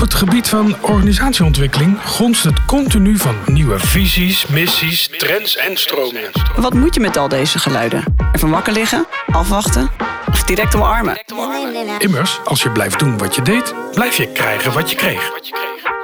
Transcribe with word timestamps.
het 0.00 0.14
gebied 0.14 0.48
van 0.48 0.76
organisatieontwikkeling 0.80 1.98
gonst 2.04 2.44
het 2.44 2.64
continu 2.64 3.16
van 3.16 3.34
nieuwe 3.46 3.78
visies, 3.78 4.46
missies, 4.46 5.08
trends 5.18 5.56
en 5.56 5.76
stromingen. 5.76 6.30
Wat 6.56 6.74
moet 6.74 6.94
je 6.94 7.00
met 7.00 7.16
al 7.16 7.28
deze 7.28 7.58
geluiden? 7.58 8.04
Even 8.32 8.50
wakker 8.50 8.72
liggen, 8.72 9.06
afwachten 9.26 9.90
of 10.28 10.42
direct 10.42 10.74
omarmen? 10.74 11.24
Immers, 11.98 12.40
als 12.44 12.62
je 12.62 12.70
blijft 12.70 12.98
doen 12.98 13.18
wat 13.18 13.34
je 13.34 13.42
deed, 13.42 13.74
blijf 13.92 14.16
je 14.16 14.32
krijgen 14.32 14.72
wat 14.72 14.90
je 14.90 14.96
kreeg. 14.96 15.30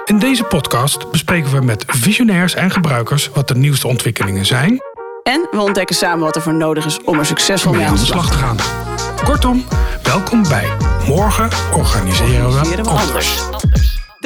In 0.05 0.19
deze 0.19 0.45
podcast 0.45 1.11
bespreken 1.11 1.53
we 1.53 1.61
met 1.61 1.85
visionairs 1.87 2.55
en 2.55 2.71
gebruikers 2.71 3.31
wat 3.35 3.49
de 3.49 3.55
nieuwste 3.55 3.87
ontwikkelingen 3.87 4.47
zijn 4.47 4.81
En 5.23 5.49
we 5.51 5.61
ontdekken 5.61 5.97
samen 5.97 6.25
wat 6.25 6.37
er 6.37 6.43
voor 6.43 6.55
nodig 6.55 6.85
is 6.85 7.01
om 7.05 7.19
er 7.19 7.27
succesvol 7.27 7.73
mee 7.73 7.87
aan 7.87 7.95
de 7.95 8.05
slag 8.05 8.31
te 8.31 8.37
gaan. 8.37 8.57
Kortom, 9.25 9.65
welkom 10.03 10.43
bij 10.49 10.69
Morgen 11.07 11.49
organiseren 11.73 12.39
we 12.39 12.45
Organiseren 12.45 12.85
we 12.85 12.91
anders. 12.91 13.43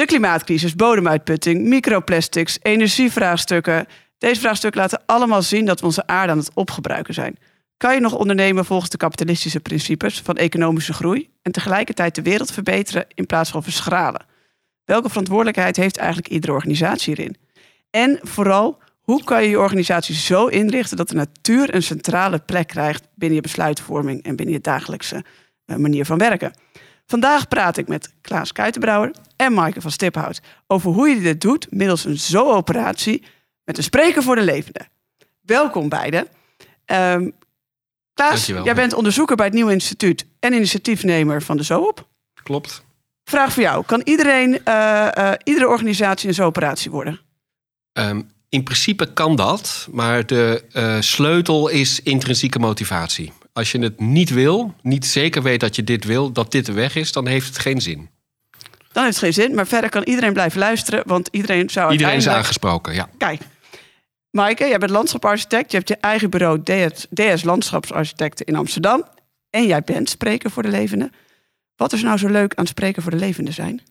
De 0.01 0.07
klimaatcrisis, 0.07 0.75
bodemuitputting, 0.75 1.65
microplastics, 1.65 2.57
energievraagstukken. 2.61 3.85
Deze 4.17 4.41
vraagstukken 4.41 4.81
laten 4.81 5.01
allemaal 5.05 5.41
zien 5.41 5.65
dat 5.65 5.79
we 5.79 5.85
onze 5.85 6.07
aarde 6.07 6.31
aan 6.31 6.37
het 6.37 6.51
opgebruiken 6.53 7.13
zijn. 7.13 7.37
Kan 7.77 7.93
je 7.93 7.99
nog 7.99 8.15
ondernemen 8.15 8.65
volgens 8.65 8.89
de 8.89 8.97
kapitalistische 8.97 9.59
principes 9.59 10.21
van 10.21 10.37
economische 10.37 10.93
groei 10.93 11.29
en 11.41 11.51
tegelijkertijd 11.51 12.15
de 12.15 12.21
wereld 12.21 12.51
verbeteren 12.51 13.05
in 13.13 13.25
plaats 13.25 13.49
van 13.49 13.63
verschralen? 13.63 14.25
Welke 14.85 15.09
verantwoordelijkheid 15.09 15.75
heeft 15.75 15.97
eigenlijk 15.97 16.27
iedere 16.27 16.53
organisatie 16.53 17.13
hierin? 17.15 17.35
En 17.89 18.19
vooral, 18.21 18.77
hoe 19.01 19.23
kan 19.23 19.43
je 19.43 19.49
je 19.49 19.59
organisatie 19.59 20.15
zo 20.15 20.45
inrichten 20.45 20.97
dat 20.97 21.09
de 21.09 21.15
natuur 21.15 21.75
een 21.75 21.83
centrale 21.83 22.39
plek 22.39 22.67
krijgt 22.67 23.07
binnen 23.15 23.35
je 23.35 23.43
besluitvorming 23.43 24.23
en 24.23 24.35
binnen 24.35 24.55
je 24.55 24.61
dagelijkse 24.61 25.23
eh, 25.65 25.75
manier 25.75 26.05
van 26.05 26.17
werken? 26.17 26.53
Vandaag 27.11 27.47
praat 27.47 27.77
ik 27.77 27.87
met 27.87 28.13
Klaas 28.21 28.51
Kuitenbrouwer 28.51 29.11
en 29.35 29.53
Maaike 29.53 29.81
van 29.81 29.91
Stiphout 29.91 30.41
over 30.67 30.91
hoe 30.91 31.09
je 31.09 31.21
dit 31.21 31.41
doet 31.41 31.67
middels 31.69 32.05
een 32.05 32.17
zo-operatie 32.17 33.23
met 33.63 33.77
een 33.77 33.83
spreker 33.83 34.23
voor 34.23 34.35
de 34.35 34.41
levenden. 34.41 34.87
Welkom 35.41 35.89
beiden. 35.89 36.27
Ehm, 36.85 37.29
Klaas, 38.13 38.29
Dankjewel. 38.29 38.63
jij 38.63 38.75
bent 38.75 38.93
onderzoeker 38.93 39.35
bij 39.35 39.45
het 39.45 39.55
Nieuw 39.55 39.69
Instituut 39.69 40.25
en 40.39 40.53
initiatiefnemer 40.53 41.41
van 41.41 41.57
de 41.57 41.63
Zoop. 41.63 42.07
Klopt. 42.43 42.83
Vraag 43.23 43.53
voor 43.53 43.63
jou: 43.63 43.85
kan 43.85 44.01
iedereen, 44.03 44.65
eh, 44.65 45.17
eh, 45.17 45.33
iedere 45.43 45.67
organisatie 45.67 46.27
een 46.27 46.33
zo-operatie 46.33 46.91
worden? 46.91 47.19
Ehm, 47.93 48.21
in 48.49 48.63
principe 48.63 49.13
kan 49.13 49.35
dat, 49.35 49.87
maar 49.91 50.25
de 50.25 50.63
eh, 50.71 51.01
sleutel 51.01 51.67
is 51.67 52.01
intrinsieke 52.01 52.59
motivatie. 52.59 53.33
Als 53.53 53.71
je 53.71 53.79
het 53.79 53.99
niet 53.99 54.29
wil, 54.29 54.75
niet 54.81 55.05
zeker 55.05 55.43
weet 55.43 55.59
dat 55.59 55.75
je 55.75 55.83
dit 55.83 56.03
wil, 56.03 56.31
dat 56.31 56.51
dit 56.51 56.65
de 56.65 56.71
weg 56.71 56.95
is, 56.95 57.11
dan 57.11 57.27
heeft 57.27 57.47
het 57.47 57.59
geen 57.59 57.81
zin. 57.81 58.09
Dan 58.91 59.03
heeft 59.03 59.15
het 59.15 59.23
geen 59.23 59.43
zin, 59.43 59.55
maar 59.55 59.67
verder 59.67 59.89
kan 59.89 60.03
iedereen 60.03 60.33
blijven 60.33 60.59
luisteren, 60.59 61.03
want 61.05 61.29
iedereen 61.31 61.69
zou 61.69 61.91
Iedereen 61.91 62.17
is 62.17 62.27
aangesproken, 62.27 62.93
ja. 62.93 63.09
Kijk, 63.17 63.41
Maaike, 64.31 64.67
jij 64.67 64.77
bent 64.77 64.91
landschaparchitect. 64.91 65.71
Je 65.71 65.77
hebt 65.77 65.89
je 65.89 65.97
eigen 65.97 66.29
bureau 66.29 66.63
DS, 66.63 67.07
DS 67.13 67.43
Landschapsarchitecten 67.43 68.45
in 68.45 68.55
Amsterdam. 68.55 69.03
En 69.49 69.65
jij 69.65 69.81
bent 69.81 70.09
spreker 70.09 70.51
voor 70.51 70.63
de 70.63 70.69
levenden. 70.69 71.11
Wat 71.75 71.93
is 71.93 72.01
nou 72.01 72.17
zo 72.17 72.27
leuk 72.27 72.55
aan 72.55 72.67
spreken 72.67 73.01
voor 73.01 73.11
de 73.11 73.17
levenden 73.17 73.53
zijn? 73.53 73.81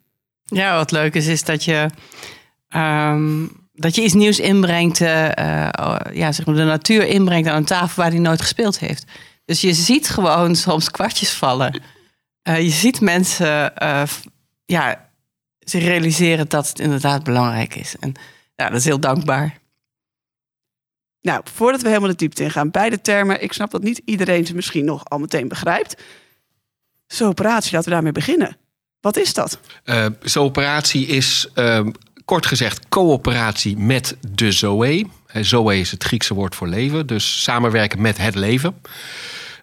Ja, 0.45 0.77
wat 0.77 0.91
leuk 0.91 1.15
is, 1.15 1.27
is 1.27 1.45
dat 1.45 1.65
je, 1.65 1.91
ehm, 2.69 3.47
dat 3.73 3.95
je 3.95 4.03
iets 4.03 4.15
nieuws 4.15 4.41
inbrengt, 4.41 5.01
eh, 5.01 5.39
eh, 5.39 5.97
ja, 6.13 6.33
zeg 6.33 6.47
maar 6.47 6.55
de 6.55 6.65
natuur 6.65 7.07
inbrengt 7.07 7.49
aan 7.49 7.57
een 7.57 7.65
tafel 7.65 8.03
waar 8.03 8.11
die 8.11 8.21
nooit 8.21 8.41
gespeeld 8.41 8.79
heeft. 8.79 9.05
Dus 9.51 9.61
je 9.61 9.73
ziet 9.75 10.09
gewoon 10.09 10.57
soms 10.57 10.91
kwartjes 10.91 11.33
vallen. 11.33 11.83
Eh, 12.43 12.61
je 12.63 12.71
ziet 12.71 13.01
mensen 13.01 13.77
eh, 13.77 14.03
f- 14.07 14.23
ja, 14.65 15.11
zich 15.59 15.83
realiseren 15.85 16.49
dat 16.49 16.69
het 16.69 16.79
inderdaad 16.79 17.25
belangrijk 17.25 17.75
is. 17.75 17.97
En 18.01 18.13
ja, 18.57 18.69
dat 18.69 18.79
is 18.79 18.85
heel 18.85 19.01
dankbaar. 19.01 19.59
Nou, 21.21 21.41
voordat 21.53 21.83
we 21.83 21.89
helemaal 21.89 22.09
de 22.11 22.17
diepte 22.17 22.43
ingaan, 22.43 22.71
beide 22.71 23.01
termen. 23.01 23.43
Ik 23.43 23.53
snap 23.53 23.71
dat 23.71 23.83
niet 23.83 24.03
iedereen 24.05 24.47
ze 24.47 24.55
misschien 24.55 24.85
nog 24.85 25.05
al 25.09 25.19
meteen 25.19 25.49
begrijpt. 25.49 26.03
Zo'n 27.07 27.29
operatie, 27.29 27.73
laten 27.73 27.89
we 27.89 27.95
daarmee 27.95 28.13
beginnen. 28.13 28.57
Wat 29.01 29.17
is 29.17 29.35
dat? 29.35 29.61
Eh, 29.85 30.07
Zo'n 30.23 30.45
operatie 30.45 31.07
is, 31.07 31.49
ehm, 31.55 31.91
kort 32.25 32.47
gezegd, 32.47 32.89
coöperatie 32.89 33.77
met 33.77 34.17
de 34.29 34.53
Zoe. 34.53 35.07
Eh, 35.27 35.43
Zoe 35.43 35.79
is 35.79 35.91
het 35.91 36.05
Griekse 36.05 36.35
woord 36.35 36.55
voor 36.55 36.69
leven, 36.69 37.07
dus 37.07 37.43
samenwerken 37.43 38.01
met 38.01 38.17
het 38.19 38.35
leven. 38.35 38.81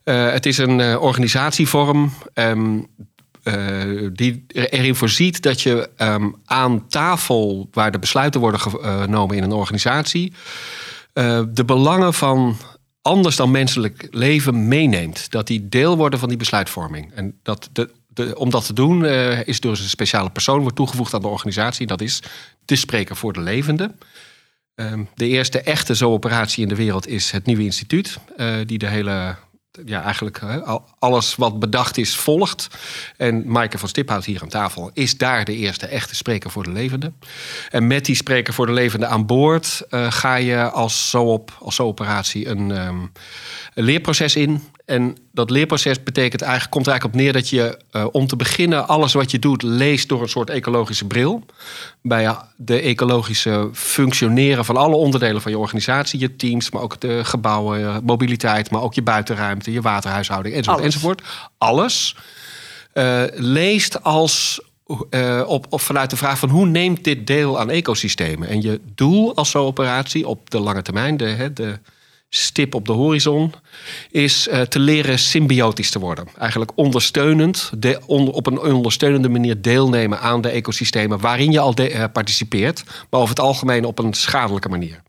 Eh, 0.07 0.31
het 0.31 0.45
is 0.45 0.57
een 0.57 0.79
eh, 0.79 1.01
organisatievorm 1.01 2.11
ehm, 2.33 2.79
eh, 3.43 3.53
die 4.13 4.45
er- 4.47 4.69
erin 4.69 4.95
voorziet 4.95 5.41
dat 5.41 5.61
je 5.61 5.89
ehm, 5.97 6.29
aan 6.45 6.87
tafel 6.87 7.67
waar 7.71 7.91
de 7.91 7.99
besluiten 7.99 8.39
worden 8.41 8.59
genomen 8.59 9.35
in 9.35 9.43
een 9.43 9.51
organisatie, 9.51 10.33
de 11.53 11.63
belangen 11.65 12.13
van 12.13 12.57
anders 13.01 13.35
dan 13.35 13.51
menselijk 13.51 14.07
leven 14.11 14.67
meeneemt. 14.67 15.31
Dat 15.31 15.47
die 15.47 15.69
deel 15.69 15.97
worden 15.97 16.19
van 16.19 16.29
die 16.29 16.37
besluitvorming. 16.37 17.13
En 17.13 17.39
dat 17.43 17.69
de, 17.71 17.89
de, 18.07 18.35
om 18.37 18.49
dat 18.49 18.65
te 18.65 18.73
doen 18.73 19.05
eh, 19.05 19.47
is 19.47 19.59
door 19.59 19.71
een 19.71 19.77
speciale 19.77 20.29
persoon 20.29 20.61
wordt 20.61 20.75
toegevoegd 20.75 21.13
aan 21.13 21.21
de 21.21 21.27
organisatie. 21.27 21.87
Dat 21.87 22.01
is 22.01 22.21
de 22.65 22.75
spreker 22.75 23.15
voor 23.15 23.33
de 23.33 23.39
levende. 23.41 23.91
Ehm, 24.75 25.03
de 25.15 25.27
eerste 25.27 25.61
echte 25.61 25.95
zo-operatie 25.95 26.63
in 26.63 26.69
de 26.69 26.75
wereld 26.75 27.07
is 27.07 27.31
het 27.31 27.45
Nieuwe 27.45 27.63
Instituut. 27.63 28.17
die 28.65 28.77
de 28.77 28.87
hele, 28.87 29.35
ja, 29.85 30.03
eigenlijk 30.03 30.41
alles 30.99 31.35
wat 31.35 31.59
bedacht 31.59 31.97
is, 31.97 32.15
volgt. 32.15 32.67
En 33.17 33.51
Maaike 33.51 33.77
van 33.77 33.89
Stiphout 33.89 34.25
hier 34.25 34.41
aan 34.41 34.47
tafel 34.47 34.91
is 34.93 35.17
daar 35.17 35.45
de 35.45 35.55
eerste 35.55 35.87
echte 35.87 36.15
spreker 36.15 36.51
voor 36.51 36.63
de 36.63 36.71
levende. 36.71 37.11
En 37.69 37.87
met 37.87 38.05
die 38.05 38.15
spreker 38.15 38.53
voor 38.53 38.65
de 38.65 38.71
levende 38.71 39.05
aan 39.05 39.25
boord 39.25 39.83
eh, 39.89 40.11
ga 40.11 40.35
je 40.35 40.69
als 40.69 41.09
zo-op, 41.09 41.57
als 41.59 41.75
zo-operatie 41.75 42.47
een, 42.47 42.71
ehm, 42.71 42.99
een 43.73 43.83
leerproces 43.83 44.35
in. 44.35 44.63
En 44.87 45.17
dat 45.31 45.49
leerproces 45.49 46.03
betekent 46.03 46.41
eigenlijk, 46.41 46.71
komt 46.71 46.85
er 46.85 46.91
eigenlijk 46.91 47.19
op 47.19 47.25
neer 47.25 47.33
dat 47.33 47.49
je 47.49 47.77
eh, 47.91 48.05
om 48.11 48.27
te 48.27 48.35
beginnen 48.35 48.87
alles 48.87 49.13
wat 49.13 49.31
je 49.31 49.39
doet 49.39 49.61
leest 49.63 50.09
door 50.09 50.21
een 50.21 50.29
soort 50.29 50.49
ecologische 50.49 51.05
bril. 51.05 51.45
Bij 52.01 52.25
eh, 52.25 52.39
de 52.55 52.81
ecologische 52.81 53.69
functioneren 53.73 54.65
van 54.65 54.77
alle 54.77 54.95
onderdelen 54.95 55.41
van 55.41 55.51
je 55.51 55.57
organisatie, 55.57 56.19
je 56.19 56.35
teams, 56.35 56.71
maar 56.71 56.81
ook 56.81 56.99
de 56.99 57.23
gebouwen, 57.23 57.79
eh, 57.79 57.97
mobiliteit, 58.03 58.71
maar 58.71 58.81
ook 58.81 58.93
je 58.93 59.01
buitenruimte, 59.01 59.71
je 59.71 59.81
waterhuishouding 59.81 60.55
enzovoort. 60.55 60.79
Alles. 60.79 60.93
enzovoort. 60.93 61.21
Alles 61.57 62.15
leest 63.35 64.03
als 64.03 64.61
op, 65.45 65.65
vanuit 65.69 66.09
de 66.09 66.17
vraag 66.17 66.39
van 66.39 66.49
hoe 66.49 66.65
neemt 66.65 67.03
dit 67.03 67.27
deel 67.27 67.59
aan 67.59 67.69
ecosystemen? 67.69 68.47
En 68.47 68.61
je 68.61 68.81
doel 68.95 69.35
als 69.35 69.49
zo'n 69.49 69.65
operatie 69.65 70.27
op 70.27 70.49
de 70.49 70.59
lange 70.59 70.81
termijn, 70.81 71.17
de 71.17 71.79
stip 72.29 72.75
op 72.75 72.85
de 72.85 72.91
horizon, 72.91 73.53
is 74.11 74.47
eh, 74.47 74.61
te 74.61 74.79
leren 74.79 75.19
symbiotisch 75.19 75.89
te 75.91 75.99
worden. 75.99 76.27
Eigenlijk 76.37 76.71
ondersteunend, 76.75 77.71
de, 77.77 77.99
on- 78.05 78.31
op 78.31 78.47
een 78.47 78.59
ondersteunende 78.59 79.29
manier 79.29 79.61
deelnemen 79.61 80.19
aan 80.19 80.41
de 80.41 80.49
ecosystemen 80.49 81.19
waarin 81.19 81.51
je 81.51 81.59
al 81.59 81.75
de- 81.75 81.89
eh, 81.89 82.03
participeert, 82.13 82.83
maar 83.09 83.19
over 83.19 83.29
het 83.29 83.39
algemeen 83.39 83.85
op 83.85 83.99
een 83.99 84.13
schadelijke 84.13 84.69
manier. 84.69 85.01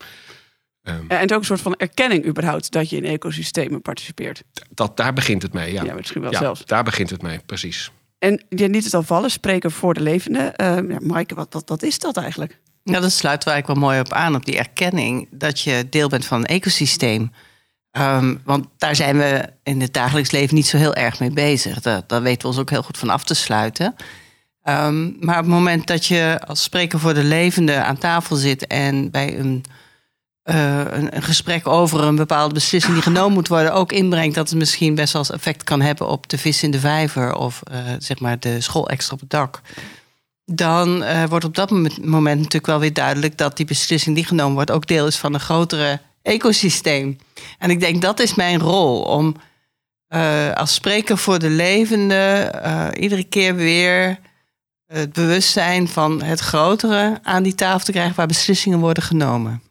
En 0.82 1.04
het 1.08 1.30
is 1.30 1.32
ook 1.36 1.40
een 1.40 1.46
soort 1.46 1.60
van 1.60 1.74
erkenning 1.76 2.26
überhaupt 2.26 2.70
dat 2.72 2.90
je 2.90 2.96
in 2.96 3.04
ecosystemen 3.04 3.82
participeert. 3.82 4.42
Dat, 4.70 4.96
daar 4.96 5.12
begint 5.12 5.42
het 5.42 5.52
mee. 5.52 5.72
Ja, 5.72 5.82
Ja, 5.84 5.94
misschien 5.94 6.20
wel 6.22 6.30
Ja, 6.32 6.38
zelfs. 6.38 6.64
Daar 6.64 6.84
begint 6.84 7.10
het 7.10 7.22
mee, 7.22 7.38
precies. 7.46 7.90
En 8.18 8.44
je 8.48 8.68
liet 8.68 8.84
het 8.84 8.94
al 8.94 9.02
vallen, 9.02 9.30
spreken 9.30 9.70
voor 9.70 9.94
de 9.94 10.00
levenden. 10.00 10.54
Eh 10.56 10.66
ja, 10.88 10.98
Maaike, 11.00 11.34
wat, 11.34 11.52
wat, 11.52 11.68
wat 11.68 11.82
is 11.82 11.98
dat 11.98 12.16
eigenlijk? 12.16 12.58
Nou, 12.88 13.02
dat 13.02 13.12
sluit 13.12 13.44
waar 13.44 13.56
ik 13.56 13.66
wel 13.66 13.76
mooi 13.76 14.00
op 14.00 14.12
aan, 14.12 14.34
op 14.34 14.44
die 14.44 14.58
erkenning 14.58 15.28
dat 15.30 15.60
je 15.60 15.86
deel 15.90 16.08
bent 16.08 16.26
van 16.26 16.38
een 16.38 16.46
ecosysteem. 16.46 17.32
Ehm, 17.90 18.34
want 18.44 18.66
daar 18.78 18.96
zijn 18.96 19.18
we 19.18 19.48
in 19.62 19.80
het 19.80 19.92
dagelijks 19.92 20.30
leven 20.30 20.54
niet 20.54 20.66
zo 20.66 20.76
heel 20.76 20.94
erg 20.94 21.20
mee 21.20 21.30
bezig. 21.30 21.80
Daar, 21.80 22.02
daar 22.06 22.22
weten 22.22 22.40
we 22.40 22.46
ons 22.46 22.58
ook 22.58 22.70
heel 22.70 22.82
goed 22.82 22.98
van 22.98 23.10
af 23.10 23.24
te 23.24 23.34
sluiten. 23.34 23.94
Ehm, 24.62 25.02
maar 25.20 25.38
op 25.38 25.44
het 25.44 25.52
moment 25.52 25.86
dat 25.86 26.06
je 26.06 26.40
als 26.46 26.62
spreker 26.62 26.98
voor 26.98 27.14
de 27.14 27.24
levende 27.24 27.82
aan 27.82 27.98
tafel 27.98 28.36
zit 28.36 28.66
en 28.66 29.10
bij 29.10 29.38
een, 29.38 29.64
eh, 30.42 30.78
een, 30.78 31.16
een 31.16 31.22
gesprek 31.22 31.66
over 31.66 32.02
een 32.02 32.16
bepaalde 32.16 32.54
beslissing 32.54 32.94
die 32.94 33.02
genomen 33.02 33.32
moet 33.32 33.48
worden, 33.48 33.72
ook 33.72 33.92
inbrengt 33.92 34.34
dat 34.34 34.48
het 34.48 34.58
misschien 34.58 34.94
best 34.94 35.12
wel 35.12 35.24
effect 35.24 35.64
kan 35.64 35.80
hebben 35.80 36.08
op 36.08 36.28
de 36.28 36.38
vis 36.38 36.62
in 36.62 36.70
de 36.70 36.80
vijver 36.80 37.34
of 37.34 37.60
eh, 37.62 37.78
zeg 37.98 38.20
maar 38.20 38.38
de 38.38 38.60
school 38.60 38.88
extra 38.88 39.14
op 39.14 39.20
het 39.20 39.30
dak 39.30 39.60
dan 40.50 41.02
eh, 41.02 41.24
wordt 41.24 41.44
op 41.44 41.54
dat 41.54 41.70
moment 41.70 42.04
moment 42.04 42.36
natuurlijk 42.36 42.66
wel 42.66 42.80
weer 42.80 42.92
duidelijk 42.92 43.38
dat 43.38 43.56
die 43.56 43.66
beslissing 43.66 44.14
die 44.14 44.24
genomen 44.24 44.54
wordt 44.54 44.70
ook 44.70 44.86
deel 44.86 45.06
is 45.06 45.16
van 45.16 45.34
een 45.34 45.40
grotere 45.40 46.00
ecosysteem. 46.22 47.18
En 47.58 47.70
ik 47.70 47.80
denk 47.80 48.02
dat 48.02 48.20
is 48.20 48.34
mijn 48.34 48.60
rol 48.60 49.02
om 49.02 49.36
eh, 50.06 50.52
als 50.52 50.74
spreker 50.74 51.18
voor 51.18 51.38
de 51.38 51.50
levende 51.50 52.14
eh, 52.14 52.88
iedere 53.02 53.24
keer 53.24 53.54
weer 53.54 54.18
het 54.86 55.12
bewustzijn 55.12 55.88
van 55.88 56.22
het 56.22 56.40
grotere 56.40 57.18
aan 57.22 57.42
die 57.42 57.54
tafel 57.54 57.84
te 57.84 57.92
krijgen 57.92 58.16
waar 58.16 58.26
beslissingen 58.26 58.78
worden 58.78 59.02
genomen. 59.02 59.62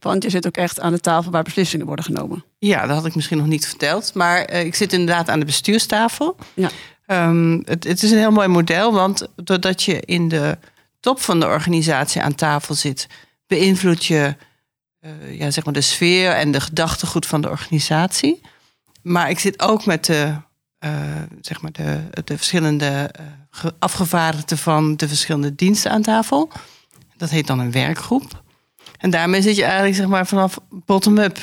Want 0.00 0.22
je 0.22 0.30
zit 0.30 0.46
ook 0.46 0.56
echt 0.56 0.80
aan 0.80 0.92
de 0.92 1.00
tafel 1.00 1.30
waar 1.30 1.42
beslissingen 1.42 1.86
worden 1.86 2.04
genomen. 2.04 2.44
Ja, 2.58 2.86
dat 2.86 2.96
had 2.96 3.06
ik 3.06 3.14
misschien 3.14 3.38
nog 3.38 3.46
niet 3.46 3.66
verteld. 3.66 4.14
Maar 4.14 4.50
ik 4.50 4.74
zit 4.74 4.92
inderdaad 4.92 5.28
aan 5.28 5.38
de 5.38 5.44
bestuurstafel. 5.46 6.36
Ja. 6.54 6.70
Ehm, 7.06 7.60
het, 7.64 7.84
het 7.84 8.02
is 8.02 8.10
een 8.10 8.18
heel 8.18 8.30
mooi 8.30 8.48
model, 8.48 8.92
want 8.92 9.28
doordat 9.36 9.82
je 9.82 10.00
in 10.00 10.28
de 10.28 10.58
top 11.00 11.20
van 11.20 11.40
de 11.40 11.46
organisatie 11.46 12.22
aan 12.22 12.34
tafel 12.34 12.74
zit, 12.74 13.06
beïnvloed 13.46 14.04
je 14.04 14.36
uh, 15.00 15.38
ja, 15.38 15.50
zeg 15.50 15.64
maar 15.64 15.74
de 15.74 15.80
sfeer 15.80 16.30
en 16.32 16.52
de 16.52 16.60
gedachtegoed 16.60 17.26
van 17.26 17.40
de 17.40 17.48
organisatie. 17.48 18.40
Maar 19.02 19.30
ik 19.30 19.38
zit 19.38 19.62
ook 19.62 19.86
met 19.86 20.04
de, 20.04 20.34
uh, 20.80 20.90
zeg 21.40 21.60
maar 21.60 21.72
de, 21.72 22.00
de 22.24 22.36
verschillende 22.36 23.10
uh, 23.20 23.70
afgevaardigden 23.78 24.58
van 24.58 24.96
de 24.96 25.08
verschillende 25.08 25.54
diensten 25.54 25.90
aan 25.90 26.02
tafel. 26.02 26.50
Dat 27.16 27.30
heet 27.30 27.46
dan 27.46 27.58
een 27.58 27.72
werkgroep. 27.72 28.42
En 28.98 29.10
daarmee 29.10 29.42
zit 29.42 29.56
je 29.56 29.64
eigenlijk 29.64 29.96
zeg 29.96 30.06
maar, 30.06 30.26
vanaf 30.26 30.58
bottom-up 30.70 31.38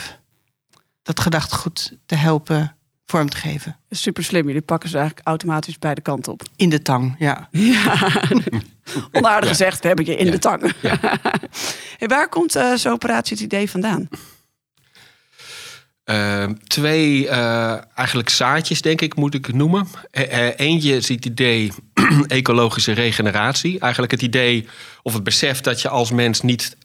dat 1.01 1.19
gedachtegoed 1.19 1.97
te 2.05 2.15
helpen 2.15 2.75
vorm 3.13 3.29
te 3.29 3.37
geven. 3.37 3.77
Super 3.89 4.23
slim. 4.23 4.45
Jullie 4.45 4.61
pakken 4.61 4.89
ze 4.89 4.97
eigenlijk 4.97 5.27
automatisch 5.27 5.79
bij 5.79 5.95
de 5.95 6.01
kant 6.01 6.27
op. 6.27 6.41
In 6.55 6.69
de 6.69 6.81
tang, 6.81 7.15
ja. 7.19 7.47
ja. 7.73 8.11
Onaardig 9.11 9.49
gezegd, 9.49 9.81
we 9.81 9.87
hebben 9.87 10.05
je 10.05 10.15
in 10.15 10.31
de 10.31 10.39
tang. 10.39 10.73
Ja. 10.81 10.99
hey, 11.99 12.07
waar 12.07 12.29
komt 12.29 12.55
uh, 12.55 12.73
zo'n 12.73 12.91
operatie 12.91 13.35
het 13.35 13.45
idee 13.45 13.69
vandaan? 13.69 14.09
Uh, 16.05 16.45
twee 16.67 17.23
uh, 17.23 17.97
eigenlijk 17.97 18.29
zaadjes, 18.29 18.81
denk 18.81 19.01
ik, 19.01 19.15
moet 19.15 19.33
ik 19.33 19.53
noemen. 19.53 19.87
Uh, 20.11 20.59
eentje 20.59 20.95
is 20.95 21.09
het 21.09 21.25
idee 21.25 21.71
ecologische 22.27 22.91
regeneratie. 22.91 23.79
Eigenlijk 23.79 24.11
het 24.11 24.21
idee 24.21 24.67
of 25.01 25.13
het 25.13 25.23
besef 25.23 25.61
dat 25.61 25.81
je 25.81 25.89
als 25.89 26.11
mens 26.11 26.41
niet 26.41 26.77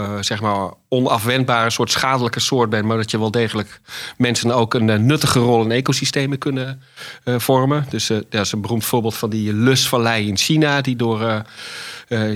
uh, 0.00 0.16
zeg 0.20 0.40
maar 0.40 0.70
onafwendbare 0.88 1.70
soort 1.70 1.90
schadelijke 1.90 2.40
soort 2.40 2.70
bent, 2.70 2.84
maar 2.84 2.96
dat 2.96 3.10
je 3.10 3.18
wel 3.18 3.30
degelijk 3.30 3.80
mensen 4.16 4.50
ook 4.50 4.74
een 4.74 4.88
uh, 4.88 4.96
nuttige 4.96 5.38
rol 5.38 5.62
in 5.62 5.70
ecosystemen 5.70 6.38
kunnen 6.38 6.82
uh, 7.24 7.38
vormen. 7.38 7.86
Dus 7.88 8.06
dat 8.06 8.24
is 8.30 8.52
een 8.52 8.60
beroemd 8.60 8.84
voorbeeld 8.84 9.14
van 9.14 9.30
die 9.30 9.52
lusvallei 9.52 10.28
in 10.28 10.36
China, 10.36 10.80
die 10.80 10.96
door 10.96 11.44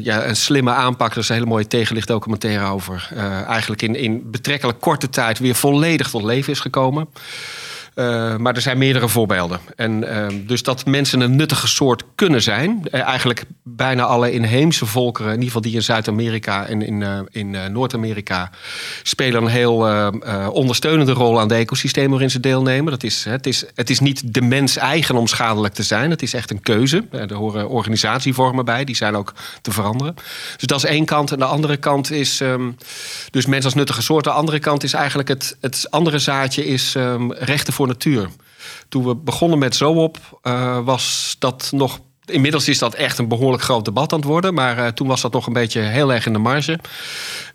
ja, 0.03 0.27
een 0.27 0.37
slimme 0.37 0.71
aanpak, 0.71 1.13
er 1.13 1.19
is 1.19 1.29
een 1.29 1.35
hele 1.35 1.47
mooie 1.47 1.67
tegenlichtdocumentaire 1.67 2.65
over, 2.65 3.09
eigenlijk 3.47 3.83
in, 3.83 3.95
in 3.95 4.31
betrekkelijk 4.31 4.81
korte 4.81 5.11
tijd 5.11 5.39
weer 5.39 5.55
volledig 5.55 6.11
tot 6.11 6.23
leven 6.23 6.53
is 6.53 6.61
gekomen. 6.61 7.09
Uh, 7.99 8.37
maar 8.37 8.55
er 8.55 8.61
zijn 8.61 8.79
meerdere 8.79 9.09
voorbeelden. 9.09 9.61
En 9.77 10.03
uh, 10.03 10.27
dus 10.47 10.63
dat 10.63 10.87
mensen 10.87 11.21
een 11.21 11.37
nuttige 11.37 11.69
soort 11.69 12.05
kunnen 12.15 12.43
zijn. 12.43 12.83
Uh, 12.91 13.03
eigenlijk 13.03 13.45
bijna 13.63 14.03
alle 14.03 14.33
inheemse 14.33 14.87
volkeren, 14.87 15.29
in 15.29 15.35
ieder 15.35 15.47
geval 15.47 15.63
die 15.63 15.75
in 15.75 15.83
Zuid-Amerika 15.83 16.67
en 16.67 16.83
in, 16.83 17.29
in 17.31 17.73
Noord-Amerika, 17.73 18.51
spelen 19.03 19.43
een 19.43 19.49
heel 19.49 20.11
ondersteunende 20.51 21.13
rol 21.13 21.41
aan 21.41 21.49
de 21.49 21.55
ecosystemen 21.55 22.11
waarin 22.11 22.31
ze 22.31 22.41
deelnemen. 22.41 22.91
Dat 22.91 23.03
is, 23.03 23.25
het, 23.25 23.47
is, 23.47 23.65
het 23.75 23.91
is 23.91 24.01
niet 24.01 24.35
de 24.35 24.43
mens 24.43 24.77
eigen 24.77 25.17
om 25.17 25.27
schadelijk 25.27 25.75
te 25.75 25.83
zijn. 25.83 26.11
Het 26.11 26.23
is 26.23 26.35
echt 26.35 26.51
een 26.51 26.61
keuze. 26.61 27.05
Er 27.11 27.35
horen 27.35 27.69
organisatievormen 27.69 28.65
bij, 28.65 28.85
die 28.85 28.97
zijn 28.97 29.17
ook 29.17 29.35
te 29.63 29.71
veranderen. 29.71 30.15
Dus 30.57 30.67
dat 30.67 30.79
is 30.79 30.91
één 30.91 31.05
kant. 31.05 31.33
En 31.33 31.39
de 31.39 31.45
andere 31.45 31.77
kant 31.77 32.11
is 32.11 32.41
um, 32.41 32.77
dus 33.31 33.47
mensen 33.47 33.65
als 33.65 33.75
nuttige 33.75 34.03
soort. 34.03 34.25
De 34.25 34.31
andere 34.31 34.59
kant 34.59 34.83
is 34.83 34.93
eigenlijk 34.93 35.29
het, 35.29 35.57
het 35.61 35.87
andere 35.91 36.19
zaadje 36.19 36.67
is 36.67 36.95
um, 36.95 37.33
rechten 37.33 37.73
voor 37.73 37.88
natuur. 37.89 38.29
Toen 38.89 39.05
we 39.05 39.15
begonnen 39.17 39.59
met 39.59 39.77
Zoop, 39.77 40.41
uh, 40.43 40.79
was 40.85 41.37
dat 41.39 41.71
nog. 41.75 42.01
Inmiddels 42.25 42.69
is 42.69 42.79
dat 42.79 42.95
echt 42.95 43.19
een 43.19 43.29
behoorlijk 43.29 43.63
groot 43.63 43.85
debat 43.85 44.13
aan 44.13 44.19
het 44.19 44.29
worden. 44.29 44.55
Maar 44.55 44.79
uh, 44.79 44.87
toen 44.87 45.07
was 45.07 45.21
dat 45.21 45.33
nog 45.33 45.47
een 45.47 45.53
beetje 45.53 45.81
heel 45.81 46.13
erg 46.13 46.27
in 46.27 46.33
de 46.33 46.39
marge. 46.39 46.79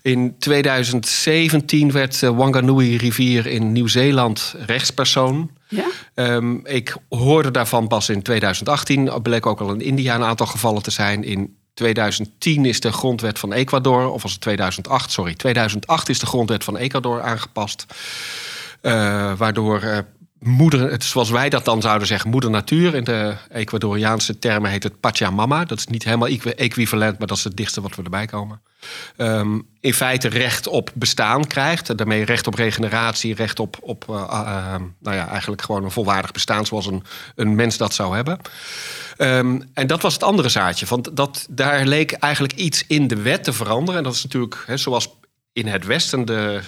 In 0.02 0.36
2017 0.40 1.92
werd 1.92 2.20
de 2.20 2.34
Wanganui-rivier 2.34 3.48
in 3.48 3.72
Nieuw-Zeeland 3.72 4.56
rechtspersoon. 4.66 5.52
Ja? 5.68 5.86
Um, 6.16 6.66
ik 6.66 6.96
hoorde 7.10 7.52
daarvan 7.52 7.88
pas 7.88 8.10
in 8.10 8.22
2018. 8.22 9.12
Er 9.12 9.22
bleek 9.22 9.46
ook 9.46 9.60
al 9.60 9.74
in 9.74 9.82
India 9.82 10.16
een 10.16 10.24
aantal 10.24 10.48
gevallen 10.48 10.84
te 10.84 10.92
zijn. 10.92 11.24
In 11.24 11.56
2010 11.74 12.66
is 12.66 12.80
de 12.80 12.92
grondwet 12.92 13.40
van 13.40 13.54
Ecuador, 13.54 14.12
of 14.12 14.22
was 14.22 14.32
het 14.32 14.42
2008? 14.42 15.12
Sorry, 15.12 15.36
2008 15.36 16.10
is 16.10 16.20
de 16.20 16.26
grondwet 16.26 16.64
van 16.64 16.78
Ecuador 16.78 17.22
aangepast. 17.22 17.86
Uh, 18.82 19.34
waardoor 19.38 19.84
uh, 19.84 19.98
moeder, 20.44 20.96
zoals 21.04 21.30
wij 21.30 21.50
dat 21.50 21.66
dan 21.66 21.82
zouden 21.82 22.08
zeggen, 22.08 22.30
moeder 22.30 22.50
natuur. 22.50 22.96
In 22.96 23.04
de 23.04 23.36
Ecuadoriaanse 23.50 24.40
termen 24.40 24.72
heet 24.72 24.84
het 24.84 25.00
Pachamama. 25.00 25.66
Dat 25.66 25.78
is 25.78 25.88
niet 25.88 26.04
helemaal 26.04 26.28
equivalent, 26.56 27.20
maar 27.20 27.28
dat 27.28 27.38
is 27.38 27.44
het 27.44 27.58
dichtste 27.58 27.82
wat 27.82 27.96
we 27.96 28.04
erbij 28.04 28.26
komen. 28.26 28.62
Um, 29.18 29.68
in 29.80 29.94
feite 29.94 30.28
recht 30.28 30.68
op 30.68 30.92
bestaan 30.94 31.48
krijgt. 31.48 31.98
Daarmee 31.98 32.26
recht 32.26 32.48
op 32.48 32.54
regeneratie, 32.54 33.36
recht 33.36 33.60
op, 33.60 33.78
op 33.82 34.06
uh, 34.10 34.16
uh, 34.16 34.76
nou 35.00 35.16
ja, 35.16 35.28
eigenlijk 35.28 35.62
gewoon 35.62 35.84
een 35.84 35.92
volwaardig 35.92 36.32
bestaan 36.32 36.66
zoals 36.66 36.86
een, 36.86 37.04
een 37.36 37.56
mens 37.56 37.78
dat 37.78 37.94
zou 37.94 38.16
hebben. 38.16 38.40
Um, 39.18 39.70
en 39.74 39.88
dat 39.88 40.02
was 40.02 40.14
het 40.14 40.24
andere 40.24 40.50
zaadje. 40.50 40.86
Want 40.86 41.16
dat, 41.16 41.48
daar 41.50 41.86
leek 41.86 42.12
eigenlijk 42.12 42.54
iets 42.54 42.84
in 42.88 43.08
de 43.08 43.22
wet 43.22 43.44
te 43.44 43.54
veranderen. 43.54 43.98
En 43.98 44.04
dat 44.04 44.14
is 44.14 44.24
natuurlijk, 44.24 44.66
zoals 44.76 45.10
in 45.54 45.68
het 45.68 45.86
Westen 45.86 46.26
de, 46.26 46.62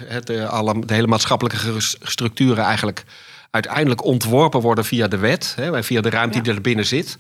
de 0.86 0.94
hele 0.94 1.08
maatschappelijke 1.08 1.58
structuren 2.02 2.64
eigenlijk 2.64 3.06
uiteindelijk 3.56 4.04
ontworpen 4.04 4.62
worden 4.62 4.86
via 4.86 5.08
de 5.08 5.18
wet, 5.18 5.54
hè, 5.56 5.84
via 5.84 6.02
de 6.02 6.10
ruimte 6.10 6.38
ja. 6.38 6.44
die 6.44 6.54
er 6.54 6.62
binnen 6.62 6.86
zit. 6.86 7.18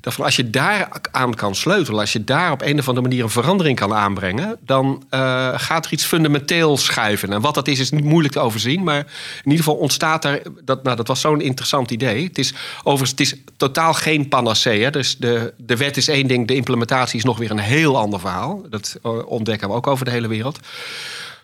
Dat 0.00 0.14
van 0.14 0.24
als 0.24 0.36
je 0.36 0.50
daar 0.50 0.88
aan 1.10 1.34
kan 1.34 1.54
sleutelen, 1.54 2.00
als 2.00 2.12
je 2.12 2.24
daar 2.24 2.52
op 2.52 2.62
een 2.62 2.78
of 2.78 2.88
andere 2.88 3.06
manier 3.08 3.24
een 3.24 3.30
verandering 3.30 3.78
kan 3.78 3.94
aanbrengen, 3.94 4.56
dan 4.60 5.04
uh, 5.10 5.52
gaat 5.56 5.84
er 5.84 5.92
iets 5.92 6.04
fundamenteel 6.04 6.76
schuiven. 6.76 7.32
En 7.32 7.40
wat 7.40 7.54
dat 7.54 7.68
is, 7.68 7.78
is 7.78 7.90
niet 7.90 8.04
moeilijk 8.04 8.34
te 8.34 8.40
overzien. 8.40 8.82
Maar 8.82 8.98
in 8.98 9.50
ieder 9.50 9.64
geval 9.64 9.74
ontstaat 9.74 10.24
er. 10.24 10.42
Dat, 10.64 10.82
nou, 10.82 10.96
dat 10.96 11.08
was 11.08 11.20
zo'n 11.20 11.40
interessant 11.40 11.90
idee. 11.90 12.24
Het 12.24 12.38
is 12.38 12.54
overigens 12.78 13.10
het 13.10 13.20
is 13.20 13.34
totaal 13.56 13.94
geen 13.94 14.28
panacea. 14.28 14.90
Dus 14.90 15.16
de, 15.16 15.54
de 15.56 15.76
wet 15.76 15.96
is 15.96 16.08
één 16.08 16.26
ding, 16.26 16.46
de 16.46 16.54
implementatie 16.54 17.18
is 17.18 17.24
nog 17.24 17.38
weer 17.38 17.50
een 17.50 17.58
heel 17.58 17.98
ander 17.98 18.20
verhaal. 18.20 18.62
Dat 18.70 18.98
ontdekken 19.26 19.68
we 19.68 19.74
ook 19.74 19.86
over 19.86 20.04
de 20.04 20.10
hele 20.10 20.28
wereld. 20.28 20.58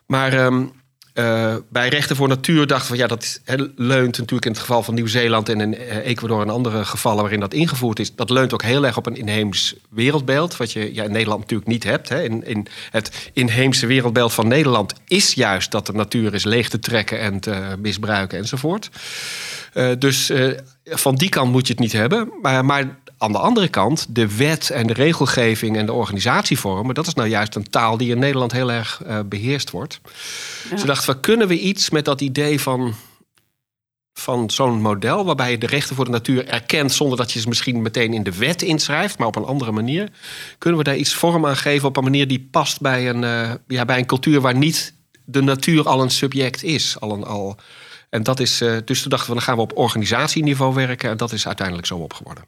Maar. 0.06 0.44
Um, 0.44 0.72
uh, 1.14 1.54
bij 1.68 1.88
rechten 1.88 2.16
voor 2.16 2.28
natuur 2.28 2.66
dachten 2.66 2.92
we, 2.92 2.98
ja, 2.98 3.06
dat 3.06 3.40
leunt 3.76 4.18
natuurlijk 4.18 4.44
in 4.44 4.50
het 4.50 4.60
geval 4.60 4.82
van 4.82 4.94
Nieuw-Zeeland 4.94 5.48
en 5.48 5.60
in 5.60 5.74
Ecuador 5.74 6.42
en 6.42 6.50
andere 6.50 6.84
gevallen 6.84 7.20
waarin 7.20 7.40
dat 7.40 7.54
ingevoerd 7.54 7.98
is. 7.98 8.14
Dat 8.14 8.30
leunt 8.30 8.52
ook 8.52 8.62
heel 8.62 8.86
erg 8.86 8.96
op 8.96 9.06
een 9.06 9.16
inheems 9.16 9.74
wereldbeeld, 9.90 10.56
wat 10.56 10.72
je 10.72 10.92
in 10.92 11.12
Nederland 11.12 11.40
natuurlijk 11.40 11.70
niet 11.70 11.84
hebt. 11.84 12.08
Hè. 12.08 12.22
In, 12.22 12.46
in 12.46 12.66
het 12.90 13.30
inheemse 13.32 13.86
wereldbeeld 13.86 14.32
van 14.32 14.48
Nederland 14.48 14.94
is 15.06 15.34
juist 15.34 15.70
dat 15.70 15.86
de 15.86 15.92
natuur 15.92 16.34
is 16.34 16.44
leeg 16.44 16.68
te 16.68 16.78
trekken 16.78 17.20
en 17.20 17.40
te 17.40 17.76
misbruiken 17.78 18.38
enzovoort. 18.38 18.90
Uh, 19.74 19.90
dus 19.98 20.32
van 20.84 21.14
die 21.14 21.28
kant 21.28 21.52
moet 21.52 21.66
je 21.66 21.72
het 21.72 21.82
niet 21.82 21.92
hebben. 21.92 22.32
Maar, 22.42 22.64
maar 22.64 22.98
aan 23.22 23.32
de 23.32 23.38
andere 23.38 23.68
kant, 23.68 24.06
de 24.08 24.36
wet 24.36 24.70
en 24.70 24.86
de 24.86 24.92
regelgeving 24.92 25.76
en 25.76 25.86
de 25.86 25.92
organisatievormen, 25.92 26.94
dat 26.94 27.06
is 27.06 27.14
nou 27.14 27.28
juist 27.28 27.54
een 27.54 27.70
taal 27.70 27.96
die 27.96 28.10
in 28.10 28.18
Nederland 28.18 28.52
heel 28.52 28.72
erg 28.72 29.02
uh, 29.06 29.18
beheerst 29.26 29.70
wordt. 29.70 30.00
Ja. 30.70 30.76
We 30.76 30.86
dachten, 30.86 31.20
kunnen 31.20 31.48
we 31.48 31.58
iets 31.58 31.90
met 31.90 32.04
dat 32.04 32.20
idee 32.20 32.60
van, 32.60 32.94
van 34.12 34.50
zo'n 34.50 34.80
model, 34.80 35.24
waarbij 35.24 35.50
je 35.50 35.58
de 35.58 35.66
rechten 35.66 35.96
voor 35.96 36.04
de 36.04 36.10
natuur 36.10 36.46
erkent 36.46 36.92
zonder 36.92 37.16
dat 37.18 37.32
je 37.32 37.40
ze 37.40 37.48
misschien 37.48 37.82
meteen 37.82 38.14
in 38.14 38.22
de 38.22 38.36
wet 38.36 38.62
inschrijft, 38.62 39.18
maar 39.18 39.26
op 39.26 39.36
een 39.36 39.44
andere 39.44 39.72
manier, 39.72 40.08
kunnen 40.58 40.78
we 40.78 40.84
daar 40.84 40.96
iets 40.96 41.14
vorm 41.14 41.46
aan 41.46 41.56
geven 41.56 41.88
op 41.88 41.96
een 41.96 42.04
manier 42.04 42.28
die 42.28 42.48
past 42.50 42.80
bij 42.80 43.08
een, 43.08 43.22
uh, 43.22 43.52
ja, 43.68 43.84
bij 43.84 43.98
een 43.98 44.06
cultuur 44.06 44.40
waar 44.40 44.56
niet 44.56 44.94
de 45.24 45.42
natuur 45.42 45.88
al 45.88 46.02
een 46.02 46.10
subject 46.10 46.62
is, 46.62 46.96
al 47.00 47.12
een 47.12 47.24
al. 47.24 47.56
En 48.10 48.22
dat 48.22 48.40
is, 48.40 48.62
uh, 48.62 48.76
dus 48.84 49.00
toen 49.00 49.10
dachten 49.10 49.28
we, 49.28 49.34
dan 49.34 49.42
gaan 49.42 49.56
we 49.56 49.62
op 49.62 49.76
organisatieniveau 49.76 50.74
werken. 50.74 51.10
En 51.10 51.16
dat 51.16 51.32
is 51.32 51.46
uiteindelijk 51.46 51.86
zo 51.86 51.96
op 51.96 52.12
geworden. 52.12 52.44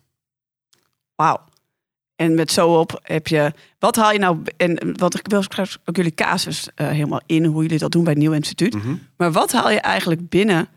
Wauw. 1.17 1.41
En 2.17 2.35
met 2.35 2.53
zo 2.53 2.79
op 2.79 3.01
heb 3.03 3.27
je. 3.27 3.53
Wat 3.79 3.97
haal 3.97 4.13
je 4.13 4.19
nou. 4.19 4.43
En 4.57 4.99
wat 4.99 5.15
ik 5.15 5.27
wil 5.29 5.43
straks 5.43 5.79
ook 5.85 5.97
jullie 5.97 6.15
casus 6.15 6.69
uh, 6.77 6.89
helemaal 6.89 7.21
in 7.27 7.45
hoe 7.45 7.63
jullie 7.63 7.79
dat 7.79 7.93
doen 7.93 8.05
bij 8.05 8.13
het 8.13 8.23
Nieuw 8.23 8.33
Instituut. 8.33 8.75
Mm 8.75 8.81
-hmm. 8.81 9.01
Maar 9.17 9.33
wat 9.33 9.53
haal 9.53 9.71
je 9.71 9.81
eigenlijk 9.81 10.29
binnen 10.29 10.69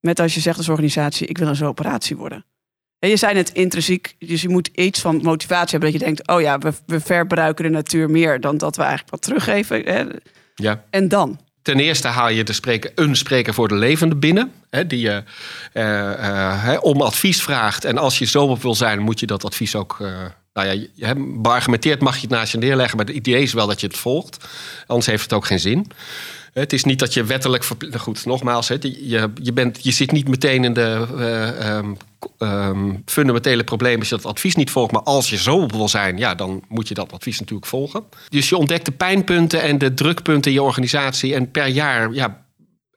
met 0.00 0.20
als 0.20 0.34
je 0.34 0.40
zegt 0.40 0.58
als 0.58 0.68
organisatie: 0.68 1.26
ik 1.26 1.38
wil 1.38 1.48
een 1.48 1.56
zo'n 1.56 1.68
operatie 1.68 2.16
worden? 2.16 2.44
En 2.98 3.08
je 3.08 3.16
zei 3.16 3.36
het 3.36 3.52
intrinsiek, 3.52 4.16
dus 4.18 4.42
je 4.42 4.48
moet 4.48 4.70
iets 4.74 5.00
van 5.00 5.20
motivatie 5.22 5.70
hebben 5.70 5.92
dat 5.92 6.00
je 6.00 6.06
denkt: 6.06 6.28
oh 6.28 6.40
ja, 6.40 6.58
we, 6.58 6.72
we 6.86 7.00
verbruiken 7.00 7.64
de 7.64 7.70
natuur 7.70 8.10
meer 8.10 8.40
dan 8.40 8.56
dat 8.56 8.76
we 8.76 8.82
eigenlijk 8.82 9.10
wat 9.10 9.22
teruggeven. 9.22 9.82
Hè? 9.84 10.04
Ja. 10.54 10.84
En 10.90 11.08
dan? 11.08 11.38
Ten 11.66 11.80
eerste 11.80 12.08
haal 12.08 12.28
je 12.28 12.44
de 12.44 12.52
spreker, 12.52 12.92
een 12.94 13.16
spreker 13.16 13.54
voor 13.54 13.68
de 13.68 13.74
levende 13.74 14.16
binnen. 14.16 14.52
Hè, 14.70 14.86
die 14.86 15.00
je 15.00 15.22
uh, 15.74 15.82
uh, 15.84 16.76
om 16.80 17.02
advies 17.02 17.42
vraagt. 17.42 17.84
En 17.84 17.98
als 17.98 18.18
je 18.18 18.24
zo 18.24 18.44
op 18.44 18.62
wil 18.62 18.74
zijn, 18.74 19.00
moet 19.00 19.20
je 19.20 19.26
dat 19.26 19.44
advies 19.44 19.74
ook. 19.74 19.98
Uh, 20.00 20.08
nou 20.52 20.66
ja, 20.66 20.86
je, 20.94 21.34
beargumenteerd 21.38 22.00
mag 22.00 22.14
je 22.14 22.20
het 22.20 22.30
naast 22.30 22.52
je 22.52 22.58
neerleggen. 22.58 22.96
Maar 22.96 23.06
het 23.06 23.14
idee 23.14 23.42
is 23.42 23.52
wel 23.52 23.66
dat 23.66 23.80
je 23.80 23.86
het 23.86 23.96
volgt. 23.96 24.48
Anders 24.86 25.06
heeft 25.06 25.22
het 25.22 25.32
ook 25.32 25.46
geen 25.46 25.60
zin. 25.60 25.90
Het 26.58 26.72
is 26.72 26.84
niet 26.84 26.98
dat 26.98 27.14
je 27.14 27.24
wettelijk 27.24 27.64
verplicht. 27.64 27.98
Goed, 27.98 28.24
nogmaals, 28.24 28.68
je, 28.68 29.30
je, 29.42 29.52
bent, 29.52 29.84
je 29.84 29.90
zit 29.90 30.12
niet 30.12 30.28
meteen 30.28 30.64
in 30.64 30.72
de 30.72 31.06
uh, 31.14 31.76
um, 31.76 31.96
um, 32.38 33.02
fundamentele 33.04 33.64
problemen 33.64 33.98
als 33.98 34.08
je 34.08 34.16
dat 34.16 34.26
advies 34.26 34.54
niet 34.54 34.70
volgt. 34.70 34.92
Maar 34.92 35.02
als 35.02 35.30
je 35.30 35.36
zo 35.36 35.66
wil 35.66 35.88
zijn, 35.88 36.18
ja, 36.18 36.34
dan 36.34 36.62
moet 36.68 36.88
je 36.88 36.94
dat 36.94 37.12
advies 37.12 37.38
natuurlijk 37.38 37.66
volgen. 37.66 38.04
Dus 38.28 38.48
je 38.48 38.56
ontdekt 38.56 38.84
de 38.84 38.92
pijnpunten 38.92 39.62
en 39.62 39.78
de 39.78 39.94
drukpunten 39.94 40.50
in 40.50 40.56
je 40.56 40.62
organisatie. 40.62 41.34
En 41.34 41.50
per 41.50 41.66
jaar 41.66 42.12
ja, 42.12 42.44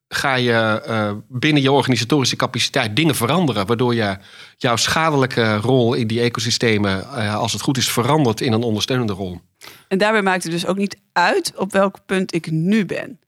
ga 0.08 0.36
je 0.36 0.84
uh, 0.88 1.12
binnen 1.28 1.62
je 1.62 1.72
organisatorische 1.72 2.36
capaciteit 2.36 2.96
dingen 2.96 3.16
veranderen. 3.16 3.66
Waardoor 3.66 3.96
je 3.96 4.18
jouw 4.58 4.76
schadelijke 4.76 5.56
rol 5.56 5.94
in 5.94 6.08
die 6.08 6.22
ecosystemen, 6.22 7.08
uh, 7.16 7.36
als 7.36 7.54
het 7.54 7.62
goed 7.62 7.78
is, 7.78 7.90
verandert 7.90 8.42
in 8.42 8.54
een 8.54 8.64
ondersteunende 8.64 9.14
rol. 9.14 9.40
En 9.88 9.98
daarbij 9.98 10.22
maakt 10.22 10.44
het 10.44 10.52
dus 10.52 10.66
ook 10.66 10.78
niet 10.78 10.98
uit 11.14 11.54
op 11.56 11.72
welk 11.72 11.98
punt 12.06 12.34
ik 12.34 12.52
nu 12.52 12.86
ben. 12.86 13.20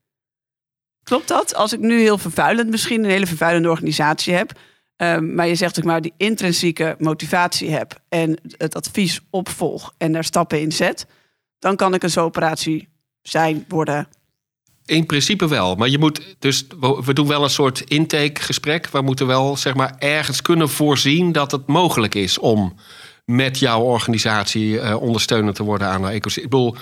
Klopt 1.04 1.28
dat? 1.28 1.56
Als 1.56 1.74
ik 1.74 1.80
nu 1.80 2.00
heel 2.00 2.18
vervuilend 2.18 2.70
misschien 2.70 3.04
een 3.04 3.10
hele 3.10 3.28
vervuilende 3.28 3.70
organisatie 3.70 4.34
heb. 4.34 4.52
Um, 4.98 5.36
maar 5.36 5.48
je 5.48 5.56
zegt 5.56 5.80
ook 5.80 5.86
maar 5.86 6.02
die 6.02 6.14
intrinsieke 6.18 6.96
motivatie 7.00 7.70
heb 7.70 8.00
en 8.10 8.38
het 8.58 8.76
advies 8.76 9.20
opvolg 9.30 9.94
en 9.98 10.12
daar 10.12 10.24
stappen 10.24 10.62
in 10.62 10.72
zet, 10.72 11.06
dan 11.60 11.76
kan 11.76 11.94
ik 11.94 12.04
een 12.04 12.10
zo'n 12.10 12.24
operatie 12.24 12.88
zijn, 13.22 13.66
worden, 13.68 14.08
in 14.86 15.06
principe 15.06 15.48
wel. 15.48 15.76
Maar 15.76 15.90
je 15.90 15.98
moet 15.98 16.36
dus, 16.40 16.66
we 17.06 17.14
doen 17.14 17.28
wel 17.28 17.44
een 17.44 17.50
soort 17.50 17.80
intakegesprek. 17.80 18.88
We 18.88 19.02
moeten 19.02 19.28
wel 19.28 19.58
zeg 19.58 19.74
maar 19.74 19.96
ergens 20.00 20.42
kunnen 20.42 20.70
voorzien 20.70 21.32
dat 21.32 21.52
het 21.52 21.68
mogelijk 21.68 22.16
is 22.16 22.38
om 22.38 22.76
met 23.26 23.60
jouw 23.60 23.82
organisatie 23.82 24.74
uh, 24.74 25.02
ondersteunend 25.02 25.56
te 25.56 25.64
worden 25.64 25.88
aan 25.88 26.04
een 26.04 26.12
ecosysteem. 26.12 26.44
Ik 26.44 26.50
bedoel, 26.50 26.76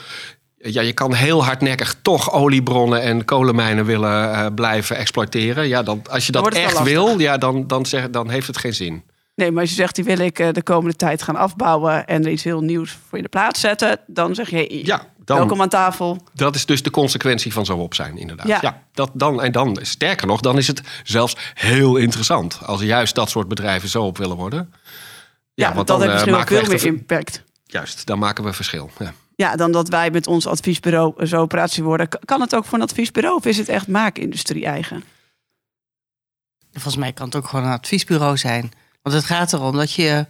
ja, 0.61 0.81
je 0.81 0.93
kan 0.93 1.13
heel 1.13 1.43
hardnekkig 1.43 1.95
toch 2.01 2.31
oliebronnen 2.31 3.01
en 3.01 3.25
kolenmijnen 3.25 3.85
willen 3.85 4.31
uh, 4.31 4.45
blijven 4.55 4.95
exploiteren. 4.95 5.67
Ja, 5.67 5.83
dan, 5.83 6.01
als 6.09 6.25
je 6.25 6.31
dat 6.31 6.53
echt 6.53 6.83
wil, 6.83 7.19
ja, 7.19 7.37
dan, 7.37 7.67
dan, 7.67 7.85
zeg, 7.85 8.09
dan 8.09 8.29
heeft 8.29 8.47
het 8.47 8.57
geen 8.57 8.73
zin. 8.73 9.03
Nee, 9.35 9.51
maar 9.51 9.61
als 9.61 9.69
je 9.69 9.75
zegt, 9.75 9.95
die 9.95 10.03
wil 10.03 10.17
ik 10.17 10.39
uh, 10.39 10.47
de 10.51 10.63
komende 10.63 10.95
tijd 10.95 11.21
gaan 11.21 11.35
afbouwen 11.35 12.07
en 12.07 12.25
er 12.25 12.31
iets 12.31 12.43
heel 12.43 12.61
nieuws 12.61 12.97
voor 13.07 13.17
je 13.17 13.23
de 13.23 13.29
plaats 13.29 13.59
zetten, 13.59 13.99
dan 14.07 14.35
zeg 14.35 14.49
je, 14.49 14.85
ja, 14.85 15.07
dan, 15.25 15.37
welkom 15.37 15.61
aan 15.61 15.69
tafel. 15.69 16.23
Dat 16.33 16.55
is 16.55 16.65
dus 16.65 16.83
de 16.83 16.91
consequentie 16.91 17.53
van 17.53 17.65
zo 17.65 17.77
op 17.77 17.93
zijn, 17.93 18.17
inderdaad. 18.17 18.47
Ja. 18.47 18.59
ja. 18.61 18.83
dat 18.93 19.11
dan, 19.13 19.41
en 19.41 19.51
dan, 19.51 19.77
sterker 19.81 20.27
nog, 20.27 20.41
dan 20.41 20.57
is 20.57 20.67
het 20.67 20.81
zelfs 21.03 21.35
heel 21.53 21.95
interessant 21.95 22.59
als 22.65 22.81
juist 22.81 23.15
dat 23.15 23.29
soort 23.29 23.47
bedrijven 23.47 23.89
zo 23.89 24.03
op 24.03 24.17
willen 24.17 24.37
worden. 24.37 24.73
Ja, 25.53 25.67
ja 25.67 25.73
want 25.73 25.87
dan, 25.87 26.01
heeft 26.01 26.13
misschien 26.13 26.33
uh, 26.33 26.45
veel 26.45 26.67
meer 26.67 26.85
impact. 26.85 27.43
Juist, 27.65 28.05
dan 28.05 28.19
maken 28.19 28.43
we 28.43 28.53
verschil. 28.53 28.89
Ja. 28.99 29.13
Ja, 29.39 29.55
dan 29.55 29.71
dat 29.71 29.89
wij 29.89 30.11
met 30.11 30.27
ons 30.27 30.47
adviesbureau 30.47 31.25
zo 31.25 31.41
operatie 31.41 31.83
worden. 31.83 32.07
Kan 32.25 32.41
het 32.41 32.55
ook 32.55 32.65
voor 32.65 32.77
een 32.77 32.83
adviesbureau 32.83 33.35
of 33.35 33.45
is 33.45 33.57
het 33.57 33.69
echt 33.69 33.87
maakindustrie 33.87 34.65
eigen? 34.65 35.03
Volgens 36.71 36.95
mij 36.95 37.13
kan 37.13 37.25
het 37.25 37.35
ook 37.35 37.47
gewoon 37.47 37.65
een 37.65 37.71
adviesbureau 37.71 38.37
zijn. 38.37 38.71
Want 39.01 39.15
het 39.15 39.25
gaat 39.25 39.53
erom 39.53 39.75
dat 39.75 39.91
je 39.91 40.25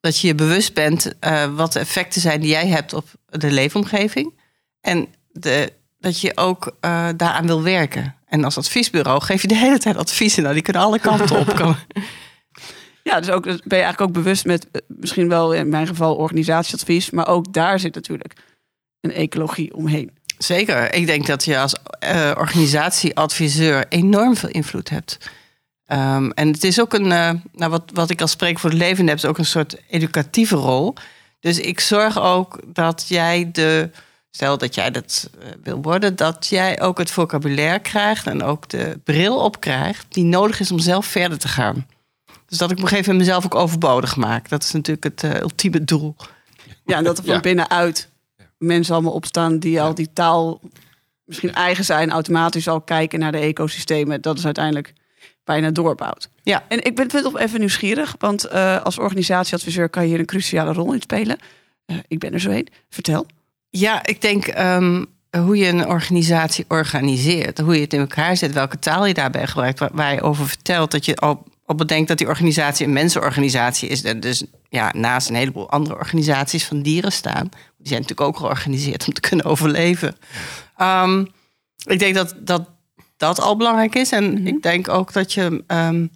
dat 0.00 0.18
je 0.18 0.26
je 0.26 0.34
bewust 0.34 0.74
bent 0.74 1.12
uh, 1.20 1.54
wat 1.54 1.72
de 1.72 1.78
effecten 1.78 2.20
zijn 2.20 2.40
die 2.40 2.50
jij 2.50 2.66
hebt 2.66 2.92
op 2.92 3.08
de 3.26 3.50
leefomgeving. 3.50 4.32
En 4.80 5.08
de, 5.32 5.72
dat 5.98 6.20
je 6.20 6.36
ook 6.36 6.66
uh, 6.66 7.08
daaraan 7.16 7.46
wil 7.46 7.62
werken. 7.62 8.14
En 8.26 8.44
als 8.44 8.58
adviesbureau 8.58 9.22
geef 9.22 9.42
je 9.42 9.48
de 9.48 9.56
hele 9.56 9.78
tijd 9.78 9.96
adviezen. 9.96 10.42
Nou, 10.42 10.54
die 10.54 10.62
kunnen 10.62 10.82
alle 10.82 10.98
kanten 10.98 11.38
op. 11.38 11.56
Ja, 13.02 13.20
dus 13.20 13.30
ook, 13.30 13.42
ben 13.42 13.54
je 13.54 13.68
eigenlijk 13.68 14.00
ook 14.00 14.12
bewust 14.12 14.44
met 14.44 14.70
eh, 14.70 14.80
misschien 14.86 15.28
wel 15.28 15.54
in 15.54 15.68
mijn 15.68 15.86
geval 15.86 16.14
organisatieadvies. 16.14 17.10
Maar 17.10 17.28
ook 17.28 17.52
daar 17.52 17.78
zit 17.78 17.94
natuurlijk 17.94 18.34
een 19.00 19.12
ecologie 19.12 19.74
omheen. 19.74 20.10
Zeker. 20.38 20.94
Ik 20.94 21.06
denk 21.06 21.26
dat 21.26 21.44
je 21.44 21.58
als 21.58 21.74
uh, 22.04 22.32
organisatieadviseur 22.36 23.84
enorm 23.88 24.36
veel 24.36 24.48
invloed 24.48 24.88
hebt. 24.88 25.18
Um, 25.86 26.32
en 26.32 26.48
het 26.48 26.64
is 26.64 26.80
ook 26.80 26.92
een, 26.92 27.06
uh, 27.06 27.30
nou 27.52 27.70
wat, 27.70 27.82
wat 27.94 28.10
ik 28.10 28.20
als 28.20 28.30
spreek 28.30 28.58
voor 28.58 28.70
het 28.70 28.78
leven 28.78 29.06
heb, 29.06 29.16
is 29.16 29.24
ook 29.24 29.38
een 29.38 29.44
soort 29.44 29.76
educatieve 29.88 30.56
rol. 30.56 30.94
Dus 31.40 31.60
ik 31.60 31.80
zorg 31.80 32.20
ook 32.20 32.60
dat 32.66 33.04
jij 33.08 33.48
de, 33.52 33.90
stel 34.30 34.58
dat 34.58 34.74
jij 34.74 34.90
dat 34.90 35.30
wil 35.62 35.82
worden, 35.82 36.16
dat 36.16 36.46
jij 36.46 36.80
ook 36.80 36.98
het 36.98 37.10
vocabulaire 37.10 37.78
krijgt 37.78 38.26
en 38.26 38.42
ook 38.42 38.68
de 38.68 39.00
bril 39.04 39.36
op 39.36 39.60
krijgt 39.60 40.06
die 40.08 40.24
nodig 40.24 40.60
is 40.60 40.70
om 40.70 40.78
zelf 40.78 41.06
verder 41.06 41.38
te 41.38 41.48
gaan. 41.48 41.86
Dus 42.52 42.60
dat 42.60 42.70
ik 42.70 42.76
op 42.76 42.82
een 42.82 42.88
gegeven 42.88 43.12
moment 43.12 43.28
mezelf 43.28 43.44
ook 43.44 43.54
overbodig 43.54 44.16
maak. 44.16 44.48
Dat 44.48 44.62
is 44.62 44.72
natuurlijk 44.72 45.04
het 45.04 45.22
uh, 45.22 45.40
ultieme 45.40 45.84
doel. 45.84 46.16
Ja, 46.84 46.96
en 46.96 47.04
dat 47.04 47.18
er 47.18 47.24
van 47.24 47.34
ja. 47.34 47.40
binnenuit 47.40 48.08
mensen 48.58 48.94
allemaal 48.94 49.12
opstaan 49.12 49.58
die 49.58 49.80
al 49.80 49.94
die 49.94 50.12
taal 50.12 50.60
misschien 51.24 51.54
eigen 51.54 51.84
zijn, 51.84 52.10
automatisch 52.10 52.68
al 52.68 52.80
kijken 52.80 53.18
naar 53.18 53.32
de 53.32 53.38
ecosystemen. 53.38 54.20
Dat 54.20 54.38
is 54.38 54.44
uiteindelijk 54.44 54.92
bijna 55.44 55.70
doorbouwt. 55.70 56.28
Ja, 56.42 56.64
en 56.68 56.84
ik 56.84 56.96
ben 56.96 57.08
toch 57.08 57.38
even 57.38 57.58
nieuwsgierig, 57.58 58.14
want 58.18 58.46
uh, 58.46 58.82
als 58.82 58.98
organisatieadviseur 58.98 59.88
kan 59.88 60.02
je 60.02 60.08
hier 60.08 60.18
een 60.18 60.26
cruciale 60.26 60.72
rol 60.72 60.92
in 60.92 61.00
spelen. 61.00 61.38
Uh, 61.86 61.96
ik 62.08 62.18
ben 62.18 62.32
er 62.32 62.40
zo 62.40 62.50
een. 62.50 62.68
Vertel. 62.90 63.26
Ja, 63.70 64.06
ik 64.06 64.20
denk 64.20 64.58
um, 64.58 65.06
hoe 65.38 65.56
je 65.56 65.66
een 65.66 65.86
organisatie 65.86 66.64
organiseert, 66.68 67.58
hoe 67.58 67.74
je 67.74 67.80
het 67.80 67.92
in 67.92 68.00
elkaar 68.00 68.36
zet, 68.36 68.52
welke 68.52 68.78
taal 68.78 69.06
je 69.06 69.14
daarbij 69.14 69.46
gebruikt, 69.46 69.78
waar, 69.78 69.90
waar 69.92 70.14
je 70.14 70.22
over 70.22 70.48
vertelt, 70.48 70.90
dat 70.90 71.04
je 71.04 71.16
al 71.16 71.50
op 71.72 71.78
bedenkt 71.78 72.08
dat 72.08 72.18
die 72.18 72.26
organisatie 72.26 72.86
een 72.86 72.92
mensenorganisatie 72.92 73.88
is. 73.88 74.02
En 74.02 74.20
dus 74.20 74.44
ja, 74.68 74.92
naast 74.96 75.28
een 75.28 75.34
heleboel 75.34 75.70
andere 75.70 75.96
organisaties 75.96 76.64
van 76.64 76.82
dieren 76.82 77.12
staan. 77.12 77.48
Die 77.78 77.88
zijn 77.88 78.00
natuurlijk 78.00 78.28
ook 78.28 78.36
georganiseerd 78.36 79.06
om 79.06 79.12
te 79.12 79.20
kunnen 79.20 79.46
overleven. 79.46 80.16
Um, 80.78 81.28
ik 81.86 81.98
denk 81.98 82.14
dat, 82.14 82.34
dat 82.38 82.70
dat 83.22 83.40
al 83.40 83.56
belangrijk 83.56 83.94
is. 83.94 84.12
En 84.12 84.32
mhm. 84.32 84.46
ik 84.46 84.62
denk 84.62 84.88
ook 84.88 85.12
dat 85.12 85.32
je, 85.32 85.64
um, 85.66 86.10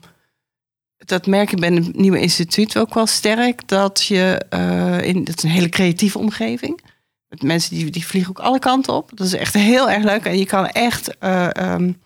dat 0.99 1.27
merk 1.27 1.53
ik 1.53 1.61
bij 1.61 1.71
het 1.71 1.97
nieuwe 1.97 2.21
instituut 2.21 2.79
ook 2.79 2.95
wel 2.95 3.07
sterk, 3.07 3.69
dat 3.69 4.05
je 4.05 4.43
uh, 4.55 5.03
in, 5.03 5.25
dat 5.25 5.37
is 5.37 5.43
een 5.43 5.51
hele 5.51 5.69
creatieve 5.69 6.19
omgeving. 6.19 6.81
Met 7.29 7.43
mensen 7.43 7.75
die, 7.75 7.91
die 7.91 8.07
vliegen 8.07 8.31
ook 8.31 8.45
alle 8.45 8.59
kanten 8.59 8.95
op. 8.95 9.11
Dat 9.15 9.27
is 9.27 9.35
echt 9.35 9.55
heel 9.55 9.91
erg 9.91 10.05
leuk. 10.05 10.25
En 10.25 10.39
je 10.39 10.47
kan 10.47 10.67
echt, 10.67 11.17
uh, 11.21 11.49
um, 11.57 12.01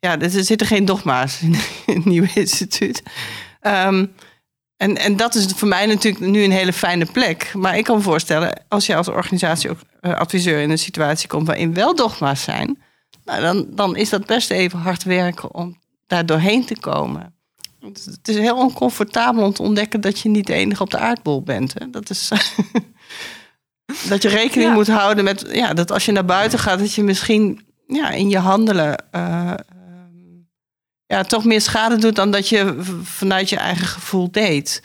ja, 0.00 0.20
er 0.20 0.30
zitten 0.30 0.66
geen 0.66 0.84
dogma's 0.84 1.40
in, 1.42 1.54
het 1.94 2.04
nieuwe 2.04 2.30
instituut. 2.34 3.02
Um, 3.62 4.12
en, 4.76 4.96
en 4.96 5.16
dat 5.16 5.34
is 5.34 5.46
voor 5.46 5.68
mij 5.68 5.86
natuurlijk 5.86 6.24
nu 6.24 6.42
een 6.42 6.50
hele 6.50 6.72
fijne 6.72 7.06
plek. 7.06 7.52
Maar 7.54 7.78
ik 7.78 7.84
kan 7.84 7.96
me 7.96 8.02
voorstellen, 8.02 8.62
als 8.68 8.86
je 8.86 8.96
als 8.96 9.08
organisatie 9.08 9.70
ook 9.70 9.78
uh, 10.00 10.14
adviseur 10.14 10.60
in 10.60 10.70
een 10.70 10.78
situatie 10.78 11.28
komt 11.28 11.46
waarin 11.46 11.74
wel 11.74 11.94
dogma's 11.94 12.42
zijn, 12.42 12.82
nou, 13.24 13.40
dan, 13.40 13.66
dan 13.70 13.96
is 13.96 14.08
dat 14.08 14.26
best 14.26 14.50
even 14.50 14.78
hard 14.78 15.02
werken 15.02 15.54
om 15.54 15.78
daar 16.06 16.26
doorheen 16.26 16.64
te 16.64 16.78
komen. 16.78 17.34
Het 17.80 18.28
is 18.28 18.36
heel 18.36 18.56
oncomfortabel 18.56 19.44
om 19.44 19.52
te 19.52 19.62
ontdekken 19.62 20.00
dat 20.00 20.20
je 20.20 20.28
niet 20.28 20.46
de 20.46 20.54
enige 20.54 20.82
op 20.82 20.90
de 20.90 20.98
aardbol 20.98 21.42
bent. 21.42 21.74
Hè? 21.78 21.90
Dat 21.90 22.10
is. 22.10 22.28
dat 24.08 24.22
je 24.22 24.28
rekening 24.28 24.72
moet 24.72 24.88
houden 24.88 25.24
met 25.24 25.46
ja, 25.52 25.74
dat 25.74 25.92
als 25.92 26.04
je 26.04 26.12
naar 26.12 26.24
buiten 26.24 26.58
gaat, 26.58 26.78
dat 26.78 26.94
je 26.94 27.02
misschien 27.02 27.60
ja, 27.86 28.10
in 28.10 28.28
je 28.28 28.38
handelen 28.38 29.04
uh, 29.14 29.52
ja, 31.10 31.22
toch 31.22 31.44
meer 31.44 31.60
schade 31.60 31.96
doet 31.96 32.16
dan 32.16 32.30
dat 32.30 32.48
je 32.48 32.76
vanuit 33.02 33.48
je 33.48 33.56
eigen 33.56 33.86
gevoel 33.86 34.30
deed. 34.30 34.82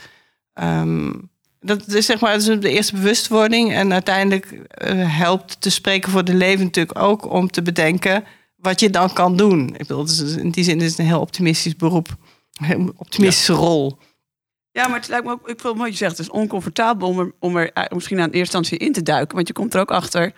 Um, 0.53 1.29
dat 1.59 1.87
is 1.87 2.05
zeg 2.05 2.19
maar 2.19 2.39
de 2.39 2.69
eerste 2.69 2.93
bewustwording. 2.93 3.73
En 3.73 3.93
uiteindelijk 3.93 4.51
uh, 4.51 5.17
helpt 5.17 5.61
te 5.61 5.69
spreken 5.69 6.11
voor 6.11 6.23
de 6.23 6.33
leven 6.33 6.65
natuurlijk 6.65 6.99
ook 6.99 7.31
om 7.31 7.51
te 7.51 7.61
bedenken 7.61 8.23
wat 8.55 8.79
je 8.79 8.89
dan 8.89 9.13
kan 9.13 9.37
doen. 9.37 9.67
Ik 9.67 9.77
bedoel, 9.77 10.05
dus 10.05 10.35
in 10.35 10.49
die 10.49 10.63
zin 10.63 10.81
is 10.81 10.89
het 10.89 10.99
een 10.99 11.05
heel 11.05 11.19
optimistisch 11.19 11.75
beroep. 11.75 12.07
Een 12.67 12.93
optimistische 12.97 13.53
ja. 13.53 13.57
rol. 13.57 13.97
Ja, 14.71 14.87
maar 14.87 14.99
het 14.99 15.07
lijkt 15.07 15.25
me 15.25 15.31
ook, 15.31 15.49
ik 15.49 15.59
vind 15.59 15.77
wat 15.77 15.87
je 15.87 15.95
zegt, 15.95 16.17
het 16.17 16.27
is 16.27 16.33
oncomfortabel 16.33 17.07
om 17.07 17.19
er, 17.19 17.31
om 17.39 17.57
er 17.57 17.71
eh, 17.71 17.83
misschien 17.89 18.17
aan 18.17 18.23
eerste 18.23 18.39
instantie 18.39 18.77
in 18.77 18.93
te 18.93 19.03
duiken. 19.03 19.35
Want 19.35 19.47
je 19.47 19.53
komt 19.53 19.73
er 19.73 19.79
ook 19.79 19.91
achter. 19.91 20.23
En 20.23 20.33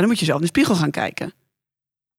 dan 0.00 0.06
moet 0.06 0.18
je 0.18 0.24
zelf 0.24 0.38
in 0.38 0.44
de 0.44 0.50
spiegel 0.50 0.74
gaan 0.74 0.90
kijken. 0.90 1.32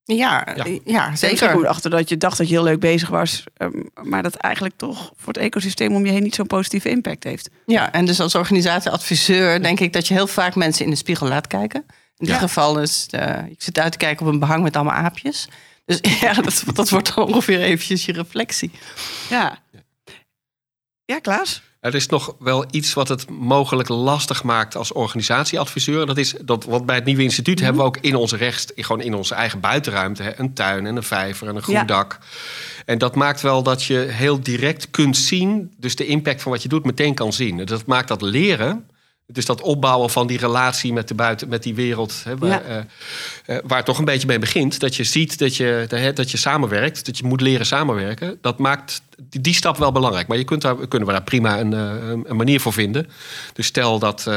Ja, 0.06 0.48
ja. 0.56 0.66
ja 0.84 1.16
zeker. 1.16 1.48
Ik 1.48 1.54
kom 1.54 1.64
erachter 1.64 1.90
dat 1.90 2.10
je 2.10 2.18
dacht 2.18 2.38
dat 2.38 2.48
je 2.48 2.54
heel 2.54 2.64
leuk 2.64 2.80
bezig 2.80 3.10
was. 3.10 3.44
Um, 3.58 3.90
maar 4.04 4.24
dat 4.24 4.36
eigenlijk 4.36 4.76
toch 4.78 5.14
voor 5.16 5.34
het 5.34 5.42
ecosysteem 5.42 5.96
om 5.96 6.06
je 6.06 6.12
heen 6.12 6.24
niet 6.24 6.36
zo'n 6.36 6.48
positieve 6.48 6.90
impact 6.90 7.24
heeft. 7.24 7.50
Ja, 7.66 7.92
en 7.92 8.06
dus 8.06 8.20
als 8.20 8.36
organisatieadviseur 8.36 9.62
denk 9.62 9.80
ik 9.80 9.94
dat 9.94 10.08
je 10.08 10.14
heel 10.14 10.28
vaak 10.28 10.56
mensen 10.56 10.86
in 10.86 10.92
de 10.92 10.98
spiegel 10.98 11.28
laat 11.28 11.48
kijken. 11.48 11.86
In 12.18 12.26
dit 12.26 12.36
ja. 12.36 12.42
geval 12.42 12.80
is, 12.80 13.08
uh, 13.12 13.46
ik 13.50 13.62
zit 13.62 13.80
uit 13.80 13.92
te 13.92 13.98
kijken 13.98 14.26
op 14.26 14.34
een 14.34 14.40
behang 14.40 14.64
met 14.64 14.76
allemaal 14.76 14.94
aapjes. 14.94 15.50
Dus 15.86 16.00
ja, 16.22 16.34
dat, 16.34 16.64
dat 16.74 16.90
wordt 16.90 17.16
dan 17.16 17.26
ongeveer 17.28 17.62
eventjes 17.62 18.06
je 18.06 18.12
reflectie. 18.12 18.72
Ja. 19.30 19.58
Ja, 21.06 21.20
Klaas? 21.20 21.62
Er 21.86 21.96
is 21.96 22.08
nog 22.08 22.36
wel 22.40 22.66
iets 22.72 22.94
wat 22.94 23.08
het 23.08 23.30
mogelijk 23.30 23.90
lastig 23.90 24.44
maakt 24.44 24.76
als 24.76 24.92
organisatieadviseur. 24.92 26.06
Dat 26.06 26.18
is 26.18 26.36
dat 26.42 26.64
wat 26.64 26.86
bij 26.86 26.96
het 26.96 27.06
nieuwe 27.06 27.22
instituut 27.22 27.60
mm 27.60 27.66
-hmm. 27.66 27.66
hebben 27.66 27.92
we 27.92 27.98
ook 27.98 28.06
in 28.06 28.16
onze 28.16 28.38
rechts, 28.38 28.66
gewoon 28.76 29.02
in 29.02 29.14
onze 29.14 29.36
eigen 29.36 29.60
buitenruimte, 29.60 30.34
een 30.38 30.54
tuin 30.54 30.86
en 30.86 30.96
een 30.96 31.04
vijver 31.04 31.48
en 31.48 31.56
een 31.56 31.62
groen 31.62 31.76
ja. 31.76 31.84
dak. 31.84 32.20
En 32.86 32.98
dat 32.98 33.16
maakt 33.16 33.42
wel 33.42 33.64
dat 33.64 33.84
je 33.84 33.98
heel 33.98 34.40
direct 34.40 34.90
kunt 34.92 35.18
zien, 35.18 35.74
dus 35.78 35.96
de 35.96 36.06
impact 36.06 36.42
van 36.42 36.52
wat 36.52 36.64
je 36.64 36.70
doet 36.70 36.86
meteen 36.86 37.14
kan 37.14 37.34
zien. 37.34 37.66
Dat 37.66 37.86
maakt 37.86 38.08
dat 38.08 38.22
leren 38.22 38.86
Dus 39.28 39.46
dat 39.46 39.62
opbouwen 39.62 40.10
van 40.10 40.28
die 40.28 40.38
relatie 40.38 40.94
met, 40.94 41.08
de 41.08 41.14
buiten, 41.14 41.50
met 41.50 41.64
die 41.64 41.76
wereld, 41.76 42.22
hè, 42.24 42.38
waar, 42.38 42.50
Ja. 42.50 42.62
eh, 42.62 42.78
eh, 43.56 43.64
waar 43.66 43.78
het 43.78 43.86
toch 43.86 43.98
een 43.98 44.06
beetje 44.06 44.28
mee 44.28 44.40
begint. 44.40 44.80
Dat 44.80 44.96
je 44.96 45.04
ziet 45.04 45.38
dat 45.40 45.56
je, 45.56 45.86
hè, 45.90 46.14
dat 46.14 46.32
je 46.32 46.38
samenwerkt, 46.38 47.06
dat 47.06 47.18
je 47.18 47.26
moet 47.26 47.42
leren 47.42 47.66
samenwerken. 47.66 48.38
Dat 48.42 48.58
maakt 48.58 49.02
die, 49.30 49.42
die 49.42 49.54
stap 49.54 49.78
wel 49.78 49.92
belangrijk. 49.92 50.28
Maar 50.28 50.38
je 50.38 50.44
kunt 50.44 50.62
daar, 50.62 50.88
kunnen 50.88 51.08
we 51.08 51.14
daar 51.14 51.24
prima 51.24 51.60
een, 51.60 51.74
eh, 51.74 52.10
een 52.24 52.36
manier 52.36 52.60
voor 52.60 52.74
vinden. 52.74 53.08
Dus 53.54 53.66
stel 53.66 54.00
dat 54.00 54.30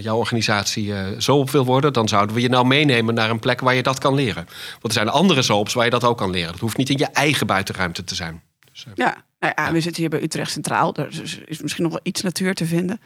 jouw 0.00 0.16
organisatie 0.16 0.94
eh, 0.94 1.04
zo 1.18 1.36
op 1.36 1.50
wil 1.50 1.64
worden, 1.64 1.92
dan 1.92 2.08
zouden 2.08 2.34
we 2.34 2.42
je 2.42 2.48
nou 2.48 2.66
meenemen 2.66 3.14
naar 3.14 3.30
een 3.30 3.38
plek 3.38 3.60
waar 3.60 3.74
je 3.74 3.82
dat 3.82 3.98
kan 3.98 4.14
leren. 4.14 4.44
Want 4.70 4.82
er 4.82 4.92
zijn 4.92 5.08
andere 5.08 5.42
zoals 5.42 5.74
waar 5.74 5.84
je 5.84 5.90
dat 5.90 6.04
ook 6.04 6.18
kan 6.18 6.30
leren. 6.30 6.52
Dat 6.52 6.60
hoeft 6.60 6.76
niet 6.76 6.90
in 6.90 6.98
je 6.98 7.06
eigen 7.06 7.46
buitenruimte 7.46 8.04
te 8.04 8.14
zijn. 8.14 8.42
Dus, 8.84 8.84
eh, 8.86 8.92
Ja, 8.94 9.16
nou 9.38 9.52
ja, 9.56 9.72
we 9.72 9.80
zitten 9.80 10.00
hier 10.02 10.10
bij 10.10 10.22
Utrecht 10.22 10.50
Centraal. 10.50 10.94
Er 10.96 11.08
is- 11.22 11.38
is 11.44 11.60
misschien 11.60 11.82
nog 11.82 11.92
wel 11.92 12.00
iets 12.02 12.22
natuur 12.22 12.54
te 12.54 12.66
vinden. 12.66 13.00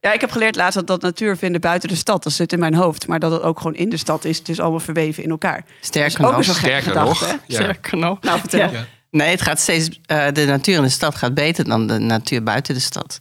Ja, 0.00 0.12
ik 0.12 0.20
heb 0.20 0.30
geleerd 0.30 0.56
laatst 0.56 0.74
dat, 0.74 0.86
dat 0.86 1.02
natuur 1.02 1.36
vinden 1.36 1.60
buiten 1.60 1.88
de 1.88 1.94
stad. 1.94 2.22
Dat 2.22 2.32
zit 2.32 2.52
in 2.52 2.58
mijn 2.58 2.74
hoofd. 2.74 3.06
Maar 3.06 3.18
dat 3.18 3.32
het 3.32 3.42
ook 3.42 3.56
gewoon 3.58 3.74
in 3.74 3.88
de 3.88 3.96
stad 3.96 4.24
is. 4.24 4.38
Het 4.38 4.48
is 4.48 4.60
allemaal 4.60 4.80
verweven 4.80 5.22
in 5.22 5.30
elkaar. 5.30 5.64
Sterker 5.80 6.26
ook 6.26 6.32
nog. 6.32 6.44
Sterker 6.44 6.82
gedachte, 6.82 7.24
nog, 7.24 7.38
ja. 7.46 7.54
Sterker 7.54 7.96
nog. 7.98 8.20
Nou, 8.20 8.38
vertel. 8.40 8.70
Ja. 8.70 8.86
Nee, 9.10 9.30
het 9.30 9.42
gaat 9.42 9.60
steeds, 9.60 10.00
eh, 10.06 10.26
de 10.32 10.44
natuur 10.44 10.76
in 10.76 10.82
de 10.82 10.88
stad 10.88 11.14
gaat 11.14 11.34
beter 11.34 11.64
dan 11.64 11.86
de 11.86 11.98
natuur 11.98 12.42
buiten 12.42 12.74
de 12.74 12.80
stad. 12.80 13.18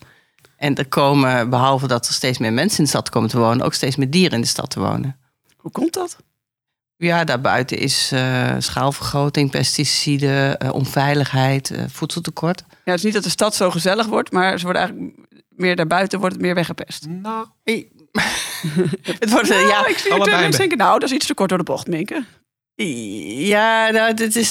En 0.57 0.75
er 0.75 0.87
komen, 0.87 1.49
behalve 1.49 1.87
dat 1.87 2.07
er 2.07 2.13
steeds 2.13 2.37
meer 2.37 2.53
mensen 2.53 2.77
in 2.77 2.83
de 2.83 2.89
stad 2.89 3.09
komen 3.09 3.29
te 3.29 3.37
wonen, 3.37 3.65
ook 3.65 3.73
steeds 3.73 3.95
meer 3.95 4.09
dieren 4.09 4.31
in 4.35 4.41
de 4.41 4.47
stad 4.47 4.69
te 4.69 4.79
wonen. 4.79 5.17
Hoe 5.57 5.71
komt 5.71 5.93
dat? 5.93 6.17
Ja, 6.97 7.23
daarbuiten 7.23 7.77
is 7.77 8.09
eh, 8.13 8.55
schaalvergroting, 8.59 9.51
pesticiden, 9.51 10.57
eh, 10.59 10.73
onveiligheid, 10.73 11.71
eh, 11.71 11.83
voedseltekort. 11.87 12.63
Ja, 12.69 12.75
het 12.83 12.95
is 12.97 13.03
niet 13.03 13.13
dat 13.13 13.23
de 13.23 13.29
stad 13.29 13.55
zo 13.55 13.71
gezellig 13.71 14.05
wordt. 14.07 14.31
Maar 14.31 14.57
ze 14.59 14.63
worden 14.65 14.81
eigenlijk 14.81 15.17
meer 15.49 15.75
daarbuiten 15.75 16.19
wordt 16.19 16.33
het 16.35 16.43
meer 16.43 16.55
weggepest. 16.55 17.07
Nou, 17.07 17.47
Het 19.19 19.29
wordt, 19.31 19.47
Ja, 19.47 19.59
ja, 19.59 19.87
ik 19.87 19.97
zie 19.97 20.13
het 20.13 20.25
mensen 20.25 20.59
denken, 20.59 20.77
nou, 20.77 20.99
dat 20.99 21.09
is 21.09 21.15
iets 21.15 21.25
te 21.25 21.33
kort 21.33 21.49
door 21.49 21.57
de 21.57 21.63
bocht, 21.63 21.87
Minke. 21.87 22.23
ja, 23.45 23.89
nou, 23.89 24.13
dit 24.13 24.35
is, 24.35 24.49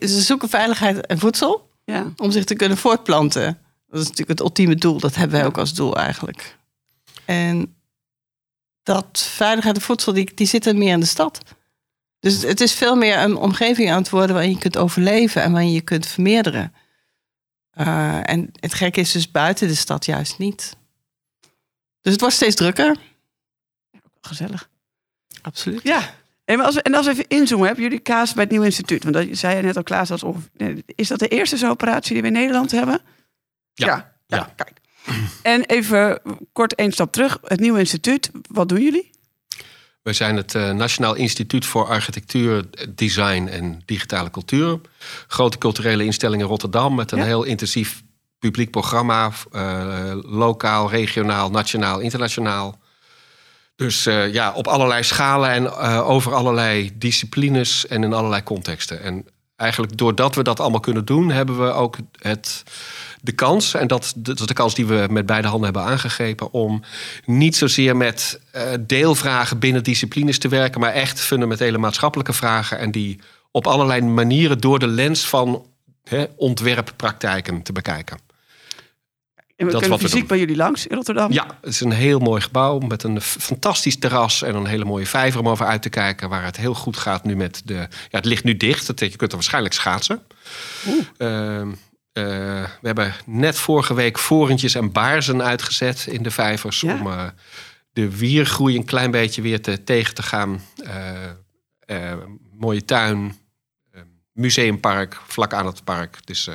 ze 0.00 0.20
zoeken 0.20 0.48
veiligheid 0.48 1.06
en 1.06 1.18
voedsel 1.18 1.70
Ja. 1.84 2.12
om 2.16 2.30
zich 2.30 2.44
te 2.44 2.54
kunnen 2.54 2.78
voortplanten. 2.78 3.58
Dat 3.88 4.00
is 4.00 4.04
natuurlijk 4.08 4.38
het 4.38 4.40
ultieme 4.40 4.74
doel. 4.74 4.98
Dat 4.98 5.14
hebben 5.14 5.36
wij 5.38 5.46
ook 5.46 5.58
als 5.58 5.74
doel 5.74 5.96
eigenlijk. 5.96 6.56
En 7.24 7.74
dat 8.82 9.20
veiligheid 9.34 9.76
en 9.76 9.82
voedsel, 9.82 10.12
die, 10.12 10.34
die 10.34 10.46
zitten 10.46 10.78
meer 10.78 10.92
in 10.92 11.00
de 11.00 11.06
stad. 11.06 11.40
Dus 12.20 12.42
het 12.42 12.60
is 12.60 12.72
veel 12.72 12.96
meer 12.96 13.18
een 13.18 13.36
omgeving 13.36 13.90
aan 13.90 13.98
het 14.02 14.10
worden 14.10 14.34
waarin 14.34 14.52
je 14.52 14.58
kunt 14.58 14.76
overleven 14.76 15.42
en 15.42 15.52
waarin 15.52 15.72
je 15.72 15.80
kunt 15.80 16.06
vermeerderen. 16.06 16.74
Eh, 17.70 18.30
en 18.30 18.50
het 18.60 18.74
gekke 18.74 19.00
is 19.00 19.12
dus 19.12 19.30
buiten 19.30 19.68
de 19.68 19.74
stad 19.74 20.04
juist 20.04 20.38
niet. 20.38 20.76
Dus 22.00 22.12
het 22.12 22.20
wordt 22.20 22.36
steeds 22.36 22.54
drukker. 22.54 22.96
Gezellig. 24.20 24.68
Absoluut. 25.42 25.82
Ja. 25.82 26.14
En 26.44 26.60
als 26.60 26.74
we, 26.74 26.82
en 26.82 26.94
als 26.94 27.06
we 27.06 27.12
even 27.12 27.28
inzoomen, 27.28 27.66
hebben 27.66 27.84
jullie 27.84 27.98
kaas 28.00 28.32
bij 28.34 28.42
het 28.42 28.52
Nieuw 28.52 28.62
Instituut? 28.62 29.02
Want 29.02 29.14
dat 29.14 29.26
zei 29.30 29.56
je 29.56 29.62
net 29.62 29.76
al, 29.76 29.82
Klaas, 29.82 30.10
ongeveer- 30.22 30.50
nee, 30.56 30.82
is 30.86 31.08
dat 31.08 31.18
de 31.18 31.28
eerste 31.28 31.56
zo'n 31.56 31.70
operatie 31.70 32.12
die 32.12 32.20
we 32.22 32.26
in 32.28 32.34
Nederland 32.34 32.70
hebben? 32.70 33.00
Ja. 33.72 33.86
Ja, 33.86 34.12
ja, 34.26 34.36
Ja. 34.36 34.52
kijk. 34.56 34.79
En 35.42 35.64
even 35.64 36.20
kort 36.52 36.74
één 36.74 36.92
stap 36.92 37.12
terug. 37.12 37.38
Het 37.44 37.60
Nieuw 37.60 37.76
Instituut, 37.76 38.30
wat 38.50 38.68
doen 38.68 38.82
jullie? 38.82 39.10
We 40.02 40.12
zijn 40.12 40.36
het 40.36 40.54
eh, 40.54 40.70
Nationaal 40.70 41.14
Instituut 41.14 41.66
voor 41.66 41.86
Architectuur, 41.86 42.64
Design 42.94 43.46
en 43.46 43.82
Digitale 43.84 44.30
Cultuur. 44.30 44.80
Grote 45.26 45.58
culturele 45.58 46.04
instelling 46.04 46.42
in 46.42 46.48
Rotterdam 46.48 46.94
met 46.94 47.12
een 47.12 47.18
Ja. 47.18 47.24
heel 47.24 47.42
intensief 47.42 48.02
publiek 48.38 48.70
programma. 48.70 49.30
eh, 49.52 50.12
lokaal, 50.22 50.90
regionaal, 50.90 51.50
nationaal, 51.50 51.98
internationaal. 52.00 52.78
Dus 53.76 54.06
eh, 54.06 54.32
ja, 54.32 54.52
op 54.52 54.66
allerlei 54.66 55.02
schalen 55.02 55.50
en 55.50 55.70
over 56.02 56.34
allerlei 56.34 56.90
disciplines 56.98 57.86
en 57.86 58.02
in 58.02 58.12
allerlei 58.12 58.42
contexten. 58.42 59.02
En 59.02 59.26
eigenlijk 59.60 59.96
doordat 59.96 60.34
we 60.34 60.42
dat 60.42 60.60
allemaal 60.60 60.80
kunnen 60.80 61.04
doen, 61.04 61.30
hebben 61.30 61.64
we 61.64 61.72
ook 61.72 61.96
het, 62.18 62.62
de 63.20 63.32
kans, 63.32 63.74
en 63.74 63.86
dat, 63.86 64.12
dat 64.16 64.40
is 64.40 64.46
de 64.46 64.54
kans 64.54 64.74
die 64.74 64.86
we 64.86 65.06
met 65.10 65.26
beide 65.26 65.48
handen 65.48 65.64
hebben 65.64 65.92
aangegrepen, 65.92 66.52
om 66.52 66.82
niet 67.24 67.56
zozeer 67.56 67.96
met 67.96 68.40
eh, 68.52 68.62
deelvragen 68.80 69.58
binnen 69.58 69.82
disciplines 69.82 70.38
te 70.38 70.48
werken, 70.48 70.80
maar 70.80 70.92
echt 70.92 71.20
fundamentele 71.20 71.78
maatschappelijke 71.78 72.32
vragen 72.32 72.78
en 72.78 72.90
die 72.90 73.20
op 73.50 73.66
allerlei 73.66 74.00
manieren 74.00 74.58
door 74.58 74.78
de 74.78 74.86
lens 74.86 75.28
van 75.28 75.66
hè, 76.04 76.24
ontwerppraktijken 76.36 77.62
te 77.62 77.72
bekijken. 77.72 78.29
En 79.60 79.66
we 79.66 79.72
Dat 79.72 79.80
kunnen 79.80 79.98
we 79.98 80.04
fysiek 80.04 80.18
doen. 80.18 80.28
bij 80.28 80.38
jullie 80.38 80.56
langs 80.56 80.86
in 80.86 80.96
Rotterdam. 80.96 81.32
Ja, 81.32 81.46
het 81.60 81.70
is 81.70 81.80
een 81.80 81.90
heel 81.92 82.18
mooi 82.18 82.40
gebouw 82.40 82.78
met 82.78 83.02
een 83.02 83.20
fantastisch 83.20 83.98
terras 83.98 84.42
en 84.42 84.54
een 84.54 84.66
hele 84.66 84.84
mooie 84.84 85.06
vijver 85.06 85.40
om 85.40 85.48
over 85.48 85.66
uit 85.66 85.82
te 85.82 85.88
kijken. 85.88 86.28
Waar 86.28 86.44
het 86.44 86.56
heel 86.56 86.74
goed 86.74 86.96
gaat 86.96 87.24
nu 87.24 87.36
met 87.36 87.62
de. 87.64 87.74
Ja, 87.74 87.88
het 88.10 88.24
ligt 88.24 88.44
nu 88.44 88.56
dicht. 88.56 88.86
Dat, 88.86 88.98
je 88.98 89.16
kunt 89.16 89.30
er 89.30 89.36
waarschijnlijk 89.36 89.74
schaatsen. 89.74 90.22
Ehm, 91.16 91.70
eh, 92.12 92.24
we 92.80 92.86
hebben 92.86 93.14
net 93.26 93.58
vorige 93.58 93.94
week 93.94 94.18
vorentjes 94.18 94.74
en 94.74 94.92
baarzen 94.92 95.42
uitgezet 95.42 96.06
in 96.06 96.22
de 96.22 96.30
vijvers. 96.30 96.80
Ja. 96.80 96.94
Om 96.94 97.06
eh, 97.06 97.26
de 97.92 98.16
wiergroei 98.16 98.76
een 98.76 98.84
klein 98.84 99.10
beetje 99.10 99.42
weer 99.42 99.62
te, 99.62 99.84
tegen 99.84 100.14
te 100.14 100.22
gaan. 100.22 100.60
Eh, 101.86 102.14
mooie 102.52 102.84
tuin. 102.84 103.38
museumpark, 104.32 105.16
vlak 105.26 105.52
aan 105.52 105.66
het 105.66 105.84
park. 105.84 106.26
Dus 106.26 106.48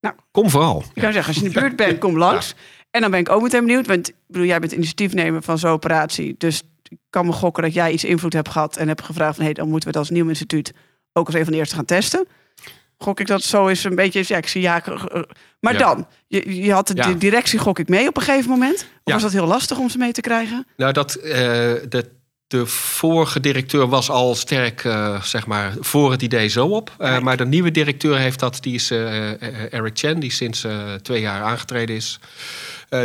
Nou. 0.00 0.14
kom 0.30 0.50
vooral. 0.50 0.84
Ik 0.94 1.00
zou 1.00 1.12
zeggen, 1.12 1.32
als 1.34 1.42
je 1.42 1.48
in 1.48 1.52
de 1.52 1.60
buurt 1.60 1.76
bent, 1.76 1.98
kom 1.98 2.18
langs. 2.18 2.54
En 2.90 3.00
dan 3.00 3.10
ben 3.10 3.20
ik 3.20 3.28
ook 3.30 3.42
meteen 3.42 3.66
benieuwd. 3.66 3.86
Want 3.86 4.08
ik 4.08 4.14
bedoel, 4.26 4.46
jij 4.46 4.58
bent 4.60 4.72
initiatiefnemer 4.72 5.42
van 5.42 5.58
zo'n 5.58 5.70
operatie. 5.70 6.34
Dus 6.38 6.62
ik 6.88 6.98
kan 7.10 7.26
me 7.26 7.32
gokken 7.32 7.62
dat 7.62 7.74
jij 7.74 7.92
iets 7.92 8.04
invloed 8.04 8.32
hebt 8.32 8.48
gehad. 8.48 8.76
En 8.76 8.88
hebt 8.88 9.02
gevraagd 9.02 9.34
van, 9.36 9.44
hey, 9.44 9.52
dan 9.54 9.68
moeten 9.68 9.92
we 9.92 9.98
het 9.98 10.08
als 10.08 10.10
nieuw 10.16 10.28
instituut 10.28 10.72
ook 11.12 11.26
als 11.26 11.34
een 11.34 11.42
van 11.44 11.52
de 11.52 11.58
eerste 11.58 11.74
gaan 11.74 11.84
testen. 11.84 12.26
Gok 12.98 13.20
ik 13.20 13.26
dat 13.26 13.42
zo 13.42 13.66
is 13.66 13.84
een 13.84 13.94
beetje, 13.94 14.24
ja, 14.26 14.36
ik 14.36 14.46
zie 14.46 14.60
ja. 14.62 14.82
Maar 15.60 15.72
Ja. 15.72 15.78
dan, 15.78 16.06
je, 16.26 16.62
je 16.62 16.72
had 16.72 16.86
de 16.86 16.94
Ja. 16.96 17.12
directie, 17.12 17.58
gok 17.58 17.78
ik 17.78 17.88
mee 17.88 18.08
op 18.08 18.16
een 18.16 18.22
gegeven 18.22 18.50
moment. 18.50 18.86
Of 19.04 19.12
was 19.12 19.22
dat 19.22 19.32
heel 19.32 19.46
lastig 19.46 19.78
om 19.78 19.88
ze 19.90 19.98
mee 19.98 20.12
te 20.12 20.20
krijgen? 20.20 20.66
Nou, 20.76 20.92
dat, 20.92 21.14
eh, 21.14 21.32
de, 21.88 22.10
de 22.50 22.66
vorige 22.66 23.40
directeur 23.40 23.88
was 23.88 24.10
al 24.10 24.34
sterk, 24.34 24.84
eh, 24.84 25.22
zeg 25.22 25.46
maar, 25.46 25.74
voor 25.80 26.10
het 26.10 26.22
idee 26.22 26.48
zo 26.48 26.66
op. 26.66 26.94
Eh, 26.98 27.18
maar 27.18 27.36
de 27.36 27.46
nieuwe 27.46 27.70
directeur 27.70 28.18
heeft 28.18 28.38
dat, 28.38 28.58
die 28.60 28.74
is 28.74 28.90
eh, 28.90 29.72
Eric 29.72 29.98
Chen, 29.98 30.20
die 30.20 30.32
sinds 30.32 30.66
twee 31.02 31.20
jaar 31.20 31.42
aangetreden 31.42 31.96
is. 31.96 32.18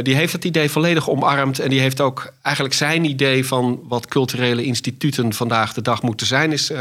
Die 0.01 0.15
heeft 0.15 0.33
het 0.33 0.45
idee 0.45 0.69
volledig 0.69 1.09
omarmd. 1.09 1.59
En 1.59 1.69
die 1.69 1.79
heeft 1.79 2.01
ook 2.01 2.33
eigenlijk 2.41 2.75
zijn 2.75 3.05
idee 3.05 3.45
van 3.45 3.79
wat 3.83 4.07
culturele 4.07 4.63
instituten 4.63 5.33
vandaag 5.33 5.73
de 5.73 5.81
dag 5.81 6.01
moeten 6.01 6.27
zijn. 6.27 6.51
Is, 6.51 6.71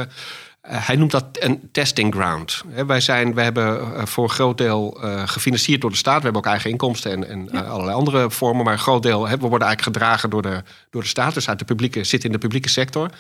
hij 0.67 0.97
noemt 0.97 1.11
dat 1.11 1.25
een 1.33 1.69
testing 1.73 2.15
ground. 2.15 2.63
Hè, 2.69 2.87
wij, 2.87 3.01
zijn, 3.01 3.35
wij 3.35 3.45
hebben 3.45 3.95
eh, 3.95 4.07
voor 4.07 4.25
een 4.25 4.31
groot 4.31 4.59
deel 4.59 5.03
eh, 5.03 5.23
gefinancierd 5.27 5.81
door 5.81 5.91
de 5.91 5.97
staat. 5.97 6.19
We 6.19 6.23
hebben 6.23 6.43
ook 6.43 6.49
eigen 6.49 6.71
inkomsten 6.71 7.13
en, 7.13 7.29
en 7.29 7.51
eh, 7.51 7.71
allerlei 7.71 7.97
andere 7.97 8.31
vormen. 8.31 8.65
Maar 8.65 8.73
een 8.73 8.79
groot 8.79 9.03
deel 9.03 9.29
we 9.29 9.37
worden 9.37 9.69
eigenlijk 9.69 9.97
gedragen 9.97 10.31
door 10.31 10.43
de, 10.43 10.63
door 10.91 11.03
de 11.03 11.09
staat. 11.09 11.35
Dus 11.35 11.49
uit 11.49 11.59
de 11.59 11.65
publieke, 11.65 12.05
zit 12.05 12.25
in 12.25 12.33
de 12.33 12.39
publieke 12.39 12.69
sector. 12.69 13.11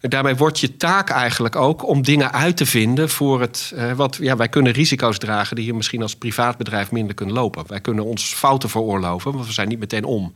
En 0.00 0.10
daarmee 0.10 0.36
wordt 0.36 0.60
je 0.60 0.76
taak 0.76 1.10
eigenlijk 1.10 1.56
ook 1.56 1.86
om 1.86 2.02
dingen 2.02 2.32
uit 2.32 2.56
te 2.56 2.66
vinden 2.66 3.08
voor 3.08 3.40
het. 3.40 3.72
eh, 3.74 3.92
wat, 3.92 4.18
ja, 4.20 4.36
wij 4.36 4.48
kunnen 4.48 4.72
risico's 4.72 5.18
dragen 5.18 5.56
die 5.56 5.64
je 5.64 5.74
misschien 5.74 6.02
als 6.02 6.16
privaatbedrijf 6.16 6.90
minder 6.90 7.14
kunt 7.14 7.30
lopen. 7.30 7.64
Wij 7.66 7.80
kunnen 7.80 8.04
ons 8.04 8.34
fouten 8.34 8.68
veroorloven, 8.68 9.32
want 9.32 9.46
we 9.46 9.52
zijn 9.52 9.68
niet 9.68 9.78
meteen 9.78 10.04
om. 10.04 10.34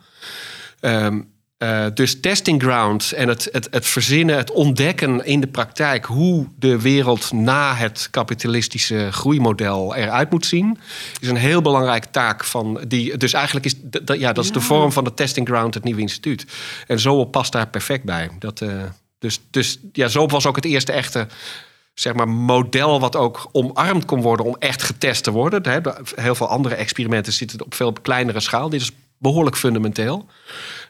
Ehm, 0.81 1.21
eh, 1.63 1.87
dus 1.95 2.21
testing 2.21 2.63
ground 2.63 3.13
en 3.13 3.29
het, 3.29 3.49
het, 3.53 3.69
het 3.71 3.87
verzinnen, 3.87 4.37
het 4.37 4.51
ontdekken 4.51 5.25
in 5.25 5.41
de 5.41 5.47
praktijk 5.47 6.05
hoe 6.05 6.47
de 6.59 6.81
wereld 6.81 7.33
na 7.33 7.75
het 7.75 8.09
kapitalistische 8.11 9.09
groeimodel 9.13 9.95
eruit 9.95 10.31
moet 10.31 10.47
zien, 10.47 10.79
is 11.21 11.29
een 11.29 11.37
heel 11.37 11.63
belangrijke 11.63 12.11
taak 12.11 12.45
van 12.45 12.81
die. 12.89 13.17
Dus 13.17 13.33
eigenlijk 13.33 13.67
is 13.67 13.75
d- 13.75 14.07
d- 14.07 14.19
ja, 14.19 14.33
dat 14.33 14.45
is 14.45 14.53
de 14.53 14.61
vorm 14.61 14.93
van 14.93 15.05
de 15.05 15.15
testing 15.15 15.49
ground, 15.49 15.75
het 15.75 15.85
nieuwe 15.85 16.01
instituut. 16.01 16.47
En 16.87 17.01
zo 17.01 17.25
past 17.25 17.53
daar 17.53 17.69
perfect 17.69 18.05
bij. 18.05 18.31
Dat, 18.39 18.61
eh, 18.61 18.69
dus, 19.19 19.41
dus 19.51 19.79
ja, 19.93 20.09
zo 20.09 20.27
was 20.27 20.47
ook 20.47 20.57
het 20.57 20.65
eerste 20.65 20.93
echte 20.93 21.27
zeg 21.95 22.15
maar, 22.15 22.29
model 22.29 23.01
wat 23.01 23.17
ook 23.17 23.49
omarmd 23.53 24.05
kon 24.05 24.21
worden 24.21 24.47
om 24.47 24.57
echt 24.59 24.83
getest 24.83 25.25
te 25.25 25.31
worden. 25.31 25.83
Heel 26.15 26.35
veel 26.35 26.49
andere 26.49 26.75
experimenten 26.75 27.33
zitten 27.33 27.65
op 27.65 27.75
veel 27.75 27.93
kleinere 27.93 28.41
schaal. 28.41 28.69
Dit 28.69 28.81
is 28.81 28.91
behoorlijk 29.19 29.57
fundamenteel. 29.57 30.27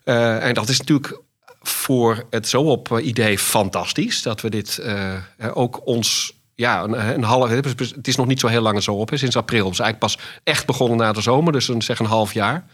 Eh, 0.05 0.45
en 0.47 0.55
dat 0.55 0.69
is 0.69 0.79
natuurlijk 0.79 1.21
voor 1.63 2.25
het 2.31 2.49
zo 2.49 2.63
op 2.63 2.99
idee 3.03 3.39
fantastisch 3.39 4.23
dat 4.23 4.41
we 4.41 4.51
dit 4.51 4.79
eh, 4.79 5.15
ook 5.55 5.87
ons. 5.87 6.41
Ja, 6.55 6.83
een, 6.83 7.15
een 7.15 7.23
half. 7.23 7.49
Het 7.51 8.09
is 8.09 8.17
nog 8.17 8.27
niet 8.27 8.41
zo 8.41 8.47
heel 8.47 8.61
lang 8.63 8.83
zo 8.83 8.93
op, 8.95 9.11
hè, 9.11 9.17
sinds 9.17 9.37
april. 9.37 9.69
Dus 9.69 9.79
eigenlijk 9.81 10.15
pas 10.15 10.25
echt 10.45 10.67
begonnen 10.67 10.99
na 10.99 11.13
de 11.13 11.21
zomer, 11.21 11.53
dus 11.53 11.69
een, 11.69 11.83
zeg 11.83 11.99
een 11.99 12.07
half 12.07 12.33
jaar. 12.35 12.65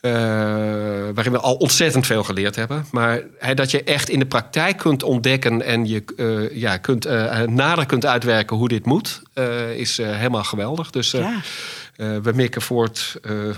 Eh, 0.00 0.12
waarin 1.14 1.32
we 1.32 1.38
al 1.38 1.54
ontzettend 1.54 2.06
veel 2.06 2.24
geleerd 2.24 2.56
hebben. 2.56 2.86
Maar 2.90 3.20
hè, 3.38 3.54
dat 3.54 3.70
je 3.70 3.82
echt 3.84 4.08
in 4.08 4.18
de 4.18 4.26
praktijk 4.26 4.76
kunt 4.76 5.02
ontdekken 5.02 5.62
en 5.62 5.86
je 5.86 6.04
eh, 6.16 6.56
ja, 6.60 6.76
kunt, 6.76 7.04
eh, 7.04 7.40
nader 7.40 7.86
kunt 7.86 8.06
uitwerken 8.06 8.56
hoe 8.56 8.68
dit 8.68 8.86
moet, 8.86 9.22
eh, 9.34 9.70
is 9.76 9.98
eh, 9.98 10.06
helemaal 10.16 10.44
geweldig. 10.44 10.90
Dus 10.90 11.12
eh, 11.14 11.20
Ja. 11.20 11.40
eh, 11.96 12.16
we 12.22 12.32
mikken 12.34 12.62
voort. 12.62 13.16
eh, 13.22 13.48
eh, 13.48 13.54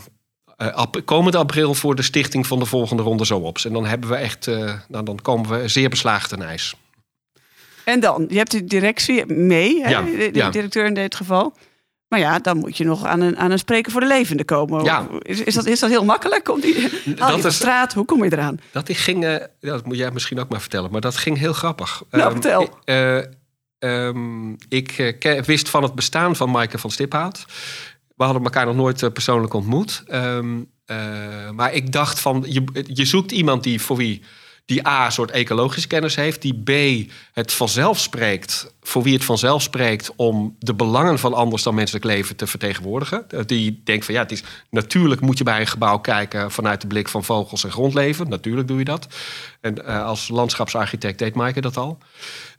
ap- 0.57 1.01
komende 1.05 1.38
april 1.38 1.75
voor 1.75 1.95
de 1.95 2.03
stichting 2.03 2.47
van 2.47 2.59
de 2.59 2.64
volgende 2.67 3.03
ronde 3.03 3.25
Zoops. 3.25 3.64
En 3.64 3.73
dan 3.73 3.87
hebben 3.87 4.09
we 4.11 4.17
echt, 4.17 4.47
eh, 4.47 4.73
nou, 4.88 5.05
dan 5.05 5.19
komen 5.23 5.51
we 5.61 5.69
zeer 5.69 5.88
beslagen 5.88 6.29
ten 6.29 6.43
ijs. 6.43 6.75
En 7.85 8.01
dan, 8.01 8.27
je 8.29 8.37
hebt 8.37 8.51
de 8.51 8.64
directie 8.64 9.27
mee, 9.27 9.83
hè, 9.83 9.88
Ja, 9.90 10.03
de, 10.03 10.17
de 10.17 10.31
ja. 10.38 10.51
directeur 10.51 10.85
in 10.87 10.95
dit 10.95 11.14
geval. 11.14 11.55
Maar 12.09 12.19
ja, 12.23 12.38
dan 12.38 12.57
moet 12.59 12.77
je 12.77 12.85
nog 12.85 13.05
aan 13.05 13.21
een, 13.21 13.37
aan 13.38 13.51
een 13.51 13.59
spreker 13.59 13.93
voor 13.93 14.01
de 14.01 14.07
levende 14.07 14.45
komen. 14.45 14.85
Ja. 14.85 15.07
Is, 15.19 15.40
is, 15.40 15.55
dat, 15.55 15.67
is 15.67 15.81
dat 15.81 15.90
heel 15.90 16.05
makkelijk? 16.05 16.49
Om 16.49 16.61
die, 16.61 16.88
Dat 17.17 17.45
is- 17.45 17.55
straat, 17.55 17.93
hoe 17.93 18.05
kom 18.05 18.25
je 18.25 18.33
eraan? 18.33 18.61
Dat 18.73 18.88
ging, 18.93 19.25
eh, 19.25 19.37
dat 19.61 19.87
moet 19.87 19.97
jij 19.97 20.11
misschien 20.11 20.40
ook 20.40 20.49
maar 20.49 20.61
vertellen, 20.61 20.90
maar 20.90 21.01
dat 21.01 21.17
ging 21.17 21.38
heel 21.38 21.53
grappig. 21.53 22.03
Nou, 22.11 22.33
vertel. 22.33 22.62
Ik, 22.62 22.71
eh, 22.85 23.19
ehm, 23.79 24.53
ik 24.69 24.90
eh, 24.99 25.43
wist 25.43 25.69
van 25.69 25.83
het 25.83 25.95
bestaan 25.95 26.37
van 26.37 26.51
Maaike 26.51 26.79
van 26.79 26.90
Stiphout. 26.90 27.45
We 28.14 28.24
hadden 28.24 28.42
elkaar 28.44 28.66
nog 28.66 28.77
nooit 28.77 29.03
eh, 29.03 29.11
persoonlijk 29.11 29.55
ontmoet. 29.55 30.03
Ehm, 30.07 30.62
eh, 30.85 31.50
maar 31.50 31.72
ik 31.72 31.92
dacht 31.92 32.20
van, 32.20 32.44
je, 32.48 32.85
je 32.87 33.05
zoekt 33.05 33.33
iemand 33.33 33.62
die 33.62 33.81
voor 33.81 33.96
wie 33.96 34.22
die 34.64 34.87
A, 34.87 35.05
een 35.05 35.12
soort 35.12 35.31
ecologische 35.31 35.88
kennis 35.88 36.14
heeft. 36.14 36.42
Die 36.42 36.62
B, 36.62 37.11
het 37.33 37.53
vanzelf 37.53 37.98
spreekt, 37.98 38.74
voor 38.87 39.03
wie 39.03 39.14
het 39.14 39.25
vanzelf 39.25 39.62
spreekt... 39.62 40.12
om 40.16 40.57
de 40.59 40.75
belangen 40.75 41.18
van 41.18 41.35
anders 41.35 41.62
dan 41.62 41.75
menselijk 41.75 42.05
leven 42.05 42.37
te 42.37 42.47
vertegenwoordigen. 42.47 43.25
Eh, 43.31 43.40
Die 43.47 43.81
denkt 43.85 44.05
van, 44.05 44.14
ja, 44.14 44.20
het 44.23 44.33
is, 44.33 44.42
natuurlijk 44.70 45.20
moet 45.20 45.38
je 45.38 45.44
bij 45.44 45.61
een 45.61 45.66
gebouw 45.66 45.99
kijken... 45.99 46.51
vanuit 46.51 46.81
de 46.81 46.87
blik 46.87 47.09
van 47.09 47.25
vogels 47.25 47.64
en 47.64 47.70
grondleven. 47.73 48.29
Natuurlijk 48.29 48.68
doe 48.68 48.79
je 48.79 48.85
dat. 48.85 49.07
En 49.61 49.87
eh, 49.87 50.05
als 50.05 50.29
landschapsarchitect 50.29 51.18
deed 51.18 51.35
Maaike 51.35 51.61
dat 51.61 51.77
al. 51.77 51.99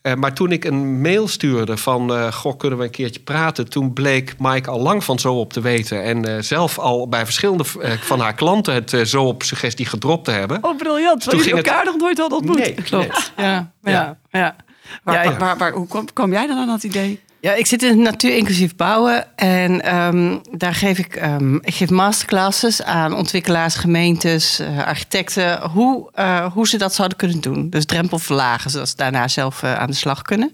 Eh, 0.02 0.14
maar 0.14 0.34
toen 0.34 0.52
ik 0.52 0.64
een 0.66 1.02
mail 1.02 1.28
stuurde 1.28 1.78
van... 1.78 2.14
eh, 2.14 2.32
goh, 2.32 2.58
kunnen 2.58 2.80
we 2.80 2.86
een 2.86 2.92
keertje 2.92 3.22
praten... 3.22 3.70
toen 3.70 3.94
bleek 3.94 4.36
Maaike 4.38 4.70
al 4.70 4.80
lang 4.82 5.04
van 5.04 5.20
zo 5.20 5.34
op 5.40 5.54
te 5.54 5.62
weten... 5.62 6.04
en 6.04 6.44
zelf 6.44 6.80
al 6.80 7.08
bij 7.10 7.24
verschillende 7.26 7.64
van 8.02 8.20
haar 8.20 8.34
klanten... 8.36 8.74
het 8.74 8.98
zo 9.10 9.24
op 9.24 9.44
suggestie 9.44 9.86
gedropt 9.86 10.26
te 10.26 10.32
hebben. 10.32 10.58
Oh, 10.64 10.78
briljant. 10.78 11.30
Toen 11.30 11.40
je 11.44 11.56
het- 11.56 11.66
elkaar 11.66 11.86
nog 11.86 11.98
nooit 11.98 12.18
hadden 12.18 12.38
ontmoet. 12.38 12.58
Nee. 12.58 12.74
Klopt. 12.74 13.32
Ja, 13.38 13.44
ja, 13.44 13.72
Ja. 13.92 14.18
ja. 14.30 14.56
Waar, 15.04 15.40
Ja, 15.40 15.58
waar, 15.58 15.72
hoe 15.72 15.88
kwam, 15.88 16.14
kwam 16.14 16.32
jij 16.32 16.48
dan 16.48 16.58
aan 16.58 16.68
dat 16.68 16.84
idee? 16.84 17.20
Ja, 17.46 17.54
ik 17.54 17.66
zit 17.66 17.84
in 17.84 17.90
het 17.90 17.98
natuur 17.98 18.36
inclusief 18.36 18.76
bouwen. 18.76 19.38
En 19.38 19.82
ehm, 19.82 20.38
daar 20.52 20.74
geef 20.74 20.98
ik, 20.98 21.16
ehm, 21.16 21.56
ik 21.56 21.74
geef 21.76 21.90
masterclasses 21.90 22.84
aan 22.84 23.14
ontwikkelaars, 23.14 23.76
gemeentes, 23.76 24.60
eh, 24.60 24.86
architecten. 24.86 25.70
Hoe, 25.70 26.10
eh, 26.14 26.46
hoe 26.54 26.68
ze 26.68 26.78
dat 26.78 26.94
zouden 26.94 27.18
kunnen 27.18 27.42
doen. 27.42 27.70
Dus 27.70 27.86
drempel 27.86 28.20
verlagen, 28.20 28.72
zodat 28.72 28.90
ze 28.90 28.96
daarna 28.96 29.28
zelf 29.28 29.64
eh, 29.64 29.76
aan 29.76 29.90
de 29.90 29.96
slag 29.96 30.22
kunnen. 30.22 30.52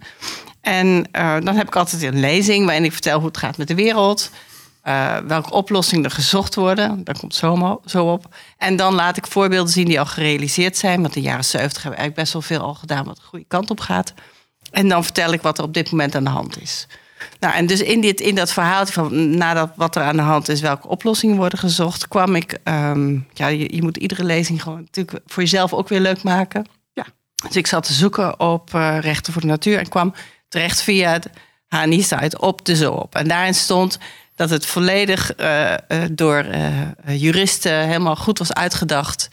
En 0.62 1.08
dan 1.44 1.56
heb 1.56 1.68
ik 1.68 1.76
altijd 1.76 2.04
een 2.04 2.20
lezing 2.20 2.66
waarin 2.66 2.84
ik 2.84 2.92
vertel 2.92 3.18
hoe 3.18 3.28
het 3.28 3.38
gaat 3.38 3.58
met 3.58 3.68
de 3.68 3.76
wereld. 3.76 4.32
Eh, 4.82 5.18
welke 5.18 5.52
oplossingen 5.52 6.06
er 6.06 6.12
gezocht 6.12 6.56
worden. 6.56 7.04
Daar 7.04 7.20
komt 7.20 7.36
zo, 7.36 7.82
zo 7.86 8.12
op. 8.12 8.36
En 8.58 8.76
dan 8.76 8.94
laat 8.94 9.18
ik 9.18 9.28
voorbeelden 9.28 9.72
zien 9.72 9.86
die 9.86 10.00
al 10.00 10.06
gerealiseerd 10.06 10.78
zijn. 10.78 11.02
Want 11.02 11.16
in 11.16 11.22
de 11.22 11.28
jaren 11.28 11.46
70 11.46 11.84
hebben 11.84 12.00
we 12.00 12.06
eigenlijk 12.06 12.16
best 12.16 12.34
wel 12.34 12.58
veel 12.58 12.68
al 12.68 12.74
gedaan 12.74 13.06
wat 13.06 13.16
de 13.16 13.22
goede 13.22 13.46
kant 13.48 13.70
op 13.70 13.80
gaat. 13.80 14.14
En 14.72 14.90
dan 14.90 15.04
vertel 15.04 15.34
ik 15.34 15.42
wat 15.42 15.58
er 15.58 15.64
op 15.64 15.74
dit 15.74 15.92
moment 15.92 16.16
aan 16.16 16.24
de 16.24 16.30
hand 16.30 16.62
is. 16.62 16.88
Nou, 17.40 17.54
en 17.54 17.66
dus 17.66 17.82
in, 17.82 18.02
dit, 18.02 18.20
in 18.20 18.36
dat 18.36 18.52
verhaal 18.52 18.86
van 18.86 19.38
nadat 19.38 19.72
wat 19.76 19.96
er 19.96 20.02
aan 20.02 20.16
de 20.16 20.22
hand 20.22 20.50
is, 20.50 20.62
welke 20.62 20.88
oplossingen 20.88 21.38
worden 21.38 21.60
gezocht, 21.60 22.08
kwam 22.08 22.36
ik. 22.36 22.60
ehm, 22.64 23.18
ja, 23.34 23.48
je, 23.48 23.76
je 23.76 23.82
moet 23.82 23.98
iedere 23.98 24.24
lezing 24.24 24.64
gewoon 24.64 24.80
natuurlijk 24.80 25.20
voor 25.26 25.44
jezelf 25.44 25.74
ook 25.74 25.90
weer 25.90 26.00
leuk 26.00 26.24
maken. 26.24 26.66
Ja. 26.94 27.06
Dus 27.48 27.56
ik 27.56 27.68
zat 27.68 27.84
te 27.84 27.94
zoeken 27.94 28.40
op 28.40 28.74
eh, 28.74 28.98
rechten 29.00 29.34
voor 29.34 29.42
de 29.42 29.48
natuur 29.48 29.78
en 29.78 29.90
kwam 29.90 30.14
terecht 30.48 30.82
via 30.82 31.12
het 31.12 31.30
HNI-site 31.68 32.40
op 32.40 32.66
de 32.66 32.76
zo 32.76 32.92
op. 32.92 33.16
En 33.16 33.28
daarin 33.28 33.56
stond 33.56 34.00
dat 34.42 34.50
het 34.50 34.66
volledig 34.66 35.36
eh, 35.36 35.74
eh, 35.74 35.80
door 36.12 36.38
eh, 36.38 37.22
juristen 37.22 37.88
helemaal 37.88 38.16
goed 38.16 38.38
was 38.38 38.54
uitgedacht. 38.54 39.30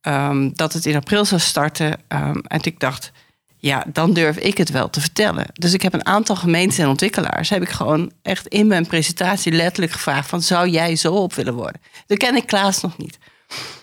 ehm, 0.00 0.50
dat 0.52 0.72
het 0.72 0.86
in 0.86 0.96
april 0.96 1.24
zou 1.24 1.40
starten. 1.40 2.00
Ehm, 2.08 2.38
en 2.38 2.60
ik 2.62 2.80
dacht, 2.80 3.12
ja, 3.56 3.84
dan 3.92 4.12
durf 4.12 4.36
ik 4.36 4.58
het 4.58 4.70
wel 4.70 4.90
te 4.90 5.00
vertellen. 5.00 5.46
Dus 5.52 5.72
ik 5.72 5.82
heb 5.82 5.94
een 5.94 6.06
aantal 6.06 6.36
gemeenten 6.36 6.82
en 6.82 6.88
ontwikkelaars... 6.88 7.48
heb 7.48 7.62
ik 7.62 7.68
gewoon 7.68 8.12
echt 8.22 8.46
in 8.46 8.66
mijn 8.66 8.86
presentatie 8.86 9.52
letterlijk 9.52 9.92
gevraagd... 9.92 10.28
van 10.28 10.42
zou 10.42 10.68
jij 10.68 10.96
zo 10.96 11.14
op 11.14 11.34
willen 11.34 11.54
worden? 11.54 11.80
Dat 12.06 12.18
ken 12.18 12.36
ik 12.36 12.46
Klaas 12.46 12.80
nog 12.80 12.98
niet. 12.98 13.18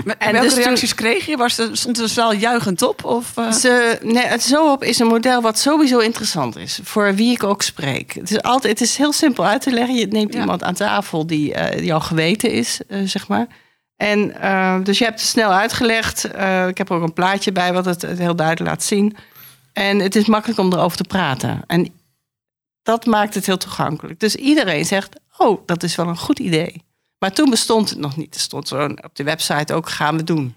En 0.05 0.31
welke 0.31 0.39
dus 0.47 0.53
toen- 0.53 0.63
reacties 0.63 0.95
kreeg 0.95 1.25
je? 1.25 1.37
Was 1.37 1.53
stond 1.71 1.95
de 1.95 2.07
zaal 2.07 2.33
juichend 2.33 2.81
op? 2.81 3.03
Of? 3.03 3.33
Ze, 3.51 3.99
nee, 4.03 4.25
het 4.25 4.43
zo 4.43 4.71
op 4.71 4.83
is 4.83 4.99
een 4.99 5.07
model 5.07 5.41
wat 5.41 5.59
sowieso 5.59 5.97
interessant 5.99 6.55
is. 6.57 6.79
Voor 6.83 7.15
wie 7.15 7.31
ik 7.31 7.43
ook 7.43 7.61
spreek. 7.61 8.13
Het 8.13 8.31
is, 8.31 8.41
altijd, 8.41 8.79
het 8.79 8.89
is 8.89 8.97
heel 8.97 9.13
simpel 9.13 9.45
uit 9.45 9.61
te 9.61 9.71
leggen. 9.71 9.95
Je 9.95 10.07
neemt 10.07 10.33
Ja. 10.33 10.39
iemand 10.39 10.63
aan 10.63 10.73
tafel 10.73 11.27
die, 11.27 11.53
die 11.77 11.93
al 11.93 11.99
geweten 12.01 12.51
is, 12.51 12.79
eh, 12.87 12.99
zeg 13.05 13.27
maar. 13.27 13.47
En 13.95 14.27
dus 14.83 14.97
je 14.97 15.03
hebt 15.03 15.19
het 15.19 15.29
snel 15.29 15.51
uitgelegd. 15.51 16.25
Ik 16.67 16.77
heb 16.77 16.89
er 16.89 16.95
ook 16.95 17.03
een 17.03 17.13
plaatje 17.13 17.51
bij 17.51 17.73
wat 17.73 17.85
het, 17.85 18.01
het 18.01 18.17
heel 18.19 18.35
duidelijk 18.35 18.69
laat 18.69 18.83
zien. 18.83 19.15
En 19.73 19.99
het 19.99 20.15
is 20.15 20.25
makkelijk 20.25 20.59
om 20.59 20.73
erover 20.73 20.97
te 20.97 21.03
praten. 21.03 21.61
En 21.67 21.89
dat 22.83 23.05
maakt 23.05 23.33
het 23.33 23.45
heel 23.45 23.57
toegankelijk. 23.57 24.19
Dus 24.19 24.35
iedereen 24.35 24.85
zegt, 24.85 25.15
oh, 25.37 25.61
dat 25.65 25.83
is 25.83 25.95
wel 25.95 26.07
een 26.07 26.17
goed 26.17 26.39
idee. 26.39 26.83
Maar 27.25 27.33
toen 27.33 27.49
bestond 27.49 27.89
het 27.89 27.99
nog 27.99 28.17
niet. 28.17 28.35
Er 28.35 28.39
stond 28.39 28.67
zo 28.67 28.85
op 28.85 29.09
de 29.13 29.23
website 29.23 29.73
ook, 29.73 29.89
gaan 29.89 30.17
we 30.17 30.23
doen. 30.23 30.55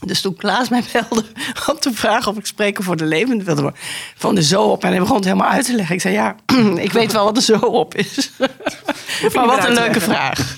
Dus 0.00 0.20
toen 0.20 0.36
Klaas 0.36 0.68
mij 0.68 0.84
belde 0.92 1.24
om 1.70 1.78
te 1.78 1.92
vragen 1.92 2.30
of 2.30 2.38
ik 2.38 2.46
spreker 2.46 2.84
voor 2.84 2.96
de 2.96 3.04
levende 3.04 3.44
wilde 3.44 3.62
worden. 3.62 3.80
Van 4.16 4.34
de 4.34 4.42
zo 4.42 4.62
op. 4.62 4.84
En 4.84 4.90
hij 4.90 4.98
begon 4.98 5.16
het 5.16 5.24
helemaal 5.24 5.48
uit 5.48 5.64
te 5.64 5.74
leggen. 5.74 5.94
Ik 5.94 6.00
zei, 6.00 6.14
ja, 6.14 6.36
ik 6.86 6.92
weet 6.92 7.12
wel 7.12 7.24
wat 7.24 7.34
de 7.34 7.42
zo 7.42 7.58
op 7.58 7.94
is. 7.94 8.30
maar 9.34 9.46
wat 9.46 9.64
een 9.64 9.74
leuke 9.74 10.00
vraag. 10.00 10.54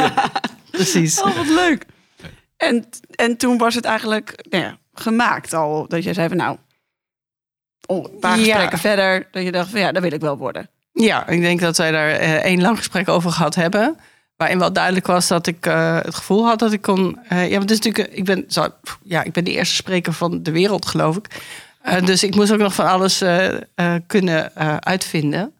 Precies. 0.70 1.22
Oh, 1.22 1.36
wat 1.36 1.46
leuk. 1.46 1.86
En, 2.56 2.88
en 3.10 3.36
toen 3.36 3.58
was 3.58 3.74
het 3.74 3.84
eigenlijk 3.84 4.46
nou 4.50 4.64
ja, 4.64 4.78
gemaakt 4.94 5.52
al. 5.52 5.88
Dat 5.88 6.04
je 6.04 6.12
zei 6.12 6.28
van 6.28 6.36
nou, 6.36 6.56
een 7.86 8.18
paar 8.20 8.38
gesprekken 8.38 8.78
verder. 8.78 9.28
Dat 9.30 9.42
je 9.42 9.52
dacht 9.52 9.70
van 9.70 9.80
ja, 9.80 9.92
dat 9.92 10.02
wil 10.02 10.12
ik 10.12 10.20
wel 10.20 10.36
worden. 10.36 10.68
Ja, 10.92 11.28
ik 11.28 11.40
denk 11.40 11.60
dat 11.60 11.76
wij 11.76 11.90
daar 11.90 12.10
eh, 12.10 12.34
één 12.34 12.60
lang 12.60 12.76
gesprek 12.76 13.08
over 13.08 13.30
gehad 13.30 13.54
hebben. 13.54 13.98
Waarin 14.36 14.58
wel 14.58 14.72
duidelijk 14.72 15.06
was 15.06 15.28
dat 15.28 15.46
ik 15.46 15.66
eh, 15.66 15.98
het 16.02 16.14
gevoel 16.14 16.46
had 16.46 16.58
dat 16.58 16.72
ik 16.72 16.82
kon. 16.82 17.18
eh, 17.28 17.44
ja, 17.50 17.58
want 17.58 17.70
het 17.70 17.78
is 17.78 17.86
natuurlijk. 17.86 18.08
eh, 18.12 18.18
Ik 18.18 18.24
ben, 18.24 18.44
zo, 18.48 18.68
ja, 19.02 19.22
ik 19.22 19.32
ben 19.32 19.44
de 19.44 19.50
eerste 19.52 19.74
spreker 19.74 20.12
van 20.12 20.42
de 20.42 20.50
wereld, 20.50 20.86
geloof 20.86 21.16
ik. 21.16 21.40
Dus 22.04 22.22
ik 22.22 22.34
moest 22.34 22.52
ook 22.52 22.58
nog 22.58 22.74
van 22.74 22.86
alles 22.86 23.24
kunnen 24.06 24.54
uitvinden. 24.84 25.52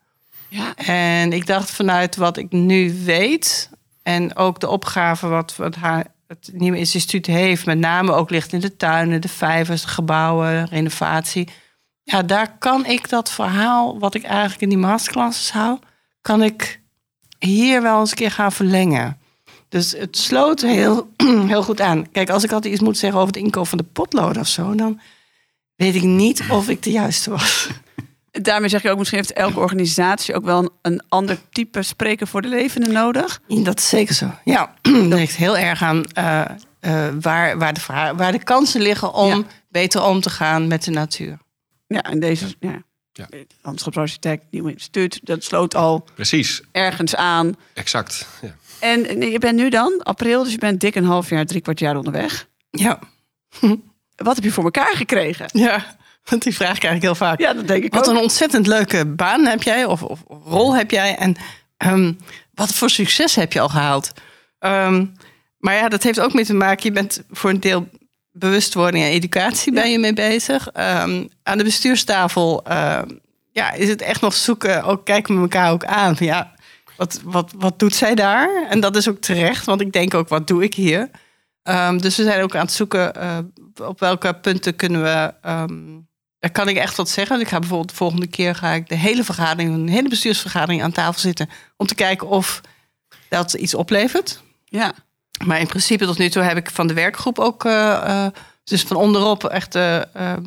Ja. 0.48 0.74
En 0.76 1.32
ik 1.32 1.46
dacht 1.46 1.70
vanuit 1.70 2.16
wat 2.16 2.36
ik 2.36 2.50
nu 2.52 3.04
weet. 3.04 3.70
En 4.02 4.36
ook 4.36 4.60
de 4.60 4.68
opgave 4.68 5.28
wat, 5.28 5.56
wat 5.56 5.74
haar, 5.74 6.06
het 6.26 6.50
nieuwe 6.52 6.78
instituut 6.78 7.26
heeft. 7.26 7.66
Met 7.66 7.78
name 7.78 8.12
ook 8.12 8.30
ligt 8.30 8.52
in 8.52 8.60
de 8.60 8.76
tuinen, 8.76 9.20
de 9.20 9.28
vijvers, 9.28 9.82
de 9.82 9.88
gebouwen, 9.88 10.66
renovatie. 10.66 11.48
Ja, 12.02 12.22
daar 12.22 12.58
kan 12.58 12.86
ik 12.86 13.08
dat 13.08 13.30
verhaal 13.30 13.98
wat 13.98 14.14
ik 14.14 14.22
eigenlijk 14.24 14.60
in 14.62 14.68
die 14.68 14.78
masterclasses 14.78 15.50
hou. 15.52 15.78
Kan 16.20 16.42
ik 16.42 16.80
hier 17.44 17.82
wel 17.82 18.00
eens 18.00 18.10
een 18.10 18.16
keer 18.16 18.30
gaan 18.30 18.52
verlengen. 18.52 19.18
Dus 19.68 19.94
het 19.98 20.16
sloot 20.16 20.60
heel, 20.60 21.10
heel 21.46 21.62
goed 21.62 21.80
aan. 21.80 22.10
Kijk, 22.10 22.30
als 22.30 22.44
ik 22.44 22.52
altijd 22.52 22.72
iets 22.72 22.82
moet 22.82 22.98
zeggen 22.98 23.20
over 23.20 23.34
het 23.34 23.42
inkoop 23.44 23.68
van 23.68 23.78
de 23.78 23.84
potloden 23.84 24.42
of 24.42 24.48
zo... 24.48 24.74
dan 24.74 25.00
weet 25.76 25.94
ik 25.94 26.02
niet 26.02 26.42
of 26.50 26.68
ik 26.68 26.82
de 26.82 26.90
juiste 26.90 27.30
was. 27.30 27.68
Daarmee 28.30 28.68
zeg 28.68 28.82
je 28.82 28.90
ook, 28.90 28.98
misschien 28.98 29.18
heeft 29.18 29.32
elke 29.32 29.58
organisatie 29.60 30.34
ook 30.34 30.44
wel 30.44 30.58
een, 30.58 30.70
een 30.82 31.02
ander 31.08 31.38
type 31.50 31.82
spreker 31.82 32.26
voor 32.26 32.42
de 32.42 32.48
levende 32.48 32.90
nodig. 32.90 33.40
Dat 33.48 33.78
is 33.78 33.88
zeker 33.88 34.14
zo. 34.14 34.30
Ja, 34.44 34.74
dat 34.82 35.18
ligt 35.18 35.36
heel 35.36 35.56
erg 35.58 35.82
aan 35.82 36.04
eh, 36.04 36.40
eh, 36.80 37.14
waar, 37.20 37.58
waar, 37.58 37.72
de 37.74 37.80
waar 38.16 38.32
de 38.32 38.42
kansen 38.42 38.80
liggen 38.80 39.12
om 39.14 39.28
Ja. 39.28 39.42
beter 39.68 40.04
om 40.04 40.20
te 40.20 40.30
gaan 40.30 40.66
met 40.66 40.84
de 40.84 40.90
natuur. 40.90 41.38
Ja, 41.86 42.02
en 42.02 42.20
deze, 42.20 42.54
ja. 42.60 42.82
Ja. 43.12 43.28
Landschapsarchitect, 43.62 44.44
nieuw 44.50 44.66
instituut, 44.66 45.20
dat 45.22 45.44
sloot 45.44 45.74
al 45.74 46.04
Precies, 46.14 46.62
ergens 46.72 47.16
aan. 47.16 47.56
exact. 47.74 48.26
Ja. 48.42 48.54
En 48.80 49.20
je 49.30 49.38
bent 49.38 49.56
nu 49.56 49.68
dan, 49.70 50.00
april, 50.02 50.42
dus 50.42 50.52
je 50.52 50.58
bent 50.58 50.80
dik 50.80 50.94
een 50.94 51.04
half 51.04 51.28
jaar, 51.30 51.46
drie 51.46 51.60
kwart 51.60 51.78
jaar 51.78 51.96
onderweg. 51.96 52.48
Ja, 52.70 52.98
Wat 54.16 54.34
heb 54.34 54.44
je 54.44 54.52
voor 54.52 54.64
elkaar 54.64 54.96
gekregen? 54.96 55.46
ja. 55.52 55.96
Want 56.24 56.42
die 56.42 56.54
vraag 56.54 56.78
krijg 56.78 56.96
ik 56.96 57.02
heel 57.02 57.14
vaak. 57.14 57.40
Ja, 57.40 57.52
dat 57.52 57.66
denk 57.68 57.84
ik 57.84 57.94
Wat 57.94 58.08
ook. 58.08 58.14
een 58.16 58.22
ontzettend 58.22 58.66
leuke 58.66 59.06
baan 59.06 59.46
heb 59.46 59.62
jij, 59.62 59.84
of, 59.84 60.02
of 60.02 60.20
rol 60.28 60.74
heb 60.76 60.90
jij. 60.90 61.16
En 61.16 61.36
ehm, 61.76 62.12
wat 62.54 62.74
voor 62.74 62.90
succes 62.90 63.34
heb 63.34 63.52
je 63.52 63.60
al 63.60 63.68
gehaald? 63.68 64.12
Ehm, 64.58 65.06
maar 65.58 65.74
ja, 65.74 65.88
dat 65.88 66.02
heeft 66.02 66.20
ook 66.20 66.32
mee 66.32 66.44
te 66.44 66.54
maken. 66.54 66.82
Je 66.84 66.92
bent 66.92 67.22
voor 67.30 67.50
een 67.50 67.60
deel 67.60 67.88
bewustwording 68.32 69.04
en 69.04 69.10
educatie 69.10 69.72
ben 69.72 69.90
je 69.90 69.98
mee 69.98 70.12
bezig. 70.12 70.68
Ehm, 70.68 71.26
aan 71.42 71.58
de 71.58 71.64
bestuurstafel 71.64 72.64
ehm, 72.64 73.08
ja, 73.52 73.72
is 73.72 73.88
het 73.88 74.02
echt 74.02 74.20
nog 74.20 74.34
zoeken. 74.34 74.84
Ook 74.84 75.04
kijken 75.04 75.34
we 75.34 75.40
elkaar 75.40 75.72
ook 75.72 75.84
aan. 75.84 76.16
Van, 76.16 76.26
ja, 76.26 76.54
wat, 76.96 77.20
wat, 77.24 77.52
wat 77.56 77.78
doet 77.78 77.94
zij 77.94 78.14
daar? 78.14 78.66
En 78.68 78.80
dat 78.80 78.96
is 78.96 79.08
ook 79.08 79.18
terecht, 79.18 79.64
want 79.64 79.80
ik 79.80 79.92
denk 79.92 80.14
ook, 80.14 80.28
wat 80.28 80.46
doe 80.46 80.62
ik 80.62 80.74
hier? 80.74 81.10
Ehm, 81.62 81.98
dus 81.98 82.16
we 82.16 82.22
zijn 82.22 82.42
ook 82.42 82.54
aan 82.54 82.64
het 82.64 82.72
zoeken 82.72 83.14
eh, 83.14 83.38
op 83.80 84.00
welke 84.00 84.34
punten 84.34 84.76
kunnen 84.76 85.02
we. 85.02 85.34
daar 86.38 86.52
kan 86.52 86.68
ik 86.68 86.76
echt 86.76 86.96
wat 86.96 87.08
zeggen. 87.08 87.40
Ik 87.40 87.48
ga 87.48 87.58
bijvoorbeeld 87.58 87.90
de 87.90 87.96
volgende 87.96 88.26
keer 88.26 88.54
ga 88.54 88.70
ik 88.70 88.88
de 88.88 88.94
hele 88.94 89.24
vergadering, 89.24 89.74
een 89.74 89.88
hele 89.88 90.08
bestuursvergadering 90.08 90.82
aan 90.82 90.92
tafel 90.92 91.20
zitten 91.20 91.48
om 91.76 91.86
te 91.86 91.94
kijken 91.94 92.28
of 92.28 92.60
dat 93.28 93.52
iets 93.52 93.74
oplevert. 93.74 94.42
Ja. 94.64 94.94
Maar 95.44 95.60
in 95.60 95.66
principe 95.66 96.06
tot 96.06 96.18
nu 96.18 96.28
toe 96.28 96.42
heb 96.42 96.56
ik 96.56 96.70
van 96.70 96.86
de 96.86 96.94
werkgroep 96.94 97.38
ook... 97.38 97.64
eh, 97.64 97.92
eh, 97.92 98.32
dus 98.64 98.82
van 98.82 98.96
onderop 98.96 99.44
echt 99.44 99.74
eh, 99.74 100.00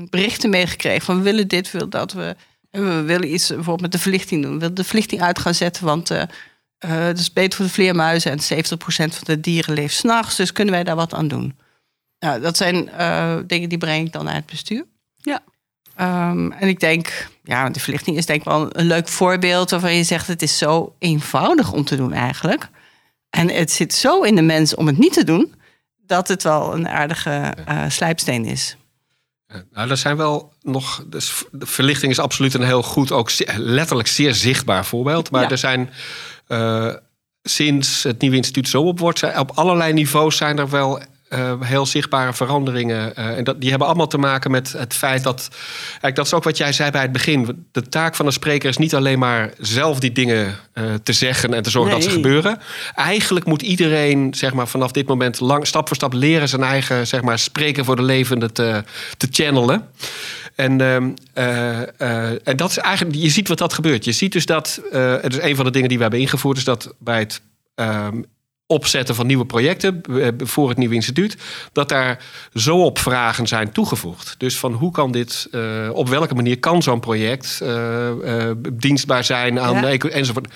berichten 0.10 0.50
meegekregen. 0.50 1.06
Van 1.06 1.18
we 1.18 1.24
willen 1.24 1.48
dit, 1.48 1.66
we 1.66 1.72
willen 1.72 1.90
dat. 1.90 2.14
We, 2.14 2.36
we 2.72 3.02
willen 3.02 3.34
iets 3.34 3.48
bijvoorbeeld 3.48 3.82
met 3.82 3.92
de 3.92 4.00
verlichting 4.00 4.42
doen. 4.42 4.54
We 4.54 4.60
willen 4.60 4.76
de 4.76 4.84
verlichting 4.84 5.22
uit 5.22 5.40
gaan 5.40 5.54
zetten. 5.54 5.86
Want 5.86 6.10
het 6.78 7.20
is 7.20 7.34
beter 7.34 7.58
voor 7.58 7.66
de 7.66 7.72
vleermuizen. 7.72 8.32
En 8.32 8.66
70% 8.66 8.78
van 8.88 9.24
de 9.24 9.40
dieren 9.40 9.74
leeft 9.74 9.96
s'nachts. 9.96 10.36
Dus 10.36 10.52
kunnen 10.52 10.74
wij 10.74 10.84
daar 10.84 10.96
wat 10.96 11.14
aan 11.14 11.28
doen? 11.28 11.58
Nou, 12.20 12.42
dat 12.42 12.58
zijn 12.58 12.90
dingen 13.48 13.70
die 13.70 13.78
breng 13.78 14.06
ik 14.06 14.14
dan 14.14 14.26
naar 14.26 14.34
het 14.34 14.46
bestuur. 14.46 14.86
Ja. 15.16 15.44
Ehm, 15.96 16.52
en 16.52 16.68
ik 16.68 16.80
denk, 16.80 17.30
ja, 17.44 17.70
de 17.70 17.80
verlichting 17.80 18.18
is 18.18 18.26
denk 18.26 18.40
ik 18.40 18.46
wel 18.46 18.68
een 18.78 18.86
leuk 18.86 19.08
voorbeeld 19.08 19.70
waarvan 19.70 19.96
je 19.96 20.04
zegt: 20.04 20.28
het 20.28 20.42
is 20.42 20.58
zo 20.58 20.96
eenvoudig 21.00 21.72
om 21.72 21.84
te 21.84 21.96
doen 21.96 22.14
eigenlijk. 22.14 22.70
En 23.36 23.50
het 23.50 23.72
zit 23.72 23.94
zo 23.94 24.22
in 24.22 24.36
de 24.36 24.42
mens 24.42 24.76
om 24.76 24.88
het 24.88 24.98
niet 24.98 25.14
te 25.14 25.24
doen, 25.24 25.54
dat 26.06 26.28
het 26.28 26.44
wel 26.44 26.74
een 26.74 26.88
aardige 26.88 27.54
eh, 27.66 27.84
slijpsteen 27.90 28.46
is. 28.46 28.78
Nou, 29.72 29.90
er 29.90 29.98
zijn 29.98 30.18
wel 30.18 30.54
nog. 30.62 31.04
Dus 31.08 31.44
de 31.52 31.66
verlichting 31.66 32.12
is 32.12 32.20
absoluut 32.20 32.54
een 32.54 32.64
heel 32.64 32.84
goed, 32.84 33.12
ook 33.12 33.32
letterlijk 33.58 34.08
zeer 34.08 34.34
zichtbaar 34.34 34.86
voorbeeld. 34.86 35.32
Maar 35.32 35.42
Ja. 35.42 35.50
er 35.50 35.58
zijn 35.58 35.90
eh, 36.48 36.94
sinds 37.42 38.04
het 38.04 38.22
nieuwe 38.22 38.36
instituut 38.36 38.68
zo 38.68 38.82
op 38.82 39.00
wordt, 39.00 39.20
zijn, 39.20 39.40
op 39.40 39.52
allerlei 39.52 39.94
niveaus 39.94 40.38
zijn 40.38 40.58
er 40.58 40.70
wel. 40.70 41.02
Eh, 41.30 41.62
heel 41.62 41.86
zichtbare 41.86 42.34
veranderingen. 42.34 43.16
eh, 43.16 43.38
en 43.38 43.44
dat, 43.44 43.62
die 43.62 43.70
hebben 43.70 43.88
allemaal 43.88 44.08
te 44.08 44.18
maken 44.18 44.52
met 44.52 44.72
het 44.72 44.94
feit 44.94 45.24
dat. 45.24 45.50
Kijk, 46.02 46.16
dat 46.16 46.26
is 46.26 46.34
ook 46.34 46.44
wat 46.44 46.58
jij 46.58 46.74
zei 46.74 46.92
bij 46.92 47.02
het 47.02 47.12
begin. 47.12 47.66
De 47.72 47.90
taak 47.90 48.16
van 48.16 48.26
een 48.26 48.32
spreker 48.32 48.70
is 48.70 48.78
niet 48.78 48.96
alleen 48.96 49.20
maar 49.20 49.54
zelf 49.60 50.00
die 50.00 50.12
dingen 50.12 50.56
eh, 50.74 50.84
te 51.04 51.14
zeggen 51.14 51.54
en 51.54 51.64
te 51.64 51.70
zorgen 51.70 51.92
dat 51.92 52.04
ze 52.04 52.10
gebeuren. 52.10 52.60
Eigenlijk 52.96 53.46
moet 53.46 53.62
iedereen 53.62 54.34
zeg 54.34 54.54
maar, 54.54 54.68
vanaf 54.68 54.92
dit 54.92 55.08
moment 55.08 55.40
lang, 55.40 55.68
stap 55.68 55.88
voor 55.88 55.96
stap 55.96 56.14
leren 56.14 56.50
zijn 56.50 56.64
eigen 56.64 57.08
zeg 57.08 57.22
maar, 57.22 57.40
spreken 57.40 57.86
voor 57.86 57.96
de 57.96 58.02
levende 58.02 58.52
te, 58.52 58.84
te 59.18 59.28
channelen. 59.32 59.90
En, 60.56 60.82
ehm, 60.82 61.10
eh, 61.34 61.82
eh, 61.82 62.40
en 62.44 62.58
dat 62.58 62.70
is 62.70 62.78
eigenlijk, 62.78 63.16
je 63.16 63.30
ziet 63.30 63.48
wat 63.48 63.58
dat 63.58 63.74
gebeurt. 63.74 64.06
Je 64.06 64.12
ziet 64.12 64.32
dus 64.32 64.46
dat, 64.46 64.82
het 64.92 65.34
is 65.34 65.42
een 65.42 65.56
van 65.56 65.66
de 65.66 65.72
dingen 65.72 65.88
die 65.88 65.98
we 65.98 66.04
hebben 66.04 66.22
ingevoerd, 66.22 66.58
is 66.58 66.64
dat 66.64 66.94
bij 67.00 67.20
het 67.20 67.42
ehm, 67.76 68.22
opzetten 68.68 69.16
van 69.16 69.28
nieuwe 69.28 69.46
projecten 69.46 70.02
eh, 70.02 70.28
voor 70.38 70.70
het 70.70 70.78
nieuwe 70.78 70.96
instituut, 70.96 71.38
dat 71.72 71.90
daar 71.90 72.24
zo 72.54 72.78
op 72.84 73.00
vragen 73.00 73.48
zijn 73.48 73.72
toegevoegd. 73.72 74.36
Dus 74.38 74.58
van 74.58 74.74
hoe 74.74 74.92
kan 74.92 75.12
dit, 75.12 75.48
eh, 75.52 75.90
op 75.94 76.10
welke 76.10 76.36
manier 76.36 76.60
kan 76.60 76.84
zo'n 76.84 77.00
project 77.00 77.62
eh, 77.62 78.52
dienstbaar 78.74 79.24
zijn 79.24 79.60
aan 79.60 79.82
Ja. 79.82 79.98
enzovoort. 79.98 80.54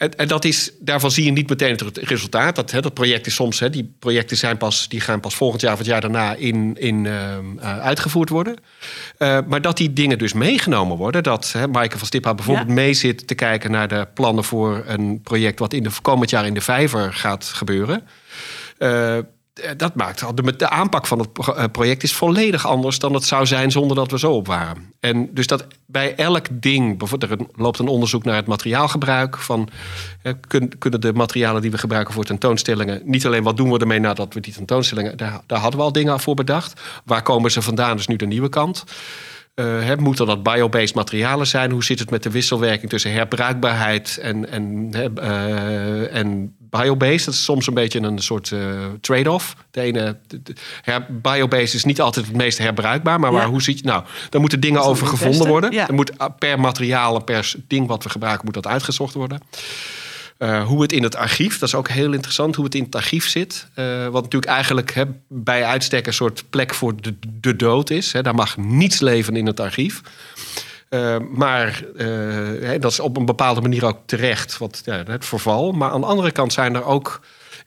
En, 0.00 0.16
en 0.16 0.28
dat 0.28 0.44
is, 0.44 0.70
daarvan 0.78 1.10
zie 1.10 1.24
je 1.24 1.30
niet 1.30 1.48
meteen 1.48 1.70
het 1.84 1.98
resultaat. 1.98 2.56
Dat, 2.56 2.70
hè, 2.70 2.80
dat 2.80 2.94
project 2.94 3.26
is 3.26 3.34
soms, 3.34 3.60
hè, 3.60 3.70
die 3.70 3.94
projecten 3.98 4.36
zijn 4.36 4.56
pas, 4.56 4.88
die 4.88 5.00
gaan 5.00 5.20
pas 5.20 5.34
volgend 5.34 5.60
jaar 5.60 5.72
of 5.72 5.78
het 5.78 5.86
jaar 5.86 6.00
daarna 6.00 6.34
in, 6.34 6.76
in, 6.78 7.06
ehm, 7.06 7.58
eh, 7.58 7.78
uitgevoerd 7.78 8.28
worden. 8.28 8.56
Eh, 9.18 9.38
maar 9.48 9.60
dat 9.60 9.76
die 9.76 9.92
dingen 9.92 10.18
dus 10.18 10.32
meegenomen 10.32 10.96
worden. 10.96 11.22
Dat 11.22 11.52
hè, 11.52 11.68
Maaike 11.68 11.98
van 11.98 12.06
Stiphout 12.06 12.36
bijvoorbeeld 12.36 12.68
Ja. 12.68 12.74
mee 12.74 12.94
zit 12.94 13.26
te 13.26 13.34
kijken 13.34 13.70
naar 13.70 13.88
de 13.88 14.08
plannen 14.14 14.44
voor 14.44 14.84
een 14.86 15.20
project 15.22 15.58
wat 15.58 15.72
in 15.72 15.82
de 15.82 15.90
komend 16.02 16.30
jaar 16.30 16.46
in 16.46 16.54
de 16.54 16.60
vijver 16.60 17.12
gaat 17.12 17.44
gebeuren. 17.44 18.02
Eh, 18.78 19.18
dat 19.76 19.94
maakt 19.94 20.36
de, 20.36 20.56
de 20.56 20.68
aanpak 20.68 21.06
van 21.06 21.18
het 21.18 21.28
eh, 21.38 21.64
project 21.72 22.02
is 22.02 22.12
volledig 22.12 22.66
anders 22.66 22.98
dan 22.98 23.14
het 23.14 23.24
zou 23.24 23.46
zijn 23.46 23.70
zonder 23.70 23.96
dat 23.96 24.10
we 24.10 24.18
zo 24.18 24.32
op 24.32 24.46
waren. 24.46 24.92
En 25.00 25.34
dus 25.34 25.46
dat 25.46 25.66
bij 25.86 26.14
elk 26.14 26.46
ding, 26.50 26.98
bijvoorbeeld 26.98 27.40
er 27.40 27.46
loopt 27.56 27.78
een 27.78 27.88
onderzoek 27.88 28.24
naar 28.24 28.36
het 28.36 28.46
materiaalgebruik 28.46 29.36
van 29.38 29.68
eh, 30.22 30.32
kun- 30.48 30.78
kunnen 30.78 31.00
de 31.00 31.12
materialen 31.12 31.62
die 31.62 31.70
we 31.70 31.78
gebruiken 31.78 32.14
voor 32.14 32.24
tentoonstellingen 32.24 33.02
niet 33.04 33.26
alleen 33.26 33.42
wat 33.42 33.56
doen 33.56 33.70
we 33.72 33.78
ermee 33.78 33.98
nadat 34.00 34.34
we 34.34 34.40
die 34.40 34.52
tentoonstellingen, 34.52 35.16
daar, 35.16 35.40
daar 35.46 35.58
hadden 35.58 35.78
we 35.78 35.86
al 35.86 35.92
dingen 35.92 36.20
voor 36.20 36.34
bedacht. 36.34 36.80
Waar 37.04 37.22
komen 37.22 37.50
ze 37.50 37.62
vandaan? 37.62 37.96
Dus 37.96 38.06
nu 38.06 38.16
de 38.16 38.26
nieuwe 38.26 38.48
kant. 38.48 38.84
Eh, 39.60 39.96
moeten 39.96 40.26
dat 40.26 40.42
biobased 40.42 40.94
materialen 40.94 41.46
zijn? 41.46 41.70
Hoe 41.70 41.84
zit 41.84 41.98
het 41.98 42.10
met 42.10 42.22
de 42.22 42.30
wisselwerking 42.30 42.90
tussen 42.90 43.12
herbruikbaarheid 43.12 44.18
en, 44.22 44.50
en, 44.50 44.88
eh, 45.16 46.14
en 46.16 46.54
biobased? 46.58 47.24
Dat 47.24 47.34
is 47.34 47.44
soms 47.44 47.66
een 47.66 47.74
beetje 47.74 48.00
een 48.00 48.18
soort 48.18 48.52
eh, 48.52 48.60
trade-off. 49.00 49.56
De 49.70 49.80
ene, 49.80 50.16
de- 50.26 50.42
de- 50.42 50.54
her- 50.82 51.06
biobased 51.10 51.74
is 51.74 51.84
niet 51.84 52.00
altijd 52.00 52.26
het 52.26 52.36
meest 52.36 52.58
herbruikbaar, 52.58 53.20
maar 53.20 53.32
waar, 53.32 53.42
Ja. 53.42 53.48
hoe 53.48 53.62
ziet 53.62 53.78
je 53.78 53.84
nou? 53.84 54.04
Daar 54.30 54.40
moeten 54.40 54.60
dingen 54.60 54.82
over 54.82 55.06
gevonden 55.06 55.36
beste, 55.38 55.48
worden. 55.52 55.72
ja. 55.72 55.88
Er 55.88 55.94
moet 55.94 56.12
per 56.38 56.60
materiaal 56.60 57.16
en 57.16 57.24
per 57.24 57.52
ding 57.68 57.86
wat 57.86 58.02
we 58.02 58.08
gebruiken, 58.10 58.44
moet 58.44 58.54
dat 58.54 58.66
uitgezocht 58.66 59.14
worden. 59.14 59.40
Eh, 60.40 60.66
hoe 60.66 60.82
het 60.82 60.92
in 60.92 61.02
het 61.02 61.16
archief, 61.16 61.58
dat 61.58 61.68
is 61.68 61.74
ook 61.74 61.88
heel 61.88 62.12
interessant, 62.12 62.54
hoe 62.54 62.64
het 62.64 62.74
in 62.74 62.82
het 62.82 62.94
archief 62.94 63.28
zit. 63.28 63.66
Eh, 63.74 64.06
wat 64.06 64.22
natuurlijk 64.22 64.52
eigenlijk 64.52 65.04
bij 65.28 65.64
uitstek 65.64 66.06
een 66.06 66.12
soort 66.12 66.44
plek 66.50 66.74
voor 66.74 67.00
de, 67.00 67.14
de 67.40 67.56
dood 67.56 67.90
is. 67.90 68.12
Daar 68.22 68.34
mag 68.34 68.56
niets 68.56 69.00
leven 69.00 69.36
in 69.36 69.46
het 69.46 69.60
archief. 69.60 70.00
Eh, 70.88 71.16
maar 71.30 71.84
dat 72.78 72.90
is 72.90 73.00
op 73.00 73.16
een 73.16 73.24
bepaalde 73.24 73.60
manier 73.60 73.84
ook 73.84 73.98
terecht, 74.06 74.58
wat, 74.58 74.82
het 74.84 75.24
verval. 75.24 75.72
Maar 75.72 75.90
aan 75.90 76.00
de 76.00 76.06
andere 76.06 76.30
kant 76.30 76.52
zijn 76.52 76.74
er 76.74 76.84
ook 76.84 77.20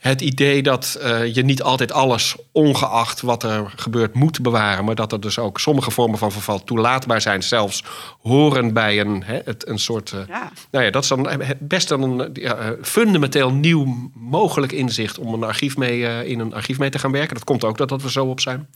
het 0.03 0.21
idee 0.21 0.63
dat 0.63 0.97
eh, 1.01 1.33
je 1.35 1.43
niet 1.43 1.63
altijd 1.63 1.91
alles, 1.91 2.35
ongeacht 2.51 3.21
wat 3.21 3.43
er 3.43 3.73
gebeurt, 3.75 4.13
moet 4.13 4.41
bewaren. 4.41 4.85
Maar 4.85 4.95
dat 4.95 5.11
er 5.11 5.19
dus 5.19 5.39
ook 5.39 5.59
sommige 5.59 5.91
vormen 5.91 6.17
van 6.17 6.31
verval 6.31 6.63
toelaatbaar 6.63 7.21
zijn, 7.21 7.43
zelfs 7.43 7.83
horen 8.21 8.73
bij 8.73 8.99
een, 8.99 9.23
hè, 9.23 9.39
het, 9.45 9.67
een 9.67 9.79
soort. 9.79 10.11
eh, 10.11 10.19
Ja. 10.27 10.51
nou 10.71 10.85
ja, 10.85 10.91
dat 10.91 11.03
is 11.03 11.09
dan 11.09 11.27
het 11.29 11.59
best 11.59 11.87
dan 11.87 12.03
een 12.03 12.29
ja, 12.33 12.55
eh, 12.55 12.69
fundamenteel 12.81 13.51
nieuw 13.51 14.11
mogelijk 14.13 14.71
inzicht 14.71 15.17
om 15.19 15.33
een 15.33 15.43
archief 15.43 15.77
mee, 15.77 16.07
eh, 16.07 16.29
in 16.29 16.39
een 16.39 16.53
archief 16.53 16.77
mee 16.79 16.89
te 16.89 16.99
gaan 16.99 17.11
werken. 17.11 17.33
Dat 17.33 17.43
komt 17.43 17.63
ook 17.63 17.77
doordat 17.77 18.01
we 18.01 18.11
zo 18.11 18.25
op 18.25 18.39
zijn. 18.39 18.67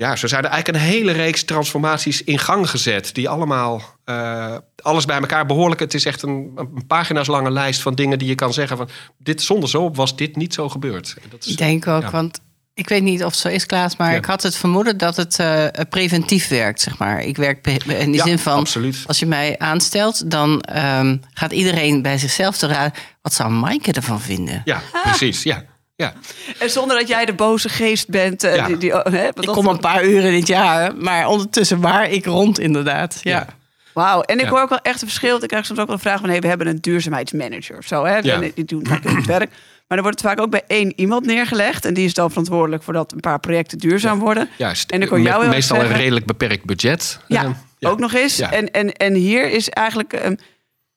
Ja, 0.00 0.16
zo 0.16 0.26
zijn 0.26 0.44
er 0.44 0.50
eigenlijk 0.50 0.84
een 0.84 0.90
hele 0.90 1.12
reeks 1.12 1.44
transformaties 1.44 2.22
in 2.24 2.38
gang 2.38 2.70
gezet. 2.70 3.14
Die 3.14 3.28
allemaal, 3.28 3.82
eh, 4.04 4.56
alles 4.82 5.04
bij 5.04 5.18
elkaar 5.20 5.46
behoorlijk. 5.46 5.80
Het 5.80 5.94
is 5.94 6.04
echt 6.04 6.22
een, 6.22 6.52
een 6.56 6.86
pagina's 6.86 7.26
lange 7.26 7.50
lijst 7.50 7.80
van 7.82 7.94
dingen 7.94 8.18
die 8.18 8.28
je 8.28 8.34
kan 8.34 8.52
zeggen 8.52 8.76
van... 8.76 8.88
dit 9.18 9.42
zonder 9.42 9.68
zo 9.68 9.90
was 9.90 10.16
dit 10.16 10.36
niet 10.36 10.54
zo 10.54 10.68
gebeurd. 10.68 11.16
En 11.22 11.28
Dat 11.30 11.44
is, 11.44 11.50
Ik 11.52 11.58
denk 11.58 11.86
ook, 11.86 12.02
ja. 12.02 12.10
want 12.10 12.38
ik 12.74 12.88
weet 12.88 13.02
niet 13.02 13.24
of 13.24 13.30
het 13.30 13.40
zo 13.40 13.48
is, 13.48 13.66
Klaas, 13.66 13.96
maar 13.96 14.10
Ja. 14.10 14.16
ik 14.16 14.24
had 14.24 14.42
het 14.42 14.56
vermoeden 14.56 14.96
dat 14.98 15.16
het 15.16 15.38
eh, 15.38 15.66
preventief 15.88 16.48
werkt, 16.48 16.80
zeg 16.80 16.98
maar. 16.98 17.20
Ik 17.20 17.36
werk 17.36 17.66
in 17.66 18.06
die 18.10 18.14
Ja, 18.14 18.24
zin 18.24 18.38
van, 18.38 18.58
absoluut. 18.58 19.04
als 19.06 19.18
je 19.18 19.26
mij 19.26 19.58
aanstelt, 19.58 20.30
dan 20.30 20.60
ehm, 20.60 21.16
gaat 21.32 21.52
iedereen 21.52 22.02
bij 22.02 22.18
zichzelf 22.18 22.56
te 22.58 22.66
raden, 22.66 22.92
wat 23.22 23.34
zou 23.34 23.50
Maaike 23.50 23.92
ervan 23.92 24.20
vinden? 24.20 24.62
Ja, 24.64 24.82
precies. 25.02 25.42
Ja, 25.42 25.64
ja. 25.98 26.12
En 26.58 26.70
zonder 26.70 26.98
dat 26.98 27.08
jij 27.08 27.24
de 27.24 27.32
boze 27.34 27.68
geest 27.68 28.08
bent. 28.08 28.44
eh, 28.44 28.54
Ja. 28.54 28.66
die, 28.66 28.76
die, 28.76 28.94
oh, 28.94 29.04
hè, 29.12 29.22
want 29.22 29.38
Ik 29.38 29.44
dat- 29.44 29.54
kom 29.54 29.66
een 29.66 29.78
paar 29.80 30.04
uren 30.04 30.30
in 30.32 30.38
het 30.38 30.46
jaar, 30.46 30.96
maar 30.96 31.26
ondertussen 31.26 31.80
waar 31.80 32.10
ik 32.10 32.24
rond, 32.24 32.58
inderdaad. 32.58 33.20
Ja. 33.22 33.30
Ja. 33.30 33.46
Wauw, 33.92 34.20
en 34.20 34.38
ik 34.38 34.44
Ja. 34.44 34.50
hoor 34.50 34.60
ook 34.60 34.68
wel 34.68 34.78
echt 34.82 35.00
een 35.02 35.08
verschil. 35.08 35.42
Ik 35.42 35.48
krijg 35.48 35.66
soms 35.66 35.80
ook 35.80 35.86
wel 35.86 35.96
de 35.96 36.02
vraag 36.02 36.20
van... 36.20 36.28
Hey, 36.28 36.40
we 36.40 36.46
hebben 36.48 36.66
een 36.66 36.80
duurzaamheidsmanager 36.80 37.78
of 37.78 37.86
zo. 37.86 38.04
Hè? 38.04 38.16
Ja. 38.18 38.34
En 38.42 38.50
die 38.54 38.64
doen 38.64 38.86
vaak 38.86 39.02
heel 39.02 39.14
goed 39.14 39.26
werk. 39.26 39.50
Maar 39.50 39.98
dan 39.98 40.02
wordt 40.02 40.20
het 40.20 40.28
vaak 40.30 40.40
ook 40.40 40.50
bij 40.50 40.62
één 40.66 40.92
iemand 40.96 41.26
neergelegd. 41.26 41.84
En 41.84 41.94
die 41.94 42.04
is 42.04 42.14
dan 42.14 42.28
verantwoordelijk 42.28 42.82
voor 42.82 42.92
dat 42.92 43.12
een 43.12 43.20
paar 43.20 43.40
projecten 43.40 43.78
duurzaam 43.78 44.18
worden. 44.18 44.48
Juist. 44.58 44.90
En 44.90 45.02
ik 45.02 45.08
hoor 45.08 45.20
jou 45.20 45.48
meestal 45.48 45.80
een 45.80 45.92
redelijk 45.92 46.26
beperkt 46.26 46.64
budget. 46.64 47.20
Ja, 47.28 47.56
ook 47.80 47.98
nog 47.98 48.14
eens. 48.14 48.36
Ja. 48.36 48.52
En, 48.52 48.70
en, 48.70 48.92
en 48.92 49.14
hier 49.14 49.50
is 49.50 49.68
eigenlijk 49.68 50.12
ehm, 50.12 50.34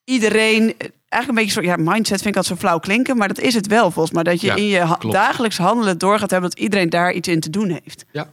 iedereen... 0.04 0.74
Eigenlijk 1.12 1.28
een 1.28 1.44
beetje 1.46 1.60
zo, 1.60 1.68
ja, 1.68 1.90
mindset 1.92 2.22
vind 2.22 2.34
ik 2.34 2.36
altijd 2.36 2.46
zo 2.60 2.66
flauw 2.66 2.78
klinken, 2.78 3.16
maar 3.16 3.28
dat 3.28 3.38
is 3.38 3.54
het 3.54 3.66
wel 3.66 3.90
volgens 3.90 4.14
mij. 4.14 4.22
Dat 4.22 4.40
je 4.40 4.46
Ja, 4.46 4.54
in 4.54 4.64
je 4.66 4.78
ha- 4.80 4.94
klopt. 4.96 5.14
dagelijks 5.14 5.56
handelen 5.56 5.98
door 5.98 6.18
gaat 6.18 6.30
hebben 6.30 6.50
dat 6.50 6.58
iedereen 6.58 6.90
daar 6.90 7.12
iets 7.12 7.28
in 7.28 7.40
te 7.40 7.50
doen 7.50 7.68
heeft. 7.84 8.04
Ja, 8.12 8.28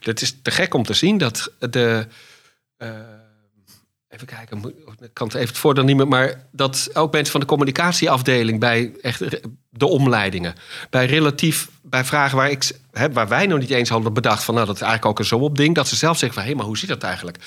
het 0.00 0.20
is 0.22 0.36
te 0.42 0.50
gek 0.50 0.74
om 0.74 0.82
te 0.82 0.94
zien 0.94 1.18
dat 1.18 1.52
de. 1.58 2.06
eh, 2.76 2.88
even 4.08 4.26
kijken, 4.26 4.74
ik 5.00 5.10
kan 5.12 5.26
het 5.26 5.36
even 5.36 5.48
het 5.48 5.58
voordeel 5.58 5.84
niet 5.84 5.96
meer. 5.96 6.08
Maar 6.08 6.46
dat 6.50 6.90
ook 6.92 7.12
mensen 7.12 7.32
van 7.32 7.40
de 7.40 7.46
communicatieafdeling 7.46 8.60
bij 8.60 8.92
echt 9.00 9.22
de 9.70 9.86
omleidingen. 9.86 10.54
Bij 10.90 11.06
relatief, 11.06 11.68
bij 11.82 12.04
vragen 12.04 12.36
waar, 12.36 12.50
ik, 12.50 12.70
hè, 12.92 13.12
waar 13.12 13.28
wij 13.28 13.46
nog 13.46 13.58
niet 13.58 13.70
eens 13.70 13.88
hadden 13.88 14.12
bedacht 14.12 14.44
van 14.44 14.54
nou 14.54 14.66
dat 14.66 14.74
is 14.74 14.82
eigenlijk 14.82 15.10
ook 15.10 15.18
een 15.18 15.38
zo 15.38 15.44
op 15.44 15.56
ding. 15.56 15.74
Dat 15.74 15.88
ze 15.88 15.96
zelf 15.96 16.18
zeggen 16.18 16.40
van 16.40 16.48
hé, 16.48 16.56
maar 16.56 16.66
hoe 16.66 16.78
zit 16.78 16.88
dat 16.88 17.02
eigenlijk? 17.02 17.38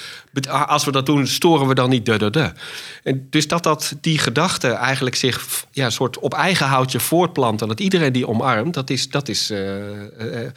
Als 0.48 0.86
we 0.86 0.92
dat 0.92 1.06
doen, 1.06 1.28
storen 1.28 1.68
we 1.68 1.76
dan 1.76 1.90
niet 1.90 2.06
de 2.06 2.18
de 2.18 2.30
de. 2.30 2.52
En 3.04 3.28
dus 3.30 3.48
dat, 3.48 3.64
dat 3.64 3.96
die 4.02 4.20
gedachte 4.20 4.68
eigenlijk 4.68 5.16
zich 5.16 5.66
ja, 5.72 5.90
soort 5.90 6.20
op 6.20 6.34
eigen 6.34 6.68
houtje 6.68 7.00
voortplant. 7.00 7.62
En 7.62 7.68
dat 7.68 7.80
iedereen 7.80 8.14
die 8.14 8.28
omarmt, 8.28 8.74
dat 8.74 8.90
is. 8.90 9.10
Dat 9.10 9.28
is 9.28 9.50
eh, 9.50 10.44
eh, 10.44 10.52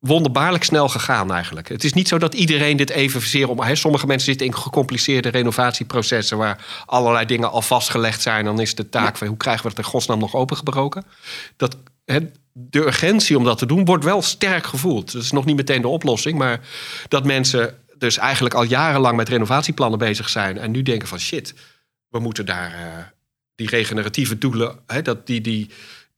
wonderbaarlijk 0.00 0.64
snel 0.64 0.88
gegaan 0.88 1.32
eigenlijk. 1.32 1.68
Het 1.68 1.84
is 1.84 1.92
niet 1.92 2.08
zo 2.08 2.18
dat 2.18 2.34
iedereen 2.34 2.76
dit 2.76 2.90
evenzeer 2.90 3.48
om... 3.48 3.60
Hè, 3.60 3.74
sommige 3.74 4.06
mensen 4.06 4.26
zitten 4.26 4.46
in 4.46 4.56
gecompliceerde 4.56 5.28
renovatieprocessen... 5.28 6.36
waar 6.38 6.66
allerlei 6.86 7.26
dingen 7.26 7.50
al 7.50 7.62
vastgelegd 7.62 8.22
zijn. 8.22 8.44
Dan 8.44 8.60
is 8.60 8.74
de 8.74 8.88
taak 8.88 9.16
van 9.16 9.26
hoe 9.26 9.36
krijgen 9.36 9.62
we 9.62 9.68
het 9.68 9.78
in 9.78 9.84
godsnaam 9.84 10.18
nog 10.18 10.34
opengebroken. 10.34 11.04
Dat, 11.56 11.76
hè, 12.04 12.18
de 12.52 12.78
urgentie 12.78 13.36
om 13.36 13.44
dat 13.44 13.58
te 13.58 13.66
doen 13.66 13.84
wordt 13.84 14.04
wel 14.04 14.22
sterk 14.22 14.66
gevoeld. 14.66 15.12
Dat 15.12 15.22
is 15.22 15.32
nog 15.32 15.44
niet 15.44 15.56
meteen 15.56 15.82
de 15.82 15.88
oplossing, 15.88 16.38
maar 16.38 16.60
dat 17.08 17.24
mensen 17.24 17.78
dus 17.98 18.18
eigenlijk 18.18 18.54
al 18.54 18.64
jarenlang 18.64 19.16
met 19.16 19.28
renovatieplannen 19.28 19.98
bezig 19.98 20.28
zijn... 20.28 20.58
en 20.58 20.70
nu 20.70 20.82
denken 20.82 21.08
van 21.08 21.18
shit, 21.18 21.54
we 22.08 22.18
moeten 22.18 22.46
daar... 22.46 22.72
eh, 22.72 23.04
die 23.60 23.68
regeneratieve 23.68 24.38
doelen, 24.38 24.78
hè, 24.86 25.02
dat 25.02 25.26
die, 25.26 25.40
die, 25.40 25.70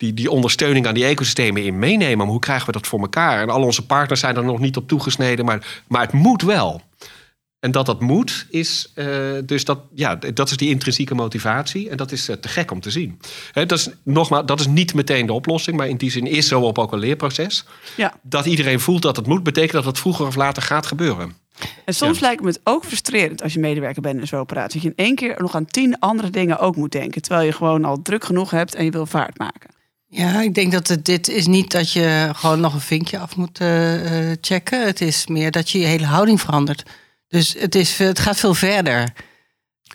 die, 0.03 0.15
die 0.15 0.31
ondersteuning 0.31 0.87
aan 0.87 0.95
die 0.95 1.05
ecosystemen 1.05 1.65
in 1.65 1.79
meenemen. 1.79 2.19
Maar 2.19 2.27
hoe 2.27 2.39
krijgen 2.39 2.67
we 2.67 2.73
dat 2.73 2.87
voor 2.87 3.01
elkaar? 3.01 3.43
En 3.43 3.51
al 3.51 3.63
onze 3.63 3.87
partners 3.87 4.21
zijn 4.21 4.37
er 4.37 4.45
nog 4.45 4.59
niet 4.59 4.77
op 4.77 4.89
toegesneden, 4.89 5.45
maar, 5.45 5.83
maar 5.87 6.03
het 6.03 6.13
moet 6.13 6.43
wel. 6.43 6.81
En 7.61 7.71
dat 7.71 7.87
dat 7.87 8.01
moet, 8.01 8.47
is 8.51 8.93
uh, 8.95 9.07
dus 9.45 9.65
dat, 9.65 9.79
ja, 9.95 10.15
dat 10.15 10.51
is 10.51 10.57
die 10.57 10.71
intrinsieke 10.71 11.15
motivatie. 11.15 11.91
En 11.91 11.97
dat 11.97 12.13
is 12.13 12.29
uh, 12.29 12.37
te 12.37 12.49
gek 12.49 12.71
om 12.71 12.81
te 12.81 12.91
zien. 12.91 13.21
He, 13.53 13.67
dat, 13.67 13.79
is, 13.79 13.89
nogmaals, 14.03 14.47
dat 14.47 14.61
is 14.61 14.67
niet 14.67 14.95
meteen 14.95 15.27
de 15.27 15.33
oplossing, 15.33 15.77
maar 15.77 15.89
in 15.89 15.97
die 15.97 16.11
zin 16.11 16.27
is 16.27 16.49
zo 16.49 16.61
op 16.61 16.79
ook 16.79 16.93
een 16.93 16.99
leerproces. 16.99 17.65
Ja. 17.97 18.15
Dat 18.23 18.47
iedereen 18.47 18.81
voelt 18.81 19.03
dat 19.03 19.17
het 19.17 19.27
moet, 19.27 19.43
betekent 19.43 19.73
dat 19.73 19.85
het 19.85 19.99
vroeger 19.99 20.27
of 20.27 20.35
later 20.35 20.63
gaat 20.63 20.87
gebeuren. 20.87 21.37
En 21.85 21.95
soms 21.95 22.19
ja. 22.19 22.27
lijkt 22.27 22.43
me 22.43 22.49
het 22.49 22.61
ook 22.65 22.85
frustrerend 22.85 23.43
als 23.43 23.53
je 23.53 23.61
medewerker 23.61 24.03
bent 24.03 24.21
in 24.21 24.27
zo'n 24.27 24.41
operatie. 24.41 24.81
Dat 24.81 24.83
je 24.83 24.95
in 24.97 25.05
één 25.05 25.15
keer 25.15 25.35
nog 25.39 25.55
aan 25.55 25.67
tien 25.67 25.99
andere 25.99 26.31
dingen 26.31 26.59
ook 26.59 26.77
moet 26.77 26.93
denken. 26.93 27.23
Terwijl 27.23 27.47
je 27.47 27.53
gewoon 27.53 27.85
al 27.85 28.03
druk 28.03 28.25
genoeg 28.25 28.51
hebt 28.51 28.75
en 28.75 28.85
je 28.85 28.91
wil 28.91 29.07
vaart 29.07 29.39
maken. 29.39 29.71
Ja, 30.15 30.41
ik 30.41 30.55
denk 30.55 30.73
dat 30.73 30.89
het, 30.89 31.05
dit 31.05 31.29
is 31.29 31.47
niet 31.47 31.71
dat 31.71 31.93
je 31.93 32.31
gewoon 32.33 32.61
nog 32.61 32.75
een 32.75 32.81
vinkje 32.81 33.19
af 33.19 33.37
moet 33.37 33.61
uh, 33.61 34.33
checken. 34.41 34.87
Het 34.87 35.01
is 35.01 35.27
meer 35.27 35.51
dat 35.51 35.71
je 35.71 35.79
je 35.79 35.87
hele 35.87 36.07
houding 36.07 36.41
verandert. 36.41 36.83
Dus 37.29 37.55
het, 37.59 37.75
is, 37.75 37.99
het 37.99 38.19
gaat 38.19 38.37
veel 38.37 38.55
verder. 38.55 39.13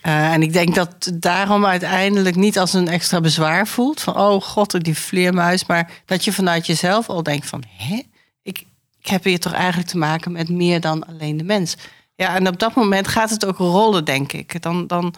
Uh, 0.05 0.33
en 0.33 0.41
ik 0.41 0.53
denk 0.53 0.75
dat 0.75 1.11
daarom 1.13 1.65
uiteindelijk 1.65 2.35
niet 2.35 2.59
als 2.59 2.73
een 2.73 2.87
extra 2.87 3.21
bezwaar 3.21 3.67
voelt. 3.67 4.01
Van, 4.01 4.17
oh 4.17 4.41
god, 4.41 4.83
die 4.83 4.97
vleermuis. 4.97 5.65
Maar 5.65 5.91
dat 6.05 6.25
je 6.25 6.33
vanuit 6.33 6.65
jezelf 6.65 7.09
al 7.09 7.23
denkt 7.23 7.47
van... 7.47 7.63
Hè? 7.77 8.01
Ik, 8.41 8.65
ik 8.99 9.07
heb 9.07 9.23
hier 9.23 9.39
toch 9.39 9.53
eigenlijk 9.53 9.89
te 9.89 9.97
maken 9.97 10.31
met 10.31 10.49
meer 10.49 10.81
dan 10.81 11.05
alleen 11.05 11.37
de 11.37 11.43
mens. 11.43 11.75
Ja, 12.15 12.35
en 12.35 12.47
op 12.47 12.59
dat 12.59 12.75
moment 12.75 13.07
gaat 13.07 13.29
het 13.29 13.45
ook 13.45 13.57
rollen, 13.57 14.05
denk 14.05 14.33
ik. 14.33 14.61
Dan, 14.61 14.87
dan 14.87 15.13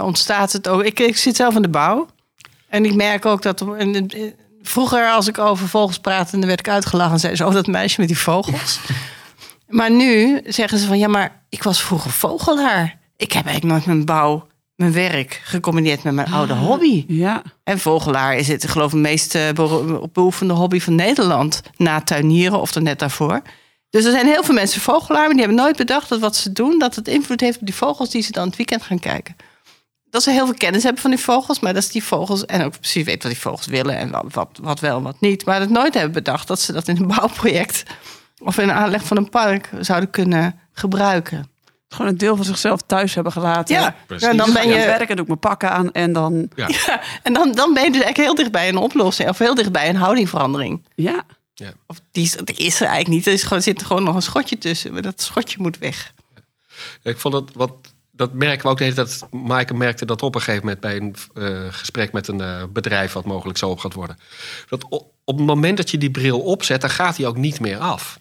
ontstaat 0.00 0.52
het 0.52 0.68
ook... 0.68 0.82
Ik, 0.82 1.00
ik 1.00 1.16
zit 1.16 1.36
zelf 1.36 1.54
in 1.54 1.62
de 1.62 1.68
bouw. 1.68 2.06
En 2.74 2.84
ik 2.84 2.94
merk 2.94 3.26
ook 3.26 3.42
dat... 3.42 3.64
Vroeger, 4.62 5.10
als 5.10 5.28
ik 5.28 5.38
over 5.38 5.68
vogels 5.68 5.98
praatte, 5.98 6.38
dan 6.38 6.46
werd 6.46 6.58
ik 6.58 6.68
uitgelachen 6.68 7.12
en 7.12 7.20
zei 7.20 7.36
ze: 7.36 7.46
Oh, 7.46 7.52
dat 7.52 7.66
meisje 7.66 8.00
met 8.00 8.08
die 8.08 8.18
vogels. 8.18 8.78
Maar 9.68 9.90
nu 9.90 10.40
zeggen 10.46 10.78
ze 10.78 10.86
van 10.86 10.98
ja, 10.98 11.08
maar 11.08 11.42
ik 11.48 11.62
was 11.62 11.82
vroeger 11.82 12.10
vogelaar. 12.10 12.98
Ik 13.16 13.32
heb 13.32 13.46
eigenlijk 13.46 13.74
nooit 13.74 13.86
mijn 13.86 14.04
bouw, 14.04 14.46
mijn 14.76 14.92
werk 14.92 15.40
gecombineerd 15.44 16.02
met 16.02 16.14
mijn 16.14 16.32
oude 16.32 16.54
hobby. 16.54 17.04
Ja. 17.08 17.42
En 17.64 17.78
vogelaar 17.78 18.36
is 18.36 18.48
het, 18.48 18.68
geloof 18.68 18.86
ik, 18.86 18.92
de 18.92 18.96
meest 18.96 19.38
beoefende 20.12 20.54
hobby 20.54 20.80
van 20.80 20.94
Nederland. 20.94 21.62
Na 21.76 22.00
tuinieren 22.00 22.60
of 22.60 22.74
er 22.74 22.82
net 22.82 22.98
daarvoor. 22.98 23.42
Dus 23.90 24.04
er 24.04 24.10
zijn 24.10 24.26
heel 24.26 24.44
veel 24.44 24.54
mensen 24.54 24.80
vogelaar, 24.80 25.20
maar 25.20 25.30
die 25.36 25.44
hebben 25.44 25.56
nooit 25.56 25.76
bedacht 25.76 26.08
dat 26.08 26.20
wat 26.20 26.36
ze 26.36 26.52
doen, 26.52 26.78
dat 26.78 26.94
het 26.94 27.08
invloed 27.08 27.40
heeft 27.40 27.60
op 27.60 27.66
die 27.66 27.74
vogels 27.74 28.10
die 28.10 28.22
ze 28.22 28.32
dan 28.32 28.46
het 28.46 28.56
weekend 28.56 28.82
gaan 28.82 28.98
kijken. 28.98 29.36
Dat 30.14 30.22
ze 30.22 30.30
heel 30.30 30.46
veel 30.46 30.54
kennis 30.54 30.82
hebben 30.82 31.02
van 31.02 31.10
die 31.10 31.20
vogels, 31.20 31.60
maar 31.60 31.74
dat 31.74 31.82
is 31.82 31.90
die 31.90 32.04
vogels 32.04 32.44
en 32.44 32.64
ook 32.64 32.78
precies 32.78 33.04
weten 33.04 33.22
wat 33.22 33.30
die 33.30 33.40
vogels 33.40 33.66
willen 33.66 33.96
en 33.96 34.10
wat, 34.10 34.24
wat, 34.28 34.58
wat 34.62 34.80
wel 34.80 34.96
en 34.96 35.02
wat 35.02 35.20
niet. 35.20 35.44
Maar 35.44 35.60
het 35.60 35.70
nooit 35.70 35.94
hebben 35.94 36.12
bedacht 36.12 36.48
dat 36.48 36.60
ze 36.60 36.72
dat 36.72 36.88
in 36.88 36.96
een 36.96 37.06
bouwproject 37.16 37.82
of 38.38 38.58
in 38.58 38.66
de 38.66 38.72
aanleg 38.72 39.04
van 39.04 39.16
een 39.16 39.28
park 39.28 39.70
zouden 39.80 40.10
kunnen 40.10 40.60
gebruiken. 40.72 41.50
Gewoon 41.88 42.10
een 42.10 42.18
deel 42.18 42.36
van 42.36 42.44
zichzelf 42.44 42.80
thuis 42.86 43.14
hebben 43.14 43.32
gelaten. 43.32 43.74
Ja, 43.74 43.94
en 44.18 44.36
dan 44.36 44.52
ben 44.52 44.68
je 44.68 44.74
werken, 44.74 45.16
doe 45.16 45.20
ik 45.20 45.26
mijn 45.26 45.38
pakken 45.38 45.70
aan 45.70 45.92
en 45.92 46.12
dan. 46.12 46.48
Ja. 46.54 46.68
ja. 46.86 47.00
en 47.22 47.32
dan, 47.32 47.52
dan 47.52 47.74
ben 47.74 47.82
je 47.82 47.90
dus 47.90 48.02
eigenlijk 48.02 48.16
heel 48.16 48.34
dichtbij 48.34 48.68
een 48.68 48.76
oplossing 48.76 49.28
of 49.28 49.38
heel 49.38 49.54
dichtbij 49.54 49.88
een 49.88 49.96
houdingverandering. 49.96 50.84
Ja. 50.94 51.24
Ja. 51.54 51.72
Of 51.86 52.00
die, 52.10 52.44
die 52.44 52.56
is 52.56 52.80
er 52.80 52.86
eigenlijk 52.86 53.08
niet. 53.08 53.26
Er, 53.26 53.32
is 53.32 53.42
gewoon, 53.42 53.62
zit 53.62 53.80
er 53.80 53.86
gewoon 53.86 54.04
nog 54.04 54.14
een 54.14 54.22
schotje 54.22 54.58
tussen. 54.58 54.92
Maar 54.92 55.02
dat 55.02 55.22
schotje 55.22 55.56
moet 55.60 55.78
weg. 55.78 56.12
Ik 57.02 57.18
vond 57.18 57.34
het 57.34 57.50
wat. 57.54 57.72
Dat 58.16 58.32
merken 58.32 58.62
we 58.62 58.68
ook 58.68 58.78
de 58.78 58.84
hele 58.84 58.96
tijd. 58.96 59.22
Maaike 59.30 59.74
merkte 59.74 60.06
dat 60.06 60.22
op 60.22 60.34
een 60.34 60.40
gegeven 60.40 60.64
moment 60.64 60.80
bij 60.80 60.96
een 60.96 61.14
uh, 61.34 61.72
gesprek 61.72 62.12
met 62.12 62.28
een 62.28 62.40
uh, 62.40 62.62
bedrijf 62.72 63.12
wat 63.12 63.24
mogelijk 63.24 63.58
zo 63.58 63.70
op 63.70 63.78
gaat 63.78 63.94
worden. 63.94 64.18
Dat 64.68 64.86
op, 64.88 65.12
het 65.24 65.46
moment 65.46 65.76
dat 65.76 65.90
je 65.90 65.98
die 65.98 66.10
bril 66.10 66.40
opzet, 66.40 66.80
dan 66.80 66.90
gaat 66.90 67.16
hij 67.16 67.26
ook 67.26 67.36
niet 67.36 67.60
meer 67.60 67.78
af. 67.78 68.18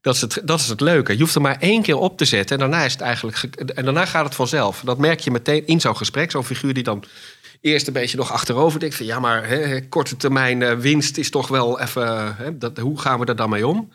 Dat 0.00 0.14
is, 0.14 0.20
het, 0.20 0.40
dat 0.44 0.60
is 0.60 0.68
het 0.68 0.80
leuke. 0.80 1.12
Je 1.12 1.20
hoeft 1.20 1.34
er 1.34 1.40
maar 1.40 1.58
één 1.58 1.82
keer 1.82 1.96
op 1.96 2.18
te 2.18 2.24
zetten 2.24 2.56
en 2.56 2.70
daarna 2.70 2.84
is 2.84 2.92
het 2.92 3.00
eigenlijk. 3.00 3.42
En 3.74 3.84
daarna 3.84 4.04
gaat 4.04 4.24
het 4.24 4.34
vanzelf. 4.34 4.82
Dat 4.84 4.98
merk 4.98 5.20
je 5.20 5.30
meteen 5.30 5.66
in 5.66 5.80
zo'n 5.80 5.96
gesprek. 5.96 6.30
Zo'n 6.30 6.44
figuur 6.44 6.74
die 6.74 6.82
dan 6.82 7.04
eerst 7.60 7.86
een 7.86 7.92
beetje 7.92 8.16
nog 8.16 8.32
achterover 8.32 8.80
denkt 8.80 8.94
van 8.94 9.06
ja, 9.06 9.20
maar 9.20 9.48
hè, 9.48 9.88
korte 9.88 10.16
termijn 10.16 10.60
uh, 10.60 10.72
winst 10.72 11.16
is 11.16 11.30
toch 11.30 11.48
wel 11.48 11.80
even. 11.80 12.36
Hè, 12.36 12.58
dat, 12.58 12.78
hoe 12.78 13.00
gaan 13.00 13.20
we 13.20 13.26
er 13.26 13.36
dan 13.36 13.50
mee 13.50 13.66
om? 13.66 13.92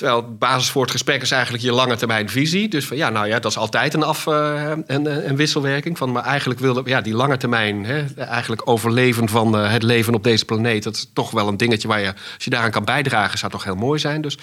Terwijl 0.00 0.36
basis 0.38 0.70
voor 0.70 0.82
het 0.82 0.90
gesprek 0.90 1.22
is 1.22 1.30
eigenlijk 1.30 1.62
je 1.62 1.72
lange 1.72 1.96
termijn 1.96 2.28
visie. 2.28 2.68
Dus 2.68 2.86
van 2.86 2.96
ja, 2.96 3.10
nou 3.10 3.26
ja, 3.26 3.38
dat 3.38 3.50
is 3.50 3.56
altijd 3.56 3.94
een, 3.94 4.02
af, 4.02 4.26
uh, 4.26 4.72
een, 4.86 5.28
een, 5.28 5.36
wisselwerking. 5.36 5.98
Van, 5.98 6.12
maar 6.12 6.24
eigenlijk 6.24 6.60
wilde 6.60 6.82
ja, 6.84 7.00
die 7.00 7.14
lange 7.14 7.36
termijn, 7.36 7.84
hè, 7.84 8.04
eigenlijk 8.14 8.68
overleven 8.68 9.28
van 9.28 9.54
uh, 9.54 9.70
het 9.70 9.82
leven 9.82 10.14
op 10.14 10.24
deze 10.24 10.44
planeet. 10.44 10.82
Dat 10.82 10.96
is 10.96 11.10
toch 11.12 11.30
wel 11.30 11.48
een 11.48 11.56
dingetje 11.56 11.88
waar 11.88 12.00
je, 12.00 12.06
als 12.34 12.44
je 12.44 12.50
daaraan 12.50 12.70
kan 12.70 12.84
bijdragen, 12.84 13.38
zou 13.38 13.52
toch 13.52 13.64
heel 13.64 13.74
mooi 13.74 13.98
zijn. 13.98 14.20
Dus, 14.20 14.38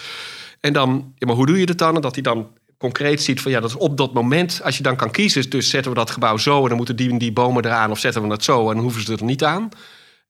en 0.60 0.74
dan, 0.74 1.14
ja, 1.16 1.28
maar 1.28 1.36
hoe 1.36 1.46
doe 1.46 1.60
je 1.60 1.66
dat 1.66 1.78
dan? 1.78 1.96
En 1.96 2.02
dat 2.02 2.14
hij 2.14 2.24
dan 2.24 2.48
concreet 2.78 3.22
ziet 3.22 3.42
van 3.42 3.52
ja, 3.52 3.60
dat 3.60 3.70
is 3.70 3.76
op 3.76 3.98
dat 3.98 4.14
moment, 4.14 4.62
als 4.64 4.78
je 4.78 4.84
dan 4.84 4.96
kan 4.96 5.12
kiezen, 5.12 5.50
dus 5.50 5.70
zetten 5.70 5.92
we 5.92 5.98
dat 5.98 6.12
gebouw 6.12 6.38
zo 6.38 6.62
en 6.62 6.68
dan 6.68 6.78
moeten 6.78 6.96
die, 6.96 7.18
die 7.18 7.34
bomen 7.34 7.66
eraan 7.66 7.92
of 7.92 8.00
zetten 8.00 8.22
we 8.22 8.28
het 8.28 8.44
zo 8.44 8.72
en 8.72 8.78
hoeven 8.78 9.02
ze 9.02 9.14
er 9.14 9.24
niet 9.24 9.44
aan. 9.44 9.70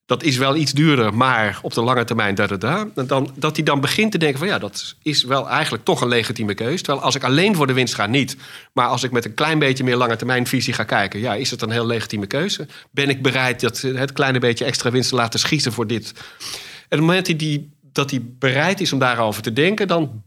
Dat 0.07 0.23
is 0.23 0.37
wel 0.37 0.55
iets 0.55 0.71
duurder, 0.71 1.13
maar 1.13 1.59
op 1.61 1.73
de 1.73 1.81
lange 1.81 2.03
termijn 2.03 2.35
da, 2.35 2.47
da, 2.47 2.55
da. 2.55 2.87
Dan, 3.05 3.29
dat 3.35 3.55
hij 3.55 3.65
dan 3.65 3.81
begint 3.81 4.11
te 4.11 4.17
denken 4.17 4.39
van 4.39 4.47
ja, 4.47 4.59
dat 4.59 4.95
is 5.01 5.23
wel 5.23 5.49
eigenlijk 5.49 5.83
toch 5.83 6.01
een 6.01 6.07
legitieme 6.07 6.53
keuze. 6.53 6.83
Terwijl 6.83 7.05
als 7.05 7.15
ik 7.15 7.23
alleen 7.23 7.55
voor 7.55 7.67
de 7.67 7.73
winst 7.73 7.93
ga, 7.93 8.05
niet. 8.05 8.37
Maar 8.73 8.87
als 8.87 9.03
ik 9.03 9.11
met 9.11 9.25
een 9.25 9.33
klein 9.33 9.59
beetje 9.59 9.83
meer 9.83 9.95
lange 9.95 10.15
termijn 10.15 10.47
visie 10.47 10.73
ga 10.73 10.83
kijken, 10.83 11.19
ja, 11.19 11.33
is 11.33 11.51
het 11.51 11.61
een 11.61 11.69
heel 11.69 11.85
legitieme 11.85 12.27
keuze. 12.27 12.67
Ben 12.91 13.09
ik 13.09 13.21
bereid 13.21 13.61
dat, 13.61 13.81
het 13.81 14.11
kleine 14.11 14.39
beetje 14.39 14.65
extra 14.65 14.91
winst 14.91 15.09
te 15.09 15.15
laten 15.15 15.39
schieten 15.39 15.71
voor 15.71 15.87
dit? 15.87 16.13
En 16.15 16.19
op 16.19 16.89
het 16.89 16.99
moment 16.99 17.27
dat 17.27 17.39
die, 17.39 17.69
dat 17.91 18.11
hij 18.11 18.21
bereid 18.39 18.81
is 18.81 18.93
om 18.93 18.99
daarover 18.99 19.41
te 19.41 19.53
denken, 19.53 19.87
dan, 19.87 20.23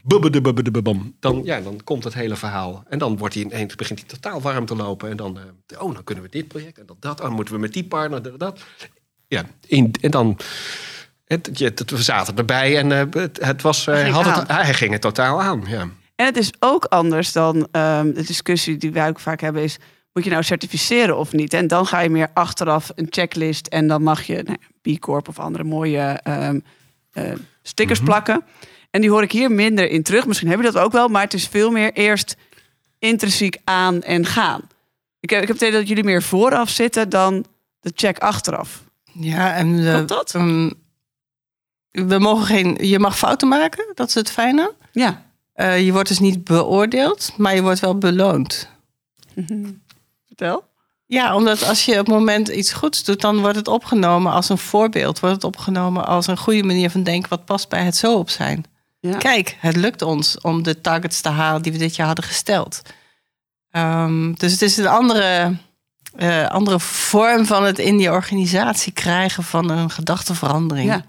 dan, 1.19 1.41
ja, 1.43 1.61
dan 1.61 1.81
komt 1.83 2.03
het 2.03 2.13
hele 2.13 2.35
verhaal. 2.35 2.83
En 2.89 2.99
dan 2.99 3.17
wordt 3.17 3.33
hij 3.33 3.43
ineens, 3.43 3.75
begint 3.75 3.99
hij 3.99 4.07
totaal 4.07 4.41
warm 4.41 4.65
te 4.65 4.75
lopen. 4.75 5.09
En 5.09 5.17
dan, 5.17 5.37
oh, 5.77 5.93
dan 5.93 6.03
kunnen 6.03 6.23
we 6.23 6.29
dit 6.29 6.47
project 6.47 6.79
en 6.79 6.85
dat, 6.85 6.97
dat. 6.99 7.17
Dan 7.17 7.31
moeten 7.31 7.53
we 7.53 7.59
met 7.59 7.73
die 7.73 7.83
partner, 7.83 8.37
dat. 8.37 8.59
Ja, 9.31 9.43
in, 9.67 9.93
en 10.01 10.11
dan. 10.11 10.37
Het, 11.25 11.49
het, 11.59 11.91
we 11.91 12.03
zaten 12.03 12.37
erbij 12.37 12.77
en 12.77 12.89
uh, 12.89 13.21
het, 13.21 13.45
het, 13.45 13.61
was, 13.61 13.85
hij, 13.85 14.09
had 14.09 14.35
het, 14.35 14.47
hij 14.47 14.73
ging 14.73 14.91
het 14.91 15.01
totaal 15.01 15.41
aan. 15.41 15.63
Ja. 15.67 15.81
En 16.15 16.25
het 16.25 16.37
is 16.37 16.51
ook 16.59 16.85
anders 16.85 17.31
dan 17.31 17.55
um, 17.55 18.13
de 18.13 18.23
discussie 18.25 18.77
die 18.77 18.91
wij 18.91 19.07
ook 19.07 19.19
vaak 19.19 19.41
hebben: 19.41 19.63
is 19.63 19.77
moet 20.13 20.23
je 20.23 20.29
nou 20.29 20.43
certificeren 20.43 21.17
of 21.17 21.33
niet? 21.33 21.53
En 21.53 21.67
dan 21.67 21.85
ga 21.85 21.99
je 21.99 22.09
meer 22.09 22.29
achteraf 22.33 22.91
een 22.95 23.07
checklist 23.09 23.67
en 23.67 23.87
dan 23.87 24.03
mag 24.03 24.23
je 24.23 24.43
nou, 24.43 24.57
B 24.81 24.99
Corp 24.99 25.27
of 25.27 25.39
andere 25.39 25.63
mooie 25.63 26.19
um, 26.27 26.63
uh, 27.13 27.23
stickers 27.61 27.99
mm 27.99 28.05
-hmm. 28.05 28.13
plakken. 28.13 28.43
En 28.89 29.01
die 29.01 29.09
hoor 29.09 29.23
ik 29.23 29.31
hier 29.31 29.51
minder 29.51 29.89
in 29.89 30.03
terug. 30.03 30.25
Misschien 30.25 30.47
hebben 30.47 30.67
we 30.67 30.73
dat 30.73 30.83
ook 30.83 30.91
wel, 30.91 31.07
maar 31.07 31.23
het 31.23 31.33
is 31.33 31.47
veel 31.47 31.71
meer 31.71 31.93
eerst 31.93 32.35
intrinsiek 32.99 33.57
aan 33.63 34.01
en 34.01 34.25
gaan. 34.25 34.61
Ik 35.19 35.29
heb, 35.29 35.41
ik 35.41 35.47
heb 35.47 35.57
het 35.57 35.67
idee 35.67 35.79
dat 35.79 35.87
jullie 35.87 36.03
meer 36.03 36.23
vooraf 36.23 36.69
zitten 36.69 37.09
dan 37.09 37.45
de 37.79 37.91
check 37.95 38.17
achteraf. 38.17 38.83
Ja, 39.13 39.53
en 39.53 40.05
dat? 40.07 40.33
Um, 40.33 40.73
we 41.91 42.19
mogen 42.19 42.45
geen. 42.45 42.77
Je 42.87 42.99
mag 42.99 43.17
fouten 43.17 43.47
maken, 43.47 43.91
dat 43.93 44.07
is 44.07 44.13
het 44.13 44.31
fijne. 44.31 44.73
Ja. 44.91 45.25
Uh, 45.55 45.85
je 45.85 45.91
wordt 45.91 46.07
dus 46.07 46.19
niet 46.19 46.43
beoordeeld, 46.43 47.33
maar 47.37 47.55
je 47.55 47.61
wordt 47.61 47.79
wel 47.79 47.97
beloond. 47.97 48.69
Vertel. 50.27 50.69
Ja, 51.05 51.35
omdat 51.35 51.63
als 51.63 51.85
je 51.85 51.91
op 51.91 51.97
het 51.97 52.07
moment 52.07 52.47
iets 52.47 52.73
goeds 52.73 53.03
doet, 53.03 53.21
dan 53.21 53.39
wordt 53.39 53.55
het 53.55 53.67
opgenomen 53.67 54.31
als 54.31 54.49
een 54.49 54.57
voorbeeld. 54.57 55.19
Wordt 55.19 55.35
het 55.35 55.43
opgenomen 55.43 56.05
als 56.05 56.27
een 56.27 56.37
goede 56.37 56.63
manier 56.63 56.89
van 56.89 57.03
denken 57.03 57.29
wat 57.29 57.45
past 57.45 57.69
bij 57.69 57.83
het 57.83 57.95
zo 57.95 58.17
op 58.17 58.29
zijn. 58.29 58.65
Ja. 58.99 59.17
Kijk, 59.17 59.57
het 59.59 59.75
lukt 59.75 60.01
ons 60.01 60.41
om 60.41 60.63
de 60.63 60.81
targets 60.81 61.21
te 61.21 61.29
halen 61.29 61.61
die 61.61 61.71
we 61.71 61.77
dit 61.77 61.95
jaar 61.95 62.07
hadden 62.07 62.25
gesteld. 62.25 62.81
Um, 63.71 64.35
dus 64.35 64.51
het 64.51 64.61
is 64.61 64.77
een 64.77 64.87
andere 64.87 65.57
uh, 66.17 66.47
andere 66.47 66.79
vorm 66.79 67.45
van 67.45 67.63
het 67.63 67.79
in 67.79 67.97
die 67.97 68.11
organisatie 68.11 68.91
krijgen 68.91 69.43
van 69.43 69.69
een 69.69 69.89
gedachteverandering. 69.89 70.87
Ja. 70.87 71.05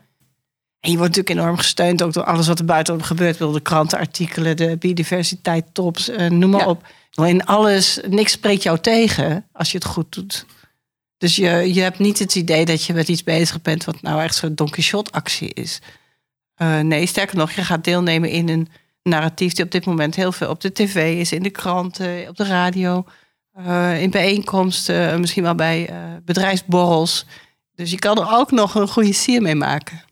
En 0.81 0.91
je 0.91 0.97
wordt 0.97 1.17
natuurlijk 1.17 1.41
enorm 1.41 1.57
gesteund 1.59 2.03
ook 2.03 2.13
door 2.13 2.25
alles 2.25 2.47
wat 2.47 2.59
er 2.59 2.65
buiten 2.65 3.05
gebeurt. 3.05 3.39
De 3.39 3.61
krantenartikelen, 3.61 4.57
de 4.57 4.77
biodiversiteit 4.77 5.65
tops, 5.73 6.09
uh, 6.09 6.31
noem 6.31 6.51
maar 6.51 6.61
ja. 6.61 6.67
op. 6.67 6.87
In 7.15 7.45
alles, 7.45 8.01
niks 8.09 8.33
spreekt 8.33 8.63
jou 8.63 8.79
tegen 8.79 9.47
als 9.53 9.73
je 9.73 9.79
het 9.79 9.87
goed 9.87 10.13
doet. 10.13 10.47
Dus 11.19 11.37
je, 11.37 11.75
je 11.75 11.81
hebt 11.81 11.99
niet 11.99 12.19
het 12.19 12.35
idee 12.35 12.65
dat 12.65 12.85
je 12.85 12.93
met 12.93 13.09
iets 13.09 13.23
bezig 13.23 13.63
bent 13.63 13.85
wat 13.85 14.03
nou 14.03 14.23
echt 14.23 14.35
zo'n 14.35 14.55
Don 14.55 14.71
Quixote 14.71 15.13
actie 15.13 15.55
is. 15.55 15.79
Uh, 16.57 16.81
nee, 16.81 17.07
sterker 17.07 17.37
nog, 17.37 17.51
je 17.51 17.65
gaat 17.65 17.85
deelnemen 17.85 18.31
in 18.31 18.49
een 18.49 18.69
narratief 19.03 19.53
die 19.53 19.65
op 19.65 19.71
dit 19.71 19.85
moment 19.85 20.15
heel 20.15 20.33
veel 20.33 20.51
op 20.51 20.61
de 20.61 20.73
tv 20.73 21.19
is, 21.21 21.33
in 21.33 21.43
de 21.43 21.51
kranten, 21.51 22.29
op 22.29 22.37
de 22.37 22.45
radio. 22.45 23.05
Uh, 23.59 24.03
in 24.03 24.11
bijeenkomsten, 24.11 25.21
misschien 25.21 25.43
wel 25.43 25.55
bij 25.55 25.91
uh, 25.91 25.97
bedrijfsborrels. 26.25 27.27
Dus 27.75 27.91
je 27.91 27.99
kan 27.99 28.19
er 28.19 28.33
ook 28.33 28.51
nog 28.51 28.75
een 28.75 28.89
goede 28.89 29.13
sier 29.13 29.43
mee 29.43 29.55
maken. 29.55 30.03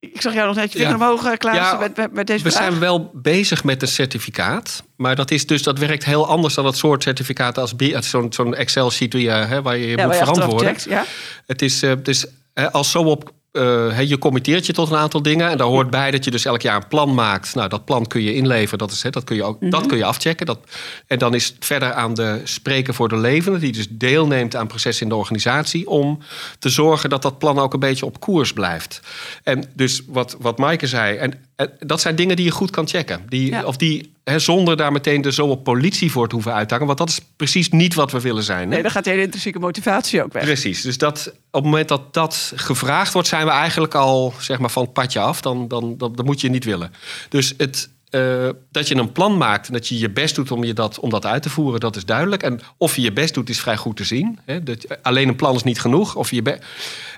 Ik 0.00 0.20
zag 0.20 0.34
jou 0.34 0.46
nog 0.46 0.56
net 0.56 0.72
je 0.72 0.78
vinger 0.78 0.98
ja. 0.98 1.10
omhoog, 1.10 1.36
Klaas, 1.36 1.56
ja, 1.56 1.78
met, 1.78 1.96
met, 1.96 2.12
met, 2.12 2.26
deze 2.26 2.44
We 2.44 2.50
vraag. 2.50 2.62
zijn 2.62 2.78
wel 2.78 3.10
bezig 3.14 3.64
met 3.64 3.82
een 3.82 3.88
certificaat. 3.88 4.82
Maar 4.96 5.16
dat, 5.16 5.30
is 5.30 5.46
dus, 5.46 5.62
dat 5.62 5.78
werkt 5.78 6.04
heel 6.04 6.26
anders 6.26 6.54
dan 6.54 6.66
het 6.66 6.76
soort 6.76 7.02
certificaat 7.02 7.58
als 7.58 7.74
zo'n 8.00 8.32
zo'n 8.32 8.54
Excel-sheet 8.54 9.12
waar 9.12 9.22
je, 9.22 9.30
hè, 9.30 9.62
waar 9.62 9.76
je 9.76 9.86
ja, 9.86 10.06
moet 10.06 10.14
je 10.14 10.24
verantwoorden. 10.24 10.68
Checkt, 10.68 10.84
ja. 10.84 11.04
Het 11.46 11.62
is 11.62 11.84
dus 12.02 12.26
eh, 12.52 12.66
als 12.70 12.90
zo 12.90 13.02
op 13.02 13.32
uh, 13.58 14.02
je 14.02 14.18
committeert 14.18 14.66
je 14.66 14.72
tot 14.72 14.90
een 14.90 14.96
aantal 14.96 15.22
dingen. 15.22 15.50
En 15.50 15.56
daar 15.58 15.66
hoort 15.66 15.90
bij 15.90 16.10
dat 16.10 16.24
je 16.24 16.30
dus 16.30 16.44
elk 16.44 16.62
jaar 16.62 16.76
een 16.76 16.88
plan 16.88 17.14
maakt. 17.14 17.54
Nou, 17.54 17.68
dat 17.68 17.84
plan 17.84 18.06
kun 18.06 18.22
je 18.22 18.34
inleveren. 18.34 18.78
Dat, 18.78 18.90
is, 18.90 19.04
dat, 19.10 19.24
kun, 19.24 19.36
je 19.36 19.44
ook, 19.44 19.60
dat 19.60 19.80
mhm. 19.80 19.88
kun 19.88 19.98
je 19.98 20.04
afchecken. 20.04 20.46
Dat, 20.46 20.58
en 21.06 21.18
dan 21.18 21.34
is 21.34 21.46
het 21.46 21.64
verder 21.64 21.92
aan 21.92 22.14
de 22.14 22.40
spreker 22.44 22.94
voor 22.94 23.08
de 23.08 23.16
levende... 23.16 23.58
die 23.58 23.72
dus 23.72 23.86
deelneemt 23.90 24.56
aan 24.56 24.66
processen 24.66 25.02
in 25.02 25.08
de 25.08 25.16
organisatie... 25.18 25.88
om 25.88 26.18
te 26.58 26.68
zorgen 26.68 27.10
dat 27.10 27.22
dat 27.22 27.38
plan 27.38 27.58
ook 27.58 27.72
een 27.72 27.80
beetje 27.80 28.06
op 28.06 28.20
koers 28.20 28.52
blijft. 28.52 29.00
En 29.42 29.64
dus 29.74 30.02
wat, 30.06 30.36
wat 30.40 30.58
Maaike 30.58 30.86
zei... 30.86 31.16
En, 31.16 31.32
dat 31.78 32.00
zijn 32.00 32.16
dingen 32.16 32.36
die 32.36 32.44
je 32.44 32.50
goed 32.50 32.70
kan 32.70 32.88
checken. 32.88 33.24
Die, 33.28 33.66
Of 33.66 33.76
die 33.76 34.16
zonder 34.36 34.76
daar 34.76 34.92
meteen 34.92 35.20
de 35.20 35.32
zo 35.32 35.46
op 35.46 35.64
politie 35.64 36.10
voor 36.10 36.28
te 36.28 36.34
hoeven 36.34 36.54
uithangen. 36.54 36.86
Want 36.86 36.98
dat 36.98 37.08
is 37.08 37.20
precies 37.36 37.70
niet 37.70 37.94
wat 37.94 38.12
we 38.12 38.20
willen 38.20 38.42
zijn. 38.42 38.60
Hè? 38.60 38.66
Nee, 38.66 38.82
dan 38.82 38.90
gaat 38.90 39.04
de 39.04 39.10
hele 39.10 39.22
intrinsieke 39.22 39.58
motivatie 39.58 40.22
ook 40.22 40.32
weg. 40.32 40.42
Precies. 40.42 40.82
Dus 40.82 40.98
dat, 40.98 41.26
op 41.26 41.34
het 41.52 41.64
moment 41.64 41.88
dat 41.88 42.14
dat 42.14 42.52
gevraagd 42.54 43.12
wordt, 43.12 43.28
zijn 43.28 43.44
we 43.44 43.47
eigenlijk 43.52 43.94
al 43.94 44.34
zeg 44.38 44.58
maar, 44.58 44.70
van 44.70 44.82
het 44.82 44.92
padje 44.92 45.20
af. 45.20 45.40
Dan, 45.40 45.68
dan, 45.68 45.96
dan, 45.96 46.24
moet 46.24 46.40
je 46.40 46.50
niet 46.50 46.64
willen. 46.64 46.92
Dus 47.28 47.54
het, 47.56 47.90
uh, 48.10 48.48
dat 48.70 48.88
je 48.88 48.94
een 48.94 49.12
plan 49.12 49.36
maakt 49.36 49.66
en 49.66 49.72
dat 49.72 49.88
je 49.88 49.98
je 49.98 50.10
best 50.10 50.34
doet 50.34 50.50
om, 50.50 50.64
je 50.64 50.72
dat, 50.72 50.98
om 50.98 51.10
dat 51.10 51.26
uit 51.26 51.42
te 51.42 51.50
voeren, 51.50 51.80
dat 51.80 51.96
is 51.96 52.04
duidelijk. 52.04 52.42
En 52.42 52.60
of 52.76 52.96
je 52.96 53.02
je 53.02 53.12
best 53.12 53.34
doet, 53.34 53.48
is 53.48 53.60
vrij 53.60 53.76
goed 53.76 53.96
te 53.96 54.04
zien. 54.04 54.38
Hè? 54.44 54.62
Dat, 54.62 55.02
alleen 55.02 55.28
een 55.28 55.36
plan 55.36 55.54
is 55.54 55.62
niet 55.62 55.80
genoeg. 55.80 56.14
Of 56.14 56.30
je 56.30 56.58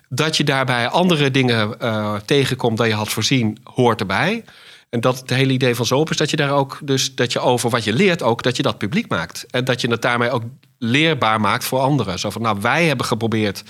dat 0.09 0.37
je 0.37 0.45
daarbij 0.45 0.89
andere 0.89 1.31
dingen 1.31 1.75
uh, 1.83 2.17
tegenkomt 2.25 2.79
dan 2.79 2.89
je 2.89 2.95
had 2.95 3.09
voorzien, 3.09 3.59
hoort 3.65 4.01
erbij. 4.01 4.45
En 4.91 5.01
dat 5.01 5.21
het 5.21 5.31
hele 5.31 5.53
idee 5.53 5.75
van 5.75 5.87
Zoop 5.87 6.11
is 6.11 6.17
dat 6.17 6.31
je 6.31 6.37
daar 6.37 6.53
ook, 6.53 6.79
dus 6.83 7.15
dat 7.15 7.33
je 7.33 7.39
over 7.39 7.71
wat 7.71 7.85
je 7.85 7.93
leert 7.93 8.23
ook, 8.23 8.43
dat 8.43 8.57
je 8.57 8.63
dat 8.63 8.79
publiek 8.79 9.09
maakt. 9.09 9.47
En 9.51 9.65
dat 9.65 9.81
je 9.81 9.91
het 9.91 10.03
daarmee 10.03 10.31
ook 10.31 10.43
leerbaar 10.83 11.41
maakt 11.41 11.65
voor 11.65 11.79
anderen. 11.79 12.19
Zo 12.19 12.31
van, 12.31 12.43
nou, 12.43 12.59
wij 12.61 12.87
hebben 12.87 13.07
geprobeerd 13.07 13.63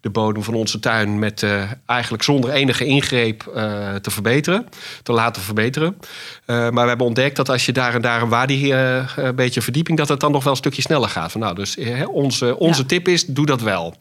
de 0.00 0.10
bodem 0.10 0.42
van 0.42 0.54
onze 0.54 0.78
tuin 0.78 1.18
met 1.18 1.42
uh, 1.42 1.70
eigenlijk 1.86 2.22
zonder 2.22 2.50
enige 2.50 2.84
ingreep 2.84 3.44
uh, 3.48 3.94
te 3.94 4.10
verbeteren, 4.10 4.68
te 5.02 5.12
laten 5.12 5.42
verbeteren. 5.42 5.96
Uh, 6.00 6.56
maar 6.70 6.82
we 6.82 6.88
hebben 6.88 7.06
ontdekt 7.06 7.36
dat 7.36 7.48
als 7.48 7.66
je 7.66 7.72
daar 7.72 7.94
en 7.94 8.02
daar 8.02 8.22
een 8.22 8.28
waarde, 8.28 9.06
een 9.16 9.34
beetje 9.34 9.62
verdieping, 9.62 9.98
dat 9.98 10.08
het 10.08 10.20
dan 10.20 10.32
nog 10.32 10.42
wel 10.42 10.52
een 10.52 10.58
stukje 10.58 10.82
sneller 10.82 11.08
gaat. 11.08 11.32
Van, 11.32 11.40
nou, 11.40 11.54
dus 11.54 11.76
onze, 12.06 12.58
onze 12.58 12.80
ja. 12.80 12.86
tip 12.86 13.08
is, 13.08 13.26
doe 13.26 13.46
dat 13.46 13.60
wel. 13.60 13.94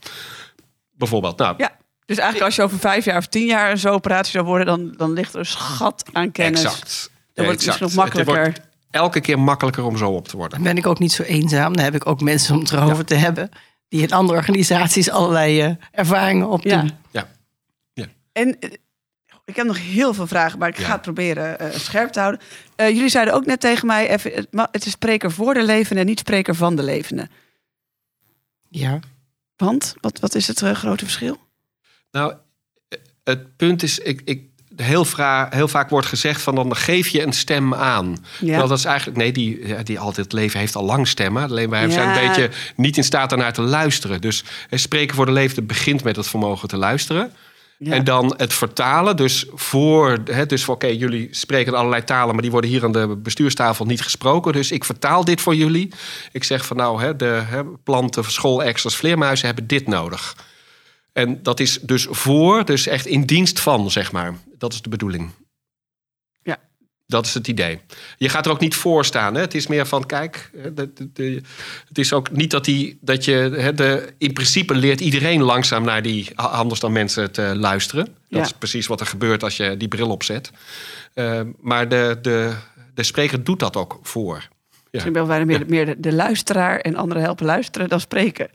Bijvoorbeeld. 0.92 1.38
Nou, 1.38 1.56
ja. 1.58 1.72
Dus 2.06 2.18
eigenlijk 2.18 2.46
als 2.46 2.56
je 2.56 2.62
over 2.62 2.80
vijf 2.80 3.06
jaar 3.06 3.18
of 3.18 3.28
tien 3.28 3.46
jaar 3.46 3.72
een 3.72 3.78
zo'n 3.78 3.92
operatie 3.92 4.32
zou 4.32 4.46
worden, 4.46 4.66
dan, 4.66 4.94
dan 4.98 5.14
ligt 5.14 5.34
er 5.34 5.40
een 5.40 5.46
schat 5.46 6.06
aan 6.12 6.32
kennis. 6.32 6.64
Exact. 6.64 7.12
Dan 7.34 7.46
wordt 7.46 7.60
het 7.60 7.70
misschien 7.70 7.88
nog 7.88 7.96
makkelijker. 7.96 8.54
Elke 8.96 9.22
keer 9.22 9.40
makkelijker 9.40 9.84
om 9.84 9.98
zo 9.98 10.12
op 10.12 10.28
te 10.28 10.38
worden. 10.38 10.58
Dan 10.58 10.68
ben 10.68 10.78
ik 10.78 10.88
ook 10.88 11.00
niet 11.00 11.12
zo 11.12 11.24
eenzaam. 11.24 11.76
Dan 11.76 11.84
heb 11.84 11.96
ik 11.96 12.08
ook 12.08 12.22
mensen 12.22 12.56
om 12.56 12.60
het 12.60 12.72
erover 12.72 13.06
te 13.06 13.16
hebben. 13.16 13.50
Die 13.88 14.02
in 14.02 14.12
andere 14.12 14.38
organisaties 14.38 15.10
allerlei 15.10 15.66
uh, 15.66 15.76
ervaringen 15.92 16.50
opdoen. 16.50 16.72
Ja. 16.72 16.98
ja. 17.12 17.28
ja. 17.94 18.06
En 18.32 18.48
uh, 18.60 18.72
ik 19.46 19.56
heb 19.56 19.66
nog 19.66 19.78
heel 19.80 20.14
veel 20.14 20.28
vragen, 20.28 20.60
maar 20.60 20.70
ik 20.70 20.78
ga 20.78 20.92
het 20.92 21.02
proberen 21.02 21.62
uh, 21.62 21.72
scherp 21.72 22.12
te 22.12 22.20
houden. 22.20 22.42
jullie 22.76 23.10
zeiden 23.10 23.34
ook 23.34 23.46
net 23.46 23.60
tegen 23.60 23.88
mij, 23.88 24.10
even, 24.10 24.48
het 24.72 24.86
is 24.86 24.92
spreker 24.92 25.32
voor 25.32 25.54
de 25.54 25.64
levende 25.64 26.02
en 26.02 26.08
niet 26.08 26.20
spreker 26.20 26.56
van 26.56 26.76
de 26.76 26.84
levende. 26.84 27.30
Ja. 28.70 29.00
Want, 29.56 29.96
wat, 30.02 30.20
wat 30.20 30.36
is 30.36 30.48
het 30.48 30.60
grote 30.60 31.04
verschil? 31.04 31.38
Nou, 32.12 32.34
het 33.24 33.56
punt 33.56 33.84
is, 33.84 34.00
ik, 34.00 34.22
ik, 34.26 34.50
heel, 34.76 35.06
heel 35.50 35.68
vaak 35.68 35.90
wordt 35.90 36.08
gezegd 36.08 36.42
van 36.42 36.56
dan 36.56 36.76
geef 36.76 37.08
je 37.08 37.22
een 37.22 37.34
stem 37.34 37.74
aan. 37.74 38.18
Ja. 38.40 38.60
dat 38.60 38.78
is 38.78 38.86
eigenlijk, 38.86 39.18
nee, 39.18 39.32
die, 39.32 39.84
die 39.84 40.00
altijd 40.00 40.34
leven 40.34 40.60
heeft 40.60 40.76
al 40.76 40.86
lang 40.86 41.08
stemmen. 41.08 41.44
Alleen 41.44 41.70
wij 41.70 41.90
zijn 41.90 42.10
een 42.10 42.28
beetje 42.28 42.50
niet 42.76 42.98
in 42.98 43.04
staat 43.04 43.32
ernaar 43.32 43.54
te 43.54 43.62
luisteren. 43.62 44.22
Dus 44.22 44.44
spreken 44.72 45.16
voor 45.16 45.26
de 45.26 45.32
leefde 45.32 45.62
begint 45.62 46.04
met 46.04 46.16
het 46.16 46.28
vermogen 46.28 46.68
te 46.68 46.78
luisteren. 46.78 47.32
En 47.80 48.04
dan 48.04 48.34
het 48.38 48.54
vertalen. 48.54 49.16
Dus 49.16 49.46
voor, 49.54 50.18
hè, 50.26 50.46
dus 50.46 50.64
voor 50.64 50.76
oké, 50.76 50.88
jullie 50.88 51.28
spreken 51.32 51.74
allerlei 51.74 52.04
talen, 52.04 52.34
maar 52.34 52.42
die 52.42 52.52
worden 52.52 52.70
hier 52.70 52.84
aan 52.84 52.92
de 52.92 53.16
bestuurstafel 53.18 53.86
niet 53.86 54.02
gesproken. 54.02 54.54
Dus 54.54 54.72
ik 54.72 54.84
vertaal 54.84 55.26
dit 55.26 55.42
voor 55.42 55.56
jullie. 55.56 55.94
Ik 56.32 56.44
zeg 56.44 56.66
van 56.66 56.78
nou, 56.78 57.02
hè, 57.02 57.16
de 57.16 57.42
hè, 57.46 57.64
planten, 57.64 58.24
schoolextras, 58.24 58.96
vleermuizen 58.96 59.46
hebben 59.46 59.68
dit 59.68 59.88
nodig. 59.88 60.36
En 61.16 61.44
dat 61.44 61.60
is 61.60 61.80
dus 61.82 62.08
voor, 62.10 62.66
dus 62.66 62.88
echt 62.88 63.06
in 63.06 63.26
dienst 63.26 63.60
van, 63.60 63.92
zeg 63.92 64.12
maar. 64.12 64.34
Dat 64.58 64.74
is 64.74 64.82
de 64.82 64.90
bedoeling. 64.90 65.32
Ja. 66.44 66.58
Dat 67.06 67.26
is 67.26 67.34
het 67.34 67.48
idee. 67.48 67.80
Je 68.18 68.30
gaat 68.30 68.46
er 68.46 68.52
ook 68.52 68.60
niet 68.60 68.76
voor 68.76 69.06
staan. 69.06 69.36
Hè? 69.36 69.42
Het 69.42 69.56
is 69.56 69.68
meer 69.68 69.86
van, 69.86 70.06
kijk, 70.06 70.50
de, 70.54 70.94
de, 70.94 71.12
de, 71.14 71.42
het 71.88 71.98
is 71.98 72.14
ook 72.14 72.32
niet 72.32 72.52
dat, 72.52 72.66
die, 72.66 72.98
dat 73.02 73.26
je... 73.26 73.32
Hè, 73.58 73.74
de, 73.74 74.14
in 74.18 74.34
principe 74.34 74.76
leert 74.76 75.02
iedereen 75.02 75.42
langzaam 75.42 75.84
naar 75.84 76.02
die 76.02 76.40
anders 76.40 76.80
dan 76.80 76.92
mensen 76.92 77.32
te 77.32 77.56
luisteren. 77.56 78.06
Dat 78.06 78.14
ja. 78.28 78.42
is 78.42 78.52
precies 78.52 78.88
wat 78.88 79.00
er 79.00 79.08
gebeurt 79.08 79.44
als 79.44 79.58
je 79.58 79.78
die 79.78 79.88
bril 79.88 80.10
opzet. 80.10 80.52
Uh, 81.14 81.42
maar 81.62 81.90
de, 81.90 82.18
de, 82.22 82.56
de 82.94 83.04
spreker 83.04 83.44
doet 83.44 83.60
dat 83.60 83.76
ook 83.76 84.00
voor. 84.02 84.38
Ja. 84.38 84.80
Misschien 84.92 85.14
ben 85.14 85.28
wij 85.28 85.46
meer, 85.46 85.64
meer 85.68 85.86
de, 85.86 86.00
de, 86.00 86.14
luisteraar 86.14 86.80
en 86.80 86.96
anderen 86.96 87.24
helpen 87.24 87.46
luisteren 87.46 87.90
dan 87.90 88.00
spreken. 88.00 88.50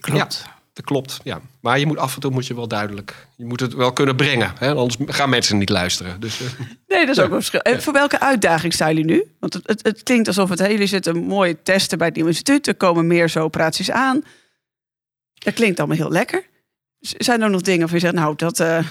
Klopt. 0.00 0.42
Ja. 0.46 0.56
Dat 0.78 0.86
klopt, 0.86 1.20
ja. 1.24 1.40
Maar 1.60 1.78
je 1.78 1.86
moet 1.86 1.96
af 1.96 2.14
en 2.14 2.20
toe 2.20 2.30
moet 2.30 2.46
je 2.46 2.54
wel 2.54 2.68
duidelijk... 2.68 3.26
Je 3.36 3.44
moet 3.44 3.60
het 3.60 3.74
wel 3.74 3.92
kunnen 3.92 4.16
brengen. 4.16 4.52
Hè? 4.58 4.74
Anders 4.74 4.96
gaan 5.06 5.30
mensen 5.30 5.58
niet 5.58 5.68
luisteren. 5.68 6.20
Dus, 6.20 6.40
uh, 6.40 6.48
nee, 6.88 7.06
dat 7.06 7.16
is 7.16 7.22
ook 7.22 7.30
een 7.30 7.36
verschil. 7.36 7.60
En 7.60 7.82
voor 7.82 7.92
welke 7.92 8.20
uitdaging 8.20 8.72
staan 8.72 8.88
jullie 8.88 9.04
nu? 9.04 9.34
Want 9.40 9.54
het, 9.54 9.66
het, 9.66 9.82
het 9.82 10.02
klinkt 10.02 10.26
alsof 10.26 10.48
het 10.48 10.58
hele 10.58 10.86
zitten 10.86 11.16
mooie 11.16 11.62
testen 11.62 11.98
bij 11.98 12.06
het 12.06 12.16
nieuwe 12.16 12.30
instituut. 12.30 12.66
Er 12.66 12.74
komen 12.74 13.06
meer 13.06 13.28
zo 13.28 13.42
operaties 13.42 13.90
aan. 13.90 14.24
Dat 15.34 15.54
klinkt 15.54 15.78
allemaal 15.78 15.96
heel 15.96 16.10
lekker. 16.10 16.46
Zijn 17.00 17.42
er 17.42 17.50
nog 17.50 17.60
dingen 17.60 17.86
waar 17.86 17.94
je 17.94 18.00
zegt, 18.00 18.14
nou, 18.14 18.36
dat... 18.36 18.60
Uh... 18.60 18.84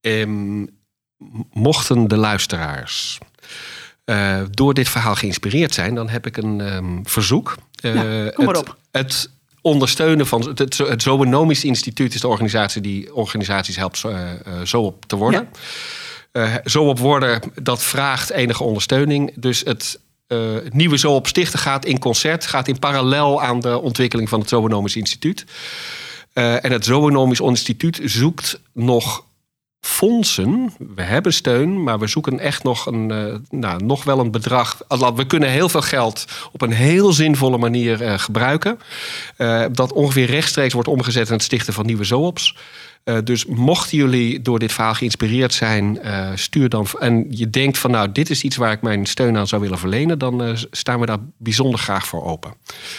Um, 0.00 0.68
mochten 1.52 2.08
de 2.08 2.16
luisteraars... 2.16 3.18
Uh, 4.04 4.42
door 4.50 4.74
dit 4.74 4.88
verhaal 4.88 5.14
geïnspireerd 5.14 5.74
zijn, 5.74 5.94
dan 5.94 6.08
heb 6.08 6.26
ik 6.26 6.36
een 6.36 6.74
um, 6.74 7.08
verzoek. 7.08 7.54
Ja, 7.70 8.30
kom 8.30 8.44
maar 8.44 8.56
op. 8.56 8.76
Het, 8.90 9.30
ondersteunen 9.68 10.26
van 10.26 10.48
het, 10.54 10.78
het 10.78 11.02
Zoonomisch 11.02 11.64
Instituut 11.64 12.14
is 12.14 12.20
de 12.20 12.28
organisatie 12.28 12.82
die 12.82 13.14
organisaties 13.14 13.76
helpt 13.76 14.02
uh, 14.06 14.30
zo 14.64 14.82
op 14.82 15.04
te 15.06 15.16
worden. 15.16 15.48
Ja. 16.32 16.46
Uh, 16.46 16.54
zo 16.64 16.84
op 16.84 16.98
worden, 16.98 17.40
dat 17.62 17.82
vraagt 17.82 18.30
enige 18.30 18.64
ondersteuning. 18.64 19.32
Dus 19.34 19.62
het 19.64 20.00
uh, 20.28 20.56
nieuwe 20.70 20.96
Zo 20.96 21.14
op 21.14 21.26
Stichten 21.26 21.58
gaat 21.58 21.84
in 21.84 21.98
concert, 21.98 22.46
gaat 22.46 22.68
in 22.68 22.78
parallel 22.78 23.42
aan 23.42 23.60
de 23.60 23.80
ontwikkeling 23.80 24.28
van 24.28 24.40
het 24.40 24.48
Zoonomisch 24.48 24.96
Instituut. 24.96 25.44
en 26.32 26.72
het 26.72 26.84
Zoonomisch 26.84 27.40
Instituut 27.40 28.00
zoekt 28.04 28.60
nog 28.72 29.24
fondsen. 29.80 30.72
We 30.94 31.02
hebben 31.02 31.32
steun, 31.32 31.82
maar 31.82 31.98
we 31.98 32.06
zoeken 32.06 32.38
echt 32.38 32.62
nog, 32.62 32.86
een, 32.86 33.10
uh, 33.12 33.34
nou, 33.50 33.84
nog 33.84 34.04
wel 34.04 34.18
een 34.18 34.30
bedrag. 34.30 34.78
We 35.14 35.26
kunnen 35.26 35.48
heel 35.48 35.68
veel 35.68 35.82
geld 35.82 36.24
op 36.52 36.62
een 36.62 36.72
heel 36.72 37.12
zinvolle 37.12 37.58
manier 37.58 38.02
uh, 38.02 38.18
gebruiken. 38.18 38.78
Uh, 39.38 39.64
dat 39.72 39.92
ongeveer 39.92 40.26
rechtstreeks 40.26 40.72
wordt 40.72 40.88
omgezet 40.88 41.26
in 41.26 41.32
het 41.32 41.42
stichten 41.42 41.72
van 41.72 41.86
nieuwe 41.86 42.04
zoops. 42.04 42.56
dus 43.24 43.46
mochten 43.46 43.98
jullie 43.98 44.42
door 44.42 44.58
dit 44.58 44.72
verhaal 44.72 44.94
geïnspireerd 44.94 45.54
zijn, 45.54 46.00
stuur 46.34 46.68
dan. 46.68 46.86
En 46.98 47.26
je 47.30 47.50
denkt 47.50 47.78
van 47.78 47.90
nou, 47.90 48.12
dit 48.12 48.30
is 48.30 48.42
iets 48.42 48.56
waar 48.56 48.72
ik 48.72 48.82
mijn 48.82 49.06
steun 49.06 49.36
aan 49.36 49.46
zou 49.46 49.62
willen 49.62 49.78
verlenen, 49.78 50.18
dan 50.18 50.56
staan 50.70 51.00
we 51.00 51.06
daar 51.06 51.18
bijzonder 51.36 51.80
graag 51.80 52.06
voor 52.06 52.24
open. 52.24 52.54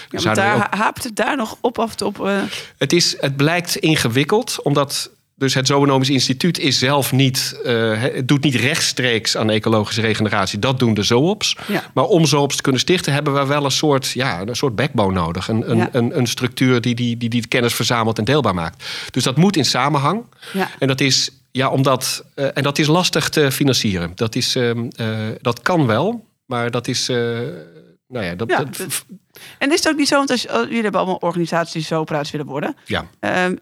Ja, 0.09 0.33
daar 0.33 0.55
ook... 0.55 0.73
haapt 0.75 1.03
het 1.03 1.15
daar 1.15 1.37
nog 1.37 1.57
op 1.61 1.77
of 1.77 2.01
op? 2.01 2.29
Het, 2.77 2.93
is, 2.93 3.21
het 3.21 3.35
blijkt 3.35 3.75
ingewikkeld, 3.75 4.61
omdat 4.63 5.11
dus 5.39 5.53
het 5.53 5.67
Zoonomisch 5.67 6.09
Instituut 6.09 6.59
is 6.59 6.79
zelf 6.79 7.11
niet, 7.11 7.59
uh, 7.65 8.01
het 8.01 8.27
doet 8.27 8.43
niet 8.43 8.55
rechtstreeks 8.55 9.37
aan 9.37 9.49
ecologische 9.49 10.01
regeneratie. 10.01 10.59
Dat 10.59 10.79
doen 10.79 10.93
de 10.93 11.03
zoops. 11.03 11.57
Ja. 11.67 11.91
Maar 11.93 12.03
om 12.03 12.25
zoops 12.25 12.55
te 12.55 12.61
kunnen 12.61 12.81
stichten, 12.81 13.13
hebben 13.13 13.33
we 13.33 13.45
wel 13.45 13.65
een 13.65 13.71
soort, 13.71 14.09
ja, 14.09 14.41
een 14.41 14.55
soort 14.55 14.75
backbone 14.75 15.13
nodig. 15.13 15.47
Een, 15.47 15.71
een, 15.71 15.89
een, 15.91 16.17
een, 16.17 16.27
structuur 16.27 16.81
die 16.81 16.95
die, 16.95 17.17
die 17.17 17.29
die 17.29 17.47
kennis 17.47 17.73
verzamelt 17.73 18.17
en 18.17 18.23
deelbaar 18.23 18.53
maakt. 18.53 18.83
Dus 19.11 19.23
dat 19.23 19.37
moet 19.37 19.55
in 19.55 19.65
samenhang. 19.65 20.23
Ja. 20.53 20.69
En 20.79 20.87
dat 20.87 21.01
is, 21.01 21.29
ja, 21.51 21.69
omdat, 21.69 22.23
uh, 22.35 22.45
en 22.53 22.63
dat 22.63 22.79
is 22.79 22.87
lastig 22.87 23.29
te 23.29 23.51
financieren. 23.51 24.11
Dat, 24.15 24.35
is, 24.35 24.55
uh, 24.55 24.71
dat 25.41 25.61
kan 25.61 25.85
wel, 25.85 26.25
maar 26.45 26.71
dat 26.71 26.87
is. 26.87 27.09
Nou 28.09 28.25
ja, 28.25 28.35
dat, 28.35 28.49
ja, 28.49 28.63
dat, 28.63 29.05
en 29.57 29.71
is 29.71 29.83
het 29.83 29.87
ook 29.87 29.97
niet 29.97 30.07
zo, 30.07 30.15
want 30.15 30.29
als, 30.29 30.41
jullie 30.41 30.81
hebben 30.81 30.99
allemaal 30.99 31.17
organisaties 31.17 31.73
die 31.73 31.83
zo 31.83 32.03
praat 32.03 32.31
willen 32.31 32.45
worden. 32.45 32.75
Ja. 32.85 33.07
Um, 33.45 33.59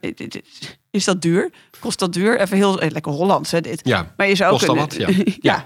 is 0.92 1.04
dat 1.04 1.22
duur? 1.22 1.50
Kost 1.80 2.00
dat 2.00 2.14
duur? 2.14 2.40
Even 2.40 2.58
heel 2.58 2.82
eh, 2.82 2.92
lekker 2.92 3.12
Hollands, 3.12 3.52
hè, 3.52 3.62
dit. 3.62 3.82
Ja, 3.84 4.14
maar 4.18 4.28
je 4.28 4.36
zou 4.36 4.52
kost 4.52 4.70
ook 4.70 4.78
wat, 4.78 4.96
ja. 4.96 5.10
ja. 5.40 5.66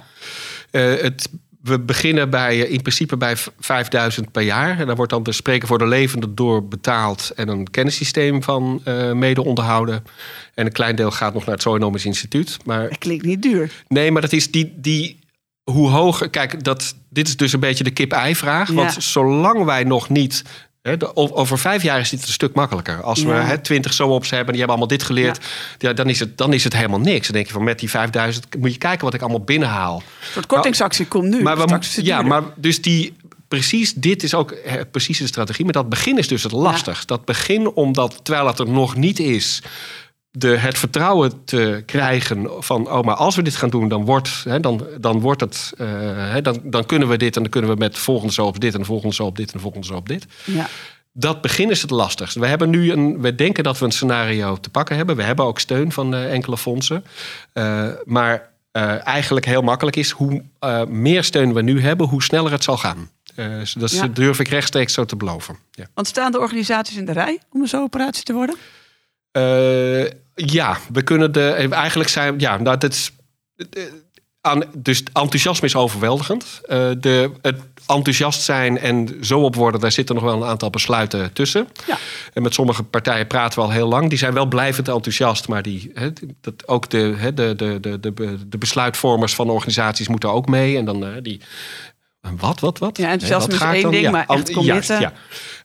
Uh, 0.72 1.02
het, 1.02 1.30
we 1.62 1.80
beginnen 1.80 2.30
bij, 2.30 2.64
eh, 2.64 2.72
in 2.72 2.82
principe 2.82 3.18
bij 3.18 3.36
5000 3.60 4.32
per 4.32 4.42
jaar. 4.42 4.80
En 4.80 4.88
daar 4.88 4.96
wordt 4.96 5.12
dan 5.12 5.24
de 5.24 5.32
spreker 5.32 5.68
voor 5.68 5.78
de 5.78 5.88
levende 5.88 6.34
door 6.34 6.68
betaald... 6.68 7.32
en 7.36 7.48
een 7.48 7.70
kennissysteem 7.70 8.44
van 8.44 8.82
uh, 8.86 9.12
mede 9.12 9.44
onderhouden. 9.44 10.04
En 10.54 10.66
een 10.66 10.72
klein 10.72 10.96
deel 10.96 11.12
gaat 11.12 11.34
nog 11.34 11.46
naar 11.46 11.54
het 11.54 11.64
Zoonomisch 11.64 12.06
Instituut. 12.06 12.58
Maar, 12.66 12.90
dat 12.90 12.98
klinkt 12.98 13.26
niet 13.26 13.42
duur. 13.42 13.72
Nee, 13.88 14.12
maar 14.12 14.22
dat 14.22 14.34
is 14.34 14.52
die, 14.52 14.74
die 14.76 15.20
hoe 15.64 15.90
hoger... 15.90 16.30
Kijk, 16.30 16.64
dat, 16.64 16.96
dit 17.10 17.28
is 17.28 17.38
dus 17.38 17.54
een 17.54 17.60
beetje 17.60 17.84
de 17.84 17.92
kip-ei-vraag. 17.92 18.70
Want 18.70 18.96
zolang 19.00 19.64
wij 19.64 19.84
nog 19.84 20.10
niet 20.10 20.44
Hè, 20.82 20.98
de- 20.98 21.16
o- 21.16 21.32
over 21.34 21.60
vijf 21.60 21.84
jaar 21.84 22.00
is 22.00 22.10
dit 22.10 22.22
een 22.22 22.28
stuk 22.34 22.54
makkelijker. 22.54 23.02
Als 23.04 23.24
we 23.24 23.32
hè, 23.32 23.58
twintig 23.58 23.94
zo 23.94 24.08
ops 24.08 24.30
hebben 24.30 24.48
en 24.48 24.52
die 24.52 24.60
hebben 24.62 24.78
allemaal 24.78 24.98
dit 24.98 25.04
geleerd, 25.08 25.46
ja. 25.78 25.94
dan, 25.94 26.10
is 26.10 26.20
het, 26.20 26.38
dan 26.38 26.54
is 26.54 26.64
het 26.64 26.74
helemaal 26.74 27.00
niks. 27.00 27.26
Dan 27.28 27.36
denk 27.36 27.48
je 27.48 27.54
van 27.54 27.64
met 27.64 27.80
die 27.80 27.90
5000 27.90 28.46
moet 28.60 28.72
je 28.72 28.78
kijken 28.78 29.06
wat 29.06 29.14
ik 29.14 29.22
allemaal 29.22 29.44
binnenhaal. 29.44 29.96
Een 29.96 30.32
soort 30.32 30.46
kortingsactie 30.46 31.06
komt 31.08 31.30
nu. 31.30 31.42
Maar 31.42 31.58
we, 31.68 31.80
ja, 32.04 32.22
maar 32.22 32.44
dus 32.56 32.82
die. 32.82 33.14
Precies, 33.48 33.94
dit 33.94 34.24
is 34.24 34.34
ook 34.34 34.56
precies 34.92 35.18
de 35.18 35.28
strategie. 35.28 35.64
Maar 35.64 35.74
dat 35.74 35.90
begin 35.90 36.18
is 36.18 36.28
dus 36.28 36.44
het 36.44 36.52
lastig. 36.52 37.06
Dat 37.06 37.26
begin, 37.26 37.72
omdat 37.72 38.20
terwijl 38.24 38.48
het 38.48 38.60
er 38.60 38.70
nog 38.70 38.96
niet 38.96 39.20
is, 39.20 39.62
de, 40.32 40.48
het 40.58 40.78
vertrouwen 40.78 41.44
te 41.46 41.84
krijgen 41.86 42.48
van, 42.64 42.92
oh, 42.92 43.04
maar 43.04 43.16
als 43.16 43.36
we 43.36 43.42
dit 43.42 43.56
gaan 43.56 43.70
doen, 43.70 43.88
dan 43.88 44.06
wordt, 44.06 44.44
hè, 44.44 44.60
dan, 44.60 44.88
dan 45.00 45.20
wordt 45.20 45.42
het, 45.42 45.74
eh, 45.78 45.88
hè, 46.32 46.42
dan, 46.42 46.60
dan 46.64 46.86
kunnen 46.86 47.08
we 47.08 47.18
dit 47.18 47.36
en 47.36 47.42
dan 47.42 47.52
kunnen 47.52 47.70
we 47.70 47.76
met 47.76 47.94
de 47.94 48.00
volgende 48.00 48.34
zo 48.34 48.46
op 48.46 48.60
dit 48.60 48.74
en 48.74 48.80
de 48.80 48.86
volgende 48.86 49.16
zo 49.16 49.26
op 49.26 49.36
dit 49.36 49.48
en 49.48 49.54
de 49.54 49.60
volgende 49.64 49.88
zo 49.88 49.94
op 49.94 50.08
dit. 50.08 50.26
Ja. 50.46 50.68
Dat 51.14 51.42
begin 51.42 51.70
is 51.70 51.82
het 51.82 51.92
lastigst. 51.92 52.36
We 52.36 52.48
hebben 52.48 52.70
nu 52.70 52.92
een, 52.92 53.22
we 53.22 53.36
denken 53.36 53.64
dat 53.64 53.80
we 53.80 53.86
een 53.86 53.92
scenario 53.92 54.58
te 54.58 54.70
pakken 54.70 54.96
hebben. 54.96 55.16
We 55.16 55.24
hebben 55.24 55.46
ook 55.46 55.60
steun 55.60 55.92
van 55.92 56.14
eh, 56.14 56.34
enkele 56.34 56.58
fondsen. 56.58 57.04
Eh, 57.54 57.88
maar 58.06 58.50
eigenlijk 59.04 59.46
heel 59.46 59.62
makkelijk 59.62 59.96
is 59.96 60.12
hoe 60.12 60.44
meer 60.88 61.24
steun 61.24 61.54
we 61.54 61.62
nu 61.62 61.82
hebben, 61.82 62.08
hoe 62.08 62.24
sneller 62.24 62.52
het 62.52 62.64
zal 62.64 62.78
gaan. 62.78 63.10
Dus 63.36 63.74
dat 63.74 63.92
Ja. 63.92 64.08
durf 64.08 64.40
ik 64.40 64.48
rechtstreeks 64.48 64.94
zo 64.94 65.06
te 65.06 65.16
beloven. 65.16 65.58
Ja. 65.72 65.86
Want 65.94 66.08
staan 66.08 66.32
de 66.32 66.40
organisaties 66.40 66.98
in 66.98 67.06
de 67.06 67.12
rij 67.12 67.40
om 67.50 67.62
een 67.62 67.68
zo'n 67.68 67.82
operatie 67.82 68.24
te 68.24 68.34
worden? 68.34 68.56
Eh, 69.32 70.04
ja, 70.36 70.78
we 70.94 71.02
kunnen 71.04 71.32
de. 71.32 71.50
Eigenlijk 71.72 72.10
zijn. 72.10 72.40
Ja, 72.40 72.58
nou, 72.58 72.78
dat 72.78 72.92
is. 72.92 73.12
eh, 73.56 73.84
aan, 74.42 74.64
dus 74.78 75.04
enthousiasme 75.14 75.68
is 75.68 75.76
overweldigend. 75.76 76.62
Eh, 76.66 76.90
de, 77.00 77.32
het 77.42 77.60
enthousiast 77.88 78.42
zijn 78.42 78.78
en 78.80 79.18
zo 79.22 79.40
op 79.40 79.56
worden, 79.56 79.82
daar 79.82 79.92
zitten 79.92 80.16
nog 80.16 80.24
wel 80.24 80.42
een 80.42 80.50
aantal 80.50 80.70
besluiten 80.70 81.34
tussen. 81.34 81.68
Ja. 81.88 81.98
En 82.34 82.42
met 82.42 82.54
sommige 82.54 82.84
partijen 82.84 83.28
praten 83.28 83.60
we 83.60 83.66
al 83.66 83.72
heel 83.72 83.88
lang. 83.88 84.10
Die 84.10 84.18
zijn 84.18 84.34
wel 84.34 84.46
blijvend 84.46 84.88
enthousiast, 84.88 85.48
maar 85.48 85.62
die, 85.62 85.92
dat 86.42 86.68
ook 86.68 86.90
de, 86.90 87.14
hè, 87.18 87.34
de, 87.34 87.56
de, 87.56 87.80
de, 87.80 88.00
de, 88.00 88.48
de 88.48 88.58
besluitvormers 88.58 89.36
van 89.36 89.50
organisaties 89.50 90.08
moeten 90.08 90.32
ook 90.32 90.48
mee. 90.48 90.78
En 90.78 90.86
dan 90.86 91.06
eh, 91.06 91.10
die. 91.22 91.42
Wat, 92.38 92.60
wat, 92.60 92.80
wat? 92.80 92.98
Ja, 92.98 93.10
enthousiasme 93.10 93.58
wat 93.58 93.62
is 93.68 93.74
één 93.74 93.82
dan? 93.82 93.92
ding, 93.92 94.12
maar 94.12 94.26
echt 94.28 94.52
committen. 94.52 95.00
Juist, 95.00 95.14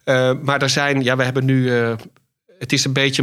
ja. 0.04 0.28
Eh, 0.30 0.38
maar 0.42 0.62
er 0.62 0.70
zijn, 0.70 1.02
ja, 1.02 1.16
we 1.16 1.24
hebben 1.24 1.44
nu. 1.44 1.70
Het 2.58 2.72
is 2.72 2.84
een 2.84 2.92
beetje. 2.92 3.22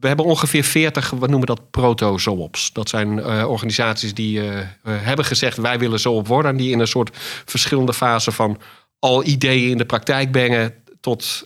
We 0.00 0.06
hebben 0.06 0.26
ongeveer 0.26 0.64
40, 0.64 1.10
we 1.10 1.26
noemen 1.26 1.46
dat 1.46 1.70
proto-zoops. 1.70 2.72
Dat 2.72 2.88
zijn 2.88 3.18
eh, 3.18 3.50
organisaties 3.50 4.14
die 4.14 4.40
eh, 4.40 4.58
eh, 4.58 4.66
hebben 4.82 5.24
gezegd: 5.24 5.56
wij 5.56 5.78
willen 5.78 6.00
zoop 6.00 6.26
worden. 6.26 6.50
En 6.50 6.56
die 6.56 6.70
in 6.70 6.80
een 6.80 6.86
soort 6.86 7.16
verschillende 7.44 7.94
fase 7.94 8.32
van 8.32 8.60
al 8.98 9.24
ideeën 9.24 9.70
in 9.70 9.78
de 9.78 9.86
praktijk 9.86 10.30
brengen. 10.30 10.74
Tot 11.00 11.44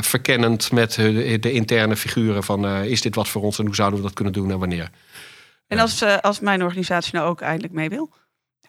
verkennend 0.00 0.72
met 0.72 0.94
de, 0.94 1.52
interne 1.52 1.96
figuren 1.96 2.42
van 2.42 2.66
is 2.66 3.00
dit 3.00 3.14
wat 3.14 3.28
voor 3.28 3.42
ons 3.42 3.58
en 3.58 3.66
hoe 3.66 3.74
zouden 3.74 3.98
we 3.98 4.04
dat 4.04 4.14
kunnen 4.14 4.32
doen 4.32 4.50
en 4.50 4.58
wanneer. 4.58 4.90
En 5.66 5.78
als, 5.78 6.02
als 6.20 6.40
mijn 6.40 6.62
organisatie 6.62 7.14
nou 7.14 7.28
ook 7.28 7.40
eindelijk 7.40 7.72
mee 7.72 7.88
wil? 7.88 8.12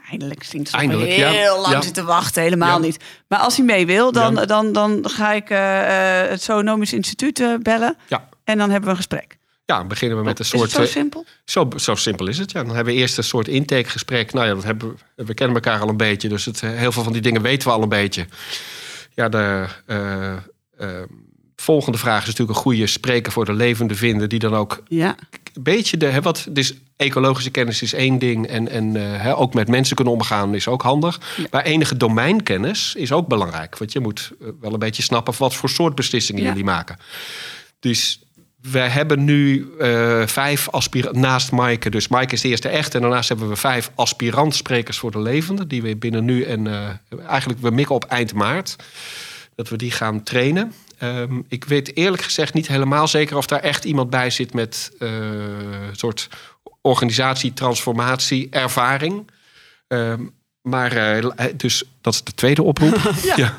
Eindelijk 0.09 0.45
het 0.51 0.71
Eindelijk, 0.71 1.11
heel 1.11 1.33
ja. 1.33 1.59
lang 1.59 1.73
Ja. 1.73 1.81
zitten 1.81 2.05
wachten, 2.05 2.41
helemaal 2.41 2.79
Ja. 2.79 2.85
niet. 2.85 3.03
Maar 3.27 3.39
als 3.39 3.57
hij 3.57 3.65
mee 3.65 3.85
wil, 3.85 4.11
dan, 4.11 4.35
dan, 4.35 4.73
dan 4.73 5.09
ga 5.09 5.33
ik 5.33 5.49
eh, 5.49 6.21
eh, 6.23 6.29
het 6.29 6.41
Zoonomisch 6.41 6.93
Instituut 6.93 7.39
eh, 7.39 7.53
bellen. 7.61 7.97
Ja. 8.07 8.27
En 8.43 8.57
dan 8.57 8.69
hebben 8.69 8.83
we 8.83 8.89
een 8.89 8.95
gesprek. 8.95 9.37
Ja, 9.65 9.77
dan 9.77 9.87
beginnen 9.87 10.17
we 10.17 10.23
met 10.23 10.39
een 10.39 10.45
Is 10.45 10.51
het 10.51 10.59
soort. 10.59 10.71
zo 10.71 10.85
simpel? 10.85 11.25
Zo, 11.45 11.69
zo 11.75 11.95
simpel 11.95 12.27
is 12.27 12.37
het. 12.37 12.51
Ja. 12.51 12.63
Dan 12.63 12.75
hebben 12.75 12.93
we 12.93 12.99
eerst 12.99 13.17
een 13.17 13.23
soort 13.23 13.47
intakegesprek. 13.47 14.33
Nou 14.33 14.47
ja, 14.47 14.53
dat 14.53 14.63
hebben 14.63 14.97
we, 15.15 15.23
we 15.25 15.33
kennen 15.33 15.55
elkaar 15.55 15.79
al 15.79 15.89
een 15.89 15.97
beetje. 15.97 16.29
Dus 16.29 16.45
het, 16.45 16.61
heel 16.61 16.91
veel 16.91 17.03
van 17.03 17.13
die 17.13 17.21
dingen 17.21 17.41
weten 17.41 17.67
we 17.67 17.73
al 17.73 17.81
een 17.81 17.89
beetje. 17.89 18.25
Ja, 19.13 19.29
de 19.29 19.65
volgende 21.55 21.97
vraag 21.97 22.21
is 22.21 22.25
natuurlijk 22.27 22.57
een 22.57 22.63
goede 22.63 22.87
spreker 22.87 23.31
voor 23.31 23.45
de 23.45 23.53
levende 23.53 23.95
vinden. 23.95 24.29
Die 24.29 24.39
dan 24.39 24.55
ook 24.55 24.83
Ja. 24.87 25.15
een 25.53 25.63
beetje 25.63 25.97
de. 25.97 26.05
Hè, 26.05 26.21
wat, 26.21 26.47
dus 26.49 26.73
ecologische 26.95 27.49
kennis 27.49 27.81
is 27.81 27.93
één 27.93 28.19
ding. 28.19 28.47
En, 28.47 28.69
en 28.69 28.95
eh, 28.95 29.21
hè, 29.21 29.37
ook 29.37 29.53
met 29.53 29.67
mensen 29.67 29.95
kunnen 29.95 30.13
omgaan 30.13 30.55
is 30.55 30.67
ook 30.67 30.81
handig. 30.81 31.19
Maar 31.51 31.63
enige 31.63 31.97
domeinkennis 31.97 32.95
is 32.95 33.11
ook 33.11 33.27
belangrijk. 33.27 33.77
Want 33.77 33.91
je 33.91 33.99
moet 33.99 34.31
eh, 34.41 34.47
wel 34.61 34.73
een 34.73 34.79
beetje 34.79 35.03
snappen 35.03 35.33
wat 35.37 35.55
voor 35.55 35.69
soort 35.69 35.95
beslissingen 35.95 36.41
Ja. 36.41 36.47
jullie 36.47 36.63
maken. 36.63 36.97
Dus 37.79 38.19
wij 38.71 38.87
hebben 38.89 39.23
nu 39.23 39.67
eh, 39.79 40.27
vijf 40.27 40.69
aspiranten 40.69 41.21
naast 41.21 41.51
Maaike. 41.51 41.89
Dus 41.89 42.07
Maaike 42.07 42.33
is 42.33 42.41
de 42.41 42.49
eerste 42.49 42.69
echt. 42.69 42.95
En 42.95 43.01
daarnaast 43.01 43.29
hebben 43.29 43.49
we 43.49 43.55
vijf 43.55 43.91
aspirantsprekers 43.95 44.97
voor 44.97 45.11
de 45.11 45.21
levende. 45.21 45.67
Die 45.67 45.81
we 45.81 45.95
binnen 45.95 46.25
nu 46.25 46.43
en 46.43 46.67
eigenlijk 47.27 47.59
we 47.61 47.69
mikken 47.69 47.95
op 47.95 48.03
eind 48.03 48.33
maart. 48.33 48.75
Dat 49.55 49.69
we 49.69 49.75
die 49.77 49.91
gaan 49.91 50.23
trainen. 50.23 50.73
Ehm, 51.05 51.41
ik 51.47 51.63
weet 51.63 51.95
eerlijk 51.95 52.21
gezegd 52.21 52.53
niet 52.53 52.67
helemaal 52.67 53.07
zeker 53.07 53.37
of 53.37 53.45
daar 53.45 53.59
echt 53.59 53.85
iemand 53.85 54.09
bij 54.09 54.29
zit 54.29 54.53
met 54.53 54.91
eh, 54.99 55.09
een 55.09 55.95
soort 55.95 56.29
organisatie, 56.81 57.53
transformatie, 57.53 58.47
ervaring. 58.49 59.31
Ehm, 59.87 60.21
maar 60.61 60.91
eh, 60.91 61.47
dus 61.55 61.83
dat 62.01 62.13
is 62.13 62.23
de 62.23 62.33
tweede 62.33 62.63
oproep. 62.63 63.11
ja. 63.35 63.53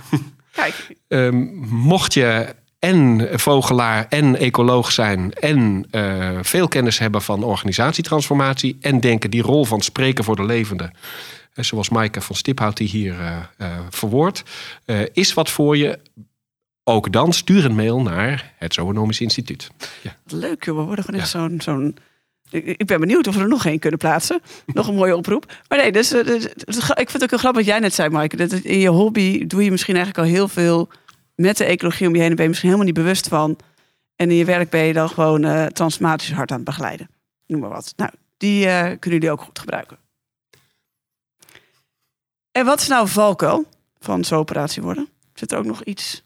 Kijk, 0.53 0.75
Ehm, 1.09 1.37
mocht 1.69 2.15
je 2.15 2.55
en 2.79 3.29
vogelaar 3.33 4.07
en 4.09 4.37
ecoloog 4.37 4.93
zijn 4.93 5.33
en 5.33 5.87
eh, 5.91 6.39
veel 6.43 6.69
kennis 6.69 6.99
hebben 6.99 7.23
van 7.23 7.43
organisatietransformatie 7.43 8.77
en 8.81 9.01
denken 9.01 9.31
die 9.31 9.43
rol 9.43 9.65
van 9.65 9.81
spreken 9.81 10.25
voor 10.25 10.37
de 10.37 10.45
levende, 10.45 10.91
eh, 11.55 11.65
zoals 11.65 11.89
Maaike 11.89 12.21
van 12.21 12.37
Stiphout 12.37 12.77
die 12.77 12.89
hier 12.89 13.21
eh 13.21 13.37
eh, 13.57 13.79
verwoordt, 13.91 14.43
eh, 14.85 15.01
is 15.13 15.35
wat 15.35 15.51
voor 15.51 15.77
je. 15.77 15.99
Ook 16.89 17.13
dan 17.13 17.33
stuur 17.33 17.65
een 17.65 17.75
mail 17.75 18.03
naar 18.03 18.55
het 18.59 18.75
Zoonomisch 18.75 19.21
Instituut. 19.21 19.71
Ja. 20.03 20.17
leuk 20.27 20.65
joh. 20.65 20.77
We 20.77 20.83
worden 20.83 21.05
gewoon 21.05 21.21
echt 21.21 21.31
zo'n... 21.31 21.61
zo'n 21.61 21.97
ik 22.51 22.87
ben 22.87 23.01
benieuwd 23.01 23.27
of 23.27 23.35
we 23.35 23.41
er 23.41 23.49
nog 23.49 23.67
één 23.67 23.79
kunnen 23.79 23.99
plaatsen. 23.99 24.41
nog 24.67 24.89
een 24.89 24.95
mooie 24.95 25.17
oproep. 25.17 25.53
Maar 25.69 25.79
nee, 25.79 25.93
dus, 25.93 26.13
eh, 26.13 26.25
dus- 26.25 26.49
dus- 26.55 26.91
ik 26.91 26.95
vind 26.95 27.13
het 27.13 27.23
ook 27.23 27.31
heel 27.31 27.39
grappig 27.39 27.61
wat 27.61 27.71
jij 27.71 27.79
net 27.79 27.95
zei, 27.95 28.09
Maaike. 28.09 28.37
Dat 28.37 28.53
in 28.53 28.79
je 28.79 28.89
hobby 28.89 29.47
doe 29.47 29.65
je 29.65 29.71
misschien 29.71 29.97
eigenlijk 29.97 30.27
al 30.27 30.33
heel 30.35 30.49
veel 30.49 30.89
met 31.35 31.57
de 31.57 31.65
ecologie 31.65 32.07
om 32.07 32.15
je 32.15 32.21
heen. 32.21 32.31
En 32.31 32.35
ben 32.35 32.45
je 32.45 32.51
misschien 32.51 32.71
helemaal 32.71 32.93
niet 32.93 33.03
bewust 33.03 33.29
van. 33.29 33.57
En 34.17 34.31
in 34.31 34.37
je 34.37 34.45
werk 34.45 34.71
ben 34.71 34.85
je 34.85 34.93
dan 34.93 35.09
gewoon 35.09 35.45
eh 35.45 35.67
transformatisch 35.67 36.33
hard 36.33 36.51
aan 36.51 36.57
het 36.57 36.67
begeleiden. 36.67 37.09
Noem 37.47 37.61
maar 37.61 37.71
wat. 37.71 37.93
Nou, 37.97 38.11
die 38.37 38.67
eh, 38.67 38.83
kunnen 38.83 39.21
jullie 39.21 39.31
ook 39.31 39.41
goed 39.41 39.59
gebruiken. 39.59 39.99
En 42.53 42.65
wat 42.65 42.81
is 42.81 42.89
nou 42.89 43.03
een 43.03 43.09
valkuil 43.09 43.65
van 43.99 44.25
zo'n 44.25 44.39
operatie 44.39 44.83
worden? 44.83 45.09
Zit 45.35 45.53
er 45.53 45.59
ook 45.59 45.65
nog 45.65 45.83
iets 45.83 46.25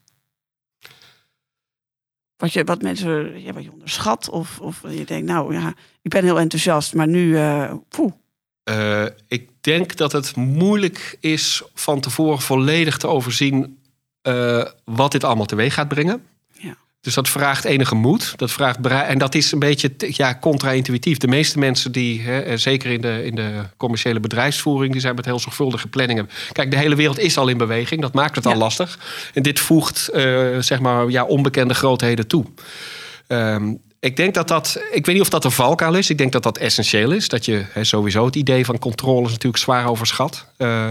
wat, 2.40 2.52
je, 2.52 2.64
wat 2.64 2.82
mensen 2.82 3.42
ja, 3.42 3.52
wat 3.52 3.64
je 3.64 3.72
onderschat? 3.72 4.30
Of, 4.30 4.60
of 4.60 4.82
je 4.88 5.04
denkt, 5.04 5.26
nou 5.26 5.54
ja, 5.54 5.74
ik 6.02 6.10
ben 6.10 6.24
heel 6.24 6.38
enthousiast, 6.38 6.94
maar 6.94 7.08
nu, 7.08 7.36
eh 7.36 7.72
poeh. 7.88 8.12
Eh, 8.64 9.06
ik 9.28 9.48
denk 9.60 9.96
dat 9.96 10.12
het 10.12 10.36
moeilijk 10.36 11.16
is 11.20 11.62
van 11.74 12.00
tevoren 12.00 12.40
volledig 12.40 12.96
te 12.96 13.06
overzien 13.06 13.78
eh, 14.22 14.64
wat 14.84 15.12
dit 15.12 15.24
allemaal 15.24 15.46
teweeg 15.46 15.74
gaat 15.74 15.88
brengen. 15.88 16.22
Dus 17.00 17.14
dat 17.14 17.28
vraagt 17.28 17.64
enige 17.64 17.94
moed. 17.94 18.32
Dat 18.36 18.50
vraagt 18.50 18.86
en 18.86 19.18
dat 19.18 19.34
is 19.34 19.52
een 19.52 19.58
beetje 19.58 19.92
ja, 19.98 20.38
contra-intuïtief. 20.40 21.18
De 21.18 21.28
meeste 21.28 21.58
mensen 21.58 21.92
die, 21.92 22.20
hè, 22.22 22.40
eh, 22.40 22.56
zeker 22.56 22.90
in 22.90 23.00
de, 23.00 23.24
in 23.24 23.34
de 23.34 23.50
commerciële 23.76 24.20
bedrijfsvoering, 24.20 24.92
die 24.92 25.00
zijn 25.00 25.14
met 25.14 25.24
heel 25.24 25.38
zorgvuldige 25.38 25.88
planningen. 25.88 26.30
Kijk, 26.52 26.70
de 26.70 26.76
hele 26.76 26.94
wereld 26.94 27.18
is 27.18 27.36
al 27.36 27.48
in 27.48 27.56
beweging. 27.58 28.00
Dat 28.00 28.12
maakt 28.14 28.36
het 28.36 28.46
al 28.46 28.52
Ja. 28.52 28.58
lastig. 28.58 28.98
En 29.34 29.42
dit 29.42 29.60
voegt, 29.60 30.08
eh, 30.08 30.58
zeg 30.58 30.80
maar, 30.80 31.08
ja, 31.08 31.24
onbekende 31.24 31.74
grootheden 31.74 32.26
toe. 32.26 32.44
Ehm, 33.26 33.74
ik 34.00 34.16
denk 34.16 34.34
dat 34.34 34.48
dat, 34.48 34.80
ik 34.90 35.06
weet 35.06 35.14
niet 35.14 35.24
of 35.24 35.30
dat 35.30 35.44
een 35.44 35.50
valkuil 35.50 35.94
is. 35.94 36.10
Ik 36.10 36.18
denk 36.18 36.32
dat 36.32 36.42
dat 36.42 36.58
essentieel 36.58 37.10
is. 37.10 37.28
Dat 37.28 37.44
je 37.44 37.64
hè, 37.70 37.84
sowieso 37.84 38.24
het 38.24 38.36
idee 38.36 38.64
van 38.64 38.78
controle 38.78 39.24
is 39.24 39.30
natuurlijk 39.30 39.62
zwaar 39.62 39.88
overschat. 39.88 40.46
Hè, 40.56 40.88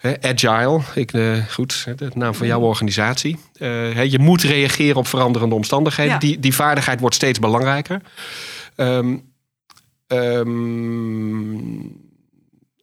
agile, 0.00 0.80
ik, 0.94 1.12
eh, 1.12 1.46
goed, 1.50 1.86
de 1.96 2.10
naam 2.14 2.34
van 2.34 2.46
jouw 2.46 2.60
organisatie. 2.60 3.38
Eh, 3.54 4.04
je 4.04 4.18
moet 4.18 4.42
reageren 4.42 4.96
op 4.96 5.06
veranderende 5.06 5.54
omstandigheden. 5.54 6.12
Ja. 6.12 6.18
Die, 6.18 6.38
die 6.38 6.54
vaardigheid 6.54 7.00
wordt 7.00 7.14
steeds 7.14 7.38
belangrijker. 7.38 8.00
Ehm, 8.76 9.16
ehm, 10.06 11.58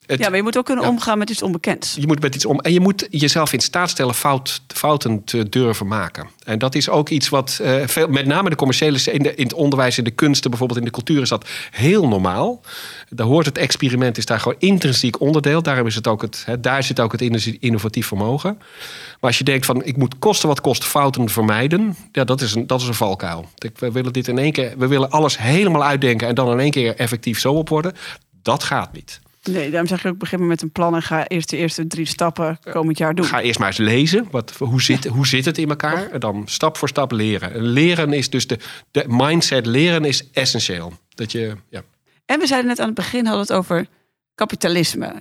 het- 0.08 0.20
Ja, 0.20 0.28
maar 0.28 0.38
je 0.38 0.44
moet 0.44 0.58
ook 0.58 0.66
kunnen 0.66 0.84
ja. 0.84 0.90
omgaan 0.90 1.18
met 1.18 1.30
iets 1.30 1.42
onbekends. 1.42 1.96
je 2.00 2.08
moet 2.08 2.22
met 2.22 2.36
iets 2.36 2.46
om. 2.46 2.60
En 2.60 2.74
je 2.74 2.80
moet 2.80 3.08
jezelf 3.10 3.54
in 3.54 3.60
staat 3.60 3.90
stellen 3.90 4.14
fout, 4.16 4.62
fouten 4.68 5.24
te 5.24 5.50
durven 5.50 5.88
maken. 5.88 6.28
En 6.44 6.60
dat 6.60 6.76
is 6.76 6.90
ook 6.90 7.10
iets 7.10 7.30
wat 7.30 7.60
eh, 7.62 7.76
veel, 7.88 8.08
met 8.08 8.26
name 8.26 8.50
de 8.50 8.56
commerciële 8.56 9.00
in, 9.12 9.24
de, 9.24 9.36
in 9.36 9.44
het 9.44 9.54
onderwijs, 9.54 9.98
in 9.98 10.04
de 10.04 10.12
kunsten, 10.12 10.50
bijvoorbeeld 10.50 10.80
in 10.80 10.86
de 10.86 10.92
cultuur, 10.92 11.22
is 11.22 11.30
dat 11.30 11.48
heel 11.72 12.08
normaal. 12.08 12.62
Daar 13.10 13.28
hoort 13.28 13.46
het 13.46 13.58
experiment, 13.58 14.18
is 14.18 14.26
daar 14.26 14.40
gewoon 14.40 14.58
intrinsiek 14.60 15.20
onderdeel. 15.22 15.62
Daarom 15.62 15.88
is 15.88 15.96
het 15.96 16.08
ook 16.08 16.22
het, 16.22 16.46
daar 16.60 16.84
zit 16.84 17.00
ook 17.00 17.12
het 17.12 17.22
inno- 17.22 17.58
innovatief 17.60 18.08
vermogen. 18.08 18.58
Maar 18.58 19.30
als 19.30 19.38
je 19.38 19.44
denkt 19.44 19.66
van 19.66 19.84
ik 19.84 19.98
moet 19.98 20.20
kosten 20.20 20.48
wat 20.48 20.62
kost 20.62 20.84
fouten 20.84 21.30
vermijden, 21.30 21.96
ja, 22.12 22.24
dat 22.24 22.42
is 22.42 22.56
een, 22.56 22.68
dat 22.68 22.82
is 22.82 22.88
een 22.88 22.94
valkuil. 22.94 23.50
We 23.76 23.92
willen 23.92 24.14
dit 24.14 24.28
in 24.28 24.38
één 24.38 24.52
keer, 24.52 24.74
we 24.78 24.88
willen 24.88 25.10
alles 25.10 25.38
helemaal 25.38 25.84
uitdenken 25.84 26.28
en 26.28 26.36
dan 26.36 26.52
in 26.52 26.60
één 26.60 26.72
keer 26.72 26.96
effectief 26.96 27.40
zo 27.40 27.54
op 27.54 27.70
worden. 27.70 27.94
Dat 28.42 28.64
gaat 28.64 28.94
niet. 28.94 29.20
Nee, 29.50 29.70
daarom 29.70 29.88
zeg 29.90 30.02
je 30.02 30.08
ook 30.10 30.18
begin 30.18 30.40
maar 30.40 30.48
met 30.48 30.62
een 30.62 30.72
plan 30.72 30.96
en 30.96 31.02
ga 31.02 31.28
eerst 31.28 31.50
de 31.50 31.58
eerste 31.58 31.88
drie 31.88 32.06
stappen 32.06 32.60
komend 32.72 32.98
jaar 32.98 33.16
doen. 33.16 33.26
Ga 33.26 33.42
eerst 33.42 33.60
maar 33.60 33.68
eens 33.68 33.78
lezen. 33.78 34.28
Wat, 34.32 34.54
hoe, 34.58 34.82
zit, 34.82 35.06
hoe 35.06 35.28
zit 35.28 35.46
het 35.46 35.58
in 35.58 35.70
elkaar? 35.70 36.10
En 36.10 36.20
dan 36.20 36.42
stap 36.46 36.78
voor 36.78 36.88
stap 36.88 37.12
leren. 37.12 37.54
En 37.54 37.62
leren 37.62 38.14
is 38.14 38.30
dus 38.30 38.48
de, 38.48 38.60
de 38.92 39.04
mindset 39.08 39.66
leren 39.66 40.06
is 40.06 40.30
essentieel. 40.32 40.94
Dat 41.10 41.32
je, 41.32 41.56
ja. 41.70 41.82
En 42.26 42.40
we 42.40 42.48
zeiden 42.48 42.70
net 42.70 42.80
aan 42.80 42.86
het 42.86 42.96
begin 42.96 43.26
hadden 43.26 43.46
we 43.48 43.54
het 43.54 43.62
over 43.62 43.88
kapitalisme. 44.36 45.14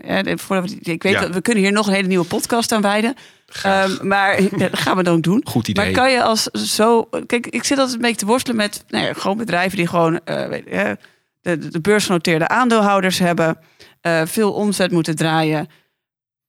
Ik 0.81 1.03
weet 1.03 1.13
Ja. 1.13 1.21
dat 1.21 1.35
we 1.35 1.41
kunnen 1.41 1.63
hier 1.63 1.73
nog 1.73 1.87
een 1.87 1.93
hele 1.93 2.09
nieuwe 2.09 2.25
podcast 2.27 2.73
aan 2.73 2.83
wijden. 2.83 3.15
Ehm, 3.63 4.07
maar 4.07 4.41
dat 4.59 4.79
gaan 4.79 4.97
we 4.97 5.03
dan 5.03 5.15
ook 5.17 5.23
doen. 5.23 5.41
Goed 5.45 5.69
idee. 5.69 5.85
Maar 5.85 5.95
kan 5.95 6.11
je 6.13 6.23
als 6.23 6.43
zo. 6.51 7.09
Kijk, 7.27 7.47
ik 7.47 7.65
zit 7.65 7.79
altijd 7.79 7.97
een 7.97 8.03
beetje 8.03 8.17
te 8.17 8.27
worstelen 8.27 8.57
met 8.57 8.85
nou 8.89 9.05
ja, 9.05 9.13
gewoon 9.13 9.37
bedrijven 9.37 9.77
die 9.77 9.87
gewoon 9.87 10.21
eh, 10.25 10.91
de, 11.41 11.69
de 11.69 11.81
beursgenoteerde 11.81 12.49
aandeelhouders 12.49 13.19
hebben, 13.19 13.59
eh, 14.05 14.23
veel 14.27 14.53
omzet 14.53 14.91
moeten 14.91 15.17
draaien. 15.17 15.69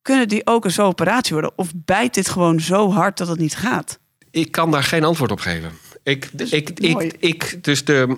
Kunnen 0.02 0.28
die 0.28 0.48
ook 0.48 0.66
een 0.66 0.72
zo'n 0.72 0.86
operatie 0.86 1.34
worden? 1.34 1.52
Of 1.56 1.72
bijt 1.76 2.14
dit 2.14 2.30
gewoon 2.30 2.60
zo 2.60 2.92
hard 2.92 3.18
dat 3.18 3.28
het 3.28 3.40
niet 3.40 3.56
gaat? 3.56 4.00
Ik 4.32 4.52
kan 4.52 4.72
daar 4.72 4.84
geen 4.84 5.04
antwoord 5.04 5.32
op 5.32 5.40
geven. 5.40 5.72
Ik, 6.04 6.30
Dus 6.34 6.52
ik, 6.52 6.92
mooi. 6.94 7.06
ik, 7.08 7.16
ik, 7.20 7.64
dus 7.64 7.86
de, 7.86 8.18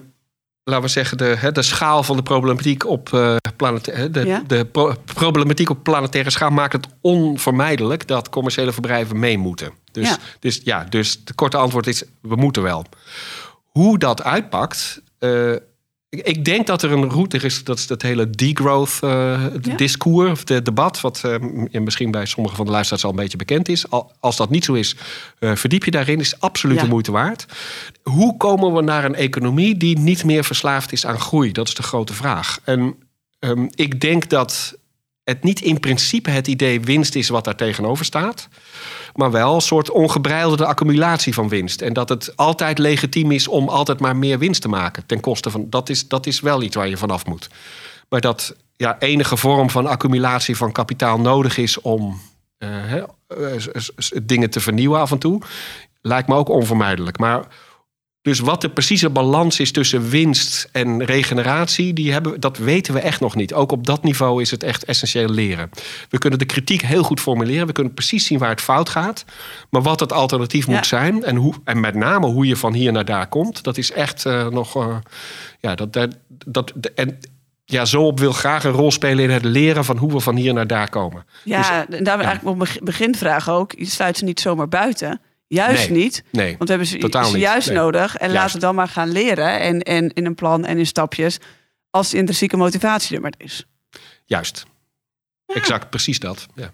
laten 0.63 0.83
we 0.83 0.89
zeggen, 0.89 1.17
de, 1.17 1.23
hè, 1.25 1.51
de 1.51 1.61
schaal 1.61 2.03
van 2.03 2.15
de 2.15 2.23
problematiek 2.23 2.85
op 2.85 3.13
eh 3.13 3.35
planeta- 3.55 3.91
hè, 3.91 4.11
de, 4.11 4.25
Ja. 4.25 4.43
de 4.47 4.65
pro- 4.65 4.95
problematiek 5.13 5.69
op 5.69 5.83
planetaire 5.83 6.29
schaal 6.29 6.49
maakt 6.49 6.73
het 6.73 6.87
onvermijdelijk 7.01 8.07
dat 8.07 8.29
commerciële 8.29 8.71
bedrijven 8.75 9.19
mee 9.19 9.37
moeten. 9.37 9.71
Dus 9.91 10.09
Ja. 10.09 10.17
dus 10.39 10.61
ja, 10.63 10.83
dus 10.83 11.11
het 11.25 11.35
korte 11.35 11.57
antwoord 11.57 11.87
is: 11.87 12.03
we 12.21 12.35
moeten 12.35 12.61
wel. 12.63 12.85
Hoe 13.65 13.97
dat 13.97 14.23
uitpakt. 14.23 15.01
eh, 15.19 15.53
ik- 16.09 16.45
denk 16.45 16.67
dat 16.67 16.81
er 16.83 16.91
een 16.91 17.09
route 17.09 17.37
is, 17.37 17.63
dat 17.63 17.77
is 17.77 17.87
dat 17.87 18.01
hele 18.01 18.29
degrowth 18.29 18.97
eh 19.03 19.09
Ja. 19.61 19.75
discours, 19.75 20.31
of 20.31 20.43
de 20.43 20.61
debat, 20.61 21.01
wat 21.01 21.23
m- 21.23 21.83
misschien 21.83 22.11
bij 22.11 22.25
sommige 22.25 22.55
van 22.55 22.65
de 22.65 22.71
luisteraars 22.71 23.03
al 23.03 23.09
een 23.09 23.15
beetje 23.15 23.37
bekend 23.37 23.69
is. 23.69 23.89
Al, 23.89 24.11
als 24.19 24.37
dat 24.37 24.49
niet 24.49 24.65
zo 24.65 24.73
is, 24.73 24.95
eh, 25.39 25.55
verdiep 25.55 25.83
je 25.83 25.91
daarin, 25.91 26.19
is 26.19 26.39
absoluut 26.39 26.77
Ja. 26.77 26.83
de 26.83 26.89
moeite 26.89 27.11
waard. 27.11 27.45
Hoe 28.03 28.37
komen 28.37 28.73
we 28.73 28.81
naar 28.81 29.05
een 29.05 29.15
economie 29.15 29.77
die 29.77 29.99
niet 29.99 30.23
meer 30.23 30.43
verslaafd 30.43 30.91
is 30.91 31.05
aan 31.05 31.19
groei? 31.19 31.51
Dat 31.51 31.67
is 31.67 31.73
de 31.73 31.83
grote 31.83 32.13
vraag. 32.13 32.59
En 32.63 32.95
ehm, 33.39 33.67
ik 33.75 34.01
denk 34.01 34.29
dat 34.29 34.77
het 35.27 35.43
niet 35.43 35.61
in 35.61 35.79
principe 35.79 36.29
het 36.29 36.47
idee 36.47 36.81
winst 36.81 37.15
is 37.15 37.29
wat 37.29 37.43
daar 37.43 37.55
tegenover 37.55 38.05
staat. 38.05 38.47
Maar 39.13 39.31
wel 39.31 39.55
een 39.55 39.61
soort 39.61 39.91
ongebreidelde 39.91 40.65
accumulatie 40.65 41.33
van 41.33 41.49
winst. 41.49 41.81
En 41.81 41.93
dat 41.93 42.09
het 42.09 42.35
altijd 42.35 42.77
legitiem 42.77 43.31
is 43.31 43.47
om 43.47 43.69
altijd 43.69 43.99
maar 43.99 44.15
meer 44.15 44.39
winst 44.39 44.61
te 44.61 44.67
maken. 44.67 45.05
Ten 45.05 45.19
koste 45.19 45.49
van. 45.49 45.69
Dat 45.69 45.89
is, 45.89 46.07
dat 46.07 46.25
is 46.25 46.39
wel 46.39 46.61
iets 46.61 46.75
waar 46.75 46.87
je 46.87 46.97
vanaf 46.97 47.25
moet. 47.25 47.49
Maar 48.09 48.21
dat 48.21 48.55
ja, 48.75 48.99
enige 48.99 49.37
vorm 49.37 49.69
van 49.69 49.87
accumulatie 49.87 50.57
van 50.57 50.71
kapitaal 50.71 51.19
nodig 51.19 51.57
is 51.57 51.81
om 51.81 52.19
eh, 52.57 52.93
eh, 52.93 53.03
dingen 54.23 54.49
te 54.49 54.59
vernieuwen 54.59 54.99
af 54.99 55.11
en 55.11 55.19
toe. 55.19 55.41
Lijkt 56.01 56.27
me 56.27 56.35
ook 56.35 56.49
onvermijdelijk. 56.49 57.17
Maar 57.17 57.47
dus 58.27 58.39
wat 58.39 58.61
de 58.61 58.69
precieze 58.69 59.09
balans 59.09 59.59
is 59.59 59.71
tussen 59.71 60.09
winst 60.09 60.69
en 60.71 61.03
regeneratie, 61.05 61.93
die 61.93 62.11
hebben, 62.11 62.39
dat 62.39 62.57
weten 62.57 62.93
we 62.93 62.99
echt 62.99 63.19
nog 63.19 63.35
niet. 63.35 63.53
Ook 63.53 63.71
op 63.71 63.85
dat 63.87 64.03
niveau 64.03 64.41
is 64.41 64.51
het 64.51 64.63
echt 64.63 64.85
essentieel 64.85 65.29
leren. 65.29 65.69
We 66.09 66.17
kunnen 66.17 66.39
de 66.39 66.45
kritiek 66.45 66.81
heel 66.81 67.03
goed 67.03 67.19
formuleren. 67.19 67.67
We 67.67 67.73
kunnen 67.73 67.93
precies 67.93 68.25
zien 68.25 68.39
waar 68.39 68.49
het 68.49 68.61
fout 68.61 68.89
gaat. 68.89 69.25
Maar 69.69 69.81
wat 69.81 69.99
het 69.99 70.13
alternatief 70.13 70.65
Ja. 70.67 70.73
moet 70.73 70.85
zijn 70.85 71.23
en, 71.23 71.35
hoe, 71.35 71.53
en 71.63 71.79
met 71.79 71.95
name 71.95 72.25
hoe 72.27 72.45
je 72.47 72.55
van 72.55 72.73
hier 72.73 72.91
naar 72.91 73.05
daar 73.05 73.27
komt, 73.27 73.63
dat 73.63 73.77
is 73.77 73.91
echt 73.91 74.25
eh, 74.25 74.47
nog. 74.47 74.75
eh, 74.75 74.95
ja, 75.59 75.75
dat, 75.75 75.93
dat, 75.93 76.15
dat, 76.45 76.73
en 76.95 77.19
ja, 77.65 77.85
zo 77.85 78.01
op 78.05 78.19
wil 78.19 78.31
graag 78.31 78.63
een 78.63 78.71
rol 78.71 78.91
spelen 78.91 79.23
in 79.23 79.29
het 79.29 79.43
leren 79.43 79.85
van 79.85 79.97
hoe 79.97 80.11
we 80.11 80.19
van 80.19 80.35
hier 80.35 80.53
naar 80.53 80.67
daar 80.67 80.89
komen. 80.89 81.25
Ja, 81.43 81.87
en 81.89 82.03
daar 82.03 82.19
eigenlijk 82.19 82.47
op 82.47 82.57
mijn 82.57 82.79
beginvraag 82.83 83.49
ook. 83.49 83.71
Je 83.77 83.85
sluit 83.85 84.17
ze 84.17 84.23
niet 84.23 84.39
zomaar 84.39 84.67
buiten. 84.67 85.21
Juist 85.47 85.89
Nee. 85.89 85.97
niet. 86.03 86.23
Nee, 86.31 86.47
Want 86.47 86.63
we 86.63 86.69
hebben 86.69 86.87
ze, 86.87 86.97
Totaal 86.97 87.25
ze 87.25 87.33
niet. 87.33 87.41
juist 87.41 87.71
nodig. 87.71 88.15
En 88.15 88.31
Juist. 88.31 88.33
laten 88.41 88.53
we 88.53 88.65
dan 88.65 88.75
maar 88.75 88.87
gaan 88.87 89.09
leren. 89.11 89.59
En, 89.59 89.79
en 89.81 90.13
in 90.13 90.25
een 90.25 90.35
plan 90.35 90.65
en 90.65 90.77
in 90.77 90.85
stapjes. 90.87 91.37
Als 91.89 92.09
de 92.09 92.17
intrinsieke 92.17 92.57
motivatie 92.57 93.15
er 93.15 93.21
maar 93.21 93.33
is. 93.37 93.65
juist. 94.25 94.65
Exact, 95.45 95.89
precies 95.89 96.19
dat. 96.19 96.45
Ja. 96.55 96.71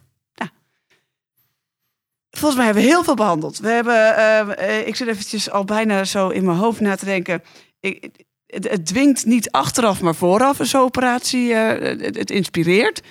Volgens 2.31 2.55
mij 2.55 2.65
hebben 2.65 2.83
we 2.83 2.89
heel 2.89 3.03
veel 3.03 3.13
behandeld. 3.15 3.57
We 3.57 3.69
hebben, 3.69 4.15
eh, 4.17 4.39
eh, 4.79 4.87
ik 4.87 4.95
zit 4.95 5.07
eventjes 5.07 5.49
al 5.49 5.63
bijna 5.63 6.03
zo 6.03 6.29
in 6.29 6.45
mijn 6.45 6.57
hoofd 6.57 6.79
na 6.79 6.95
te 6.95 7.05
denken. 7.05 7.43
Ik, 7.79 8.09
het, 8.47 8.69
het 8.69 8.85
dwingt 8.85 9.25
niet 9.25 9.51
achteraf, 9.51 10.01
maar 10.01 10.15
vooraf 10.15 10.59
een 10.59 10.65
zo'n 10.65 10.81
operatie. 10.81 11.53
eh, 11.53 11.97
het, 12.01 12.17
het 12.17 12.31
inspireert. 12.31 13.01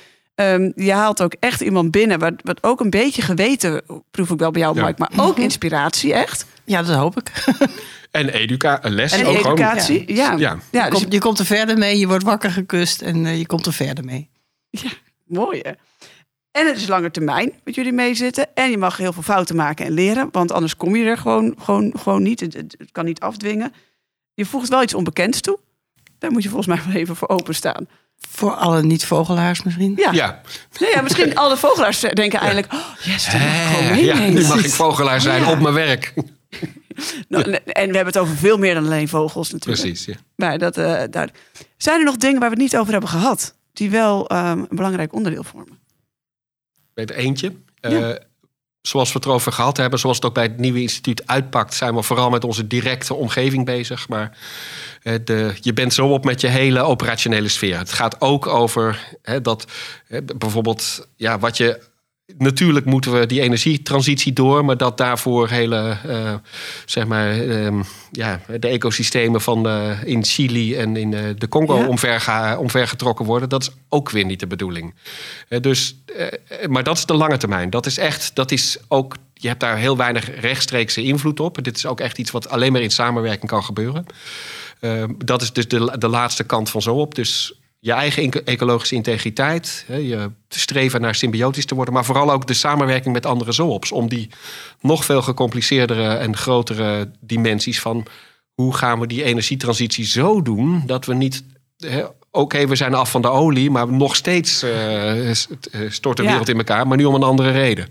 Ehm, 0.42 0.70
je 0.74 0.92
haalt 0.92 1.22
ook 1.22 1.34
echt 1.40 1.60
iemand 1.60 1.90
binnen, 1.90 2.18
wat, 2.18 2.32
wat 2.42 2.62
ook 2.62 2.80
een 2.80 2.90
beetje 2.90 3.22
geweten, 3.22 3.82
proef 4.10 4.30
ik 4.30 4.38
wel 4.38 4.50
bij 4.50 4.60
jou, 4.60 4.76
Ja. 4.76 4.86
Mike, 4.86 5.06
maar 5.08 5.26
ook 5.26 5.38
inspiratie, 5.38 6.12
echt. 6.14 6.46
Ja, 6.64 6.82
dat 6.82 6.96
hoop 6.96 7.16
ik. 7.18 7.32
En 8.10 8.28
educa, 8.28 8.84
een 8.84 8.92
les. 8.92 9.12
En 9.12 9.26
ook 9.26 9.36
gewoon- 9.36 9.52
educatie, 9.52 10.14
ja. 10.14 10.32
Ja. 10.32 10.58
ja. 10.70 10.84
je, 10.84 10.90
dus 10.90 11.00
komt, 11.00 11.12
je 11.12 11.18
komt 11.18 11.38
er 11.38 11.44
verder 11.46 11.78
mee, 11.78 11.98
je 11.98 12.06
wordt 12.06 12.24
wakker 12.24 12.50
gekust 12.50 13.02
en 13.02 13.26
eh, 13.26 13.38
je 13.38 13.46
komt 13.46 13.66
er 13.66 13.72
verder 13.72 14.04
mee. 14.04 14.30
Mooi 15.26 15.60
hè? 15.60 15.70
En 16.50 16.66
het 16.66 16.76
is 16.76 16.86
langer 16.88 17.10
termijn 17.10 17.52
met 17.64 17.74
jullie 17.74 17.92
meezitten. 17.92 18.46
En 18.54 18.70
je 18.70 18.78
mag 18.78 18.96
heel 18.96 19.12
veel 19.12 19.22
fouten 19.22 19.56
maken 19.56 19.86
en 19.86 19.92
leren. 19.92 20.28
Want 20.32 20.52
anders 20.52 20.76
kom 20.76 20.96
je 20.96 21.04
er 21.04 21.18
gewoon, 21.18 21.54
gewoon, 21.58 21.92
gewoon 21.98 22.22
niet. 22.22 22.40
Het, 22.40 22.54
het, 22.54 22.74
het 22.78 22.92
kan 22.92 23.04
niet 23.04 23.20
afdwingen. 23.20 23.72
Je 24.34 24.46
voegt 24.46 24.68
wel 24.68 24.82
iets 24.82 24.94
onbekends 24.94 25.40
toe. 25.40 25.58
Daar 26.18 26.30
moet 26.32 26.42
je 26.42 26.48
volgens 26.48 26.68
mij 26.76 26.84
wel 26.86 26.94
even 27.02 27.16
voor 27.16 27.28
openstaan. 27.28 27.86
Voor 28.30 28.54
alle 28.54 28.82
niet-vogelaars 28.82 29.62
misschien. 29.62 29.92
Ja, 29.96 30.12
Ja. 30.12 30.40
Nee, 30.80 30.90
ja 30.90 31.00
misschien 31.00 31.34
alle 31.42 31.56
vogelaars 31.56 32.00
denken 32.00 32.38
eigenlijk... 32.40 32.72
Oh, 32.72 32.80
yes, 33.04 33.26
mag 33.32 33.34
ik 33.98 34.08
Eh, 34.08 34.28
nu 34.28 34.46
mag 34.46 34.64
ik 34.64 34.70
vogelaar 34.70 35.20
zijn 35.20 35.42
Ja. 35.42 35.50
op 35.50 35.60
mijn 35.60 35.74
werk. 35.74 36.12
Nou, 37.28 37.42
En 37.52 37.88
we 37.88 37.94
hebben 37.96 38.06
het 38.06 38.18
over 38.18 38.36
veel 38.36 38.58
meer 38.58 38.74
dan 38.74 38.84
alleen 38.84 39.08
vogels 39.08 39.50
natuurlijk. 39.50 39.80
Precies. 39.80 40.04
Ja. 40.04 40.14
Maar 40.36 40.58
dat, 40.58 40.76
eh, 40.76 41.02
daar... 41.10 41.30
Zijn 41.76 41.98
er 41.98 42.04
nog 42.04 42.16
dingen 42.16 42.40
waar 42.40 42.48
we 42.50 42.54
het 42.54 42.62
niet 42.64 42.76
over 42.76 42.92
hebben 42.92 43.10
gehad? 43.10 43.54
Die 43.72 43.90
wel 43.90 44.28
ehm, 44.28 44.58
een 44.58 44.66
belangrijk 44.70 45.12
onderdeel 45.14 45.44
vormen? 45.44 45.78
Bij 46.94 47.04
het 47.04 47.10
eentje. 47.12 47.52
Ja. 47.80 48.18
Eh, 48.82 48.90
zoals 48.90 49.12
we 49.12 49.18
het 49.18 49.26
erover 49.26 49.52
gehad 49.52 49.76
hebben, 49.76 49.98
zoals 49.98 50.16
het 50.16 50.24
ook 50.24 50.34
bij 50.34 50.42
het 50.42 50.58
nieuwe 50.58 50.80
instituut 50.80 51.26
uitpakt, 51.26 51.74
zijn 51.74 51.94
we 51.94 52.02
vooral 52.02 52.30
met 52.30 52.44
onze 52.44 52.66
directe 52.66 53.14
omgeving 53.14 53.64
bezig. 53.64 54.08
Maar 54.08 54.38
eh, 55.02 55.14
de, 55.24 55.54
je 55.60 55.72
bent 55.72 55.94
zo 55.94 56.08
op 56.08 56.24
met 56.24 56.40
je 56.40 56.48
hele 56.48 56.80
operationele 56.80 57.48
sfeer. 57.48 57.78
Het 57.78 57.92
gaat 57.92 58.20
ook 58.20 58.46
over 58.46 59.16
dat 59.42 59.66
hè, 60.06 60.22
bijvoorbeeld, 60.22 61.08
ja, 61.16 61.38
wat 61.38 61.56
je. 61.56 61.90
Natuurlijk 62.38 62.86
moeten 62.86 63.12
we 63.18 63.26
die 63.26 63.40
energietransitie 63.40 64.32
door, 64.32 64.64
maar 64.64 64.76
dat 64.76 64.98
daarvoor 64.98 65.48
hele, 65.48 65.96
eh, 66.06 66.34
zeg 66.84 67.06
maar, 67.06 67.40
ehm, 67.40 67.82
ja, 68.10 68.40
de 68.58 68.68
ecosystemen 68.68 69.40
van 69.40 69.66
eh, 69.68 70.04
in 70.04 70.24
Chili 70.24 70.76
en 70.76 70.96
in 70.96 71.14
eh, 71.14 71.24
de 71.38 71.48
Congo 71.48 71.76
Ja. 71.76 71.86
omver, 71.86 72.58
omvergetrokken 72.58 73.24
worden, 73.24 73.48
dat 73.48 73.62
is 73.62 73.70
ook 73.88 74.10
weer 74.10 74.24
niet 74.24 74.40
de 74.40 74.46
bedoeling. 74.46 74.94
Dus, 75.60 75.96
maar 76.68 76.82
dat 76.82 76.96
is 76.96 77.06
de 77.06 77.14
lange 77.14 77.36
termijn. 77.36 77.70
Dat 77.70 77.86
is 77.86 77.98
echt, 77.98 78.34
dat 78.34 78.50
is 78.50 78.78
ook, 78.88 79.16
je 79.34 79.48
hebt 79.48 79.60
daar 79.60 79.76
heel 79.76 79.96
weinig 79.96 80.40
rechtstreekse 80.40 81.02
invloed 81.02 81.40
op. 81.40 81.64
Dit 81.64 81.76
is 81.76 81.86
ook 81.86 82.00
echt 82.00 82.18
iets 82.18 82.30
wat 82.30 82.48
alleen 82.48 82.72
maar 82.72 82.80
in 82.82 82.90
samenwerking 82.90 83.50
kan 83.50 83.64
gebeuren. 83.64 84.06
Eh, 84.80 85.04
dat 85.18 85.42
is 85.42 85.52
dus 85.52 85.68
de, 85.68 85.96
de 85.98 86.08
laatste 86.08 86.44
kant 86.44 86.70
van 86.70 86.82
zo 86.82 86.94
op. 86.94 87.14
Dus 87.14 87.54
je 87.84 87.92
eigen 87.92 88.44
ecologische 88.44 88.94
integriteit, 88.94 89.84
je 89.88 90.30
streven 90.48 91.00
naar 91.00 91.14
symbiotisch 91.14 91.66
te 91.66 91.74
worden, 91.74 91.94
maar 91.94 92.04
vooral 92.04 92.32
ook 92.32 92.46
de 92.46 92.54
samenwerking 92.54 93.14
met 93.14 93.26
andere 93.26 93.52
zoops. 93.52 93.92
Om 93.92 94.08
die 94.08 94.28
nog 94.80 95.04
veel 95.04 95.22
gecompliceerdere 95.22 96.14
en 96.14 96.36
grotere 96.36 97.10
dimensies 97.20 97.80
van 97.80 98.06
hoe 98.54 98.74
gaan 98.74 99.00
we 99.00 99.06
die 99.06 99.22
energietransitie 99.22 100.04
zo 100.04 100.42
doen 100.42 100.82
dat 100.86 101.04
we 101.06 101.14
niet. 101.14 101.44
Oké, 102.30 102.66
we 102.66 102.76
zijn 102.76 102.94
af 102.94 103.10
van 103.10 103.22
de 103.22 103.28
olie, 103.28 103.70
maar 103.70 103.92
nog 103.92 104.16
steeds 104.16 104.62
eh, 104.62 105.30
eh, 105.30 105.36
stort 105.88 106.16
de 106.16 106.22
Ja. 106.22 106.28
wereld 106.28 106.48
in 106.48 106.56
elkaar, 106.56 106.86
maar 106.86 106.96
nu 106.96 107.04
om 107.04 107.14
een 107.14 107.22
andere 107.22 107.50
reden. 107.50 107.88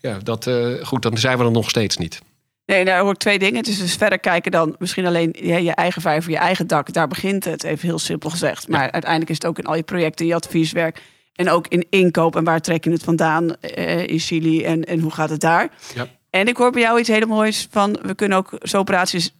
Ja, 0.00 0.18
dat, 0.22 0.46
eh, 0.46 0.66
goed, 0.82 1.02
dan 1.02 1.18
zijn 1.18 1.38
we 1.38 1.44
er 1.44 1.50
nog 1.50 1.68
steeds 1.68 1.96
niet. 1.96 2.20
Nee, 2.66 2.84
daar 2.84 3.00
hoor 3.00 3.12
ik 3.12 3.18
twee 3.18 3.38
dingen. 3.38 3.56
Het 3.56 3.68
is 3.68 3.78
dus 3.78 3.94
verder 3.94 4.18
kijken 4.18 4.50
dan 4.50 4.74
misschien 4.78 5.06
alleen 5.06 5.36
je 5.40 5.74
eigen 5.74 6.02
vijver, 6.02 6.30
je 6.30 6.36
eigen 6.36 6.66
dak. 6.66 6.92
Daar 6.92 7.08
begint 7.08 7.44
het, 7.44 7.64
even 7.64 7.88
heel 7.88 7.98
simpel 7.98 8.30
gezegd. 8.30 8.68
Maar 8.68 8.90
uiteindelijk 8.90 9.30
is 9.30 9.36
het 9.36 9.46
ook 9.46 9.58
in 9.58 9.64
al 9.64 9.74
je 9.74 9.82
projecten, 9.82 10.26
je 10.26 10.34
advieswerk. 10.34 11.02
En 11.32 11.50
ook 11.50 11.68
in 11.68 11.86
inkoop 11.90 12.36
en 12.36 12.44
waar 12.44 12.60
trek 12.60 12.84
je 12.84 12.90
het 12.90 13.02
vandaan 13.02 13.56
eh, 13.60 14.06
in 14.06 14.18
Chili 14.18 14.64
en, 14.64 14.84
en 14.84 15.00
hoe 15.00 15.10
gaat 15.10 15.30
het 15.30 15.40
daar. 15.40 15.68
Ja. 15.94 16.06
En 16.30 16.48
ik 16.48 16.56
hoor 16.56 16.70
bij 16.72 16.82
jou 16.82 16.98
iets 16.98 17.08
hele 17.08 17.26
moois 17.26 17.68
van, 17.70 17.98
we 18.02 18.14
kunnen 18.14 18.38
ook 18.38 18.50
zo 18.62 18.78
operaties 18.78 19.34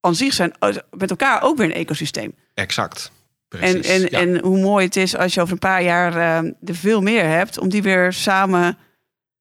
aan 0.00 0.14
zich 0.14 0.32
zijn, 0.32 0.54
oh, 0.58 0.76
met 0.90 1.10
elkaar 1.10 1.42
ook 1.42 1.56
weer 1.56 1.66
een 1.66 1.72
ecosysteem. 1.72 2.34
Exact. 2.54 3.12
En, 3.48 3.58
Precies. 3.58 3.90
en, 3.90 4.00
ja. 4.00 4.18
en 4.18 4.40
hoe 4.40 4.58
mooi 4.58 4.84
het 4.84 4.96
is 4.96 5.16
als 5.16 5.34
je 5.34 5.40
over 5.40 5.52
een 5.52 5.58
paar 5.58 5.82
jaar 5.82 6.16
eh, 6.16 6.50
er 6.64 6.74
veel 6.74 7.00
meer 7.00 7.24
hebt, 7.24 7.58
om 7.58 7.68
die 7.68 7.82
weer 7.82 8.12
samen 8.12 8.78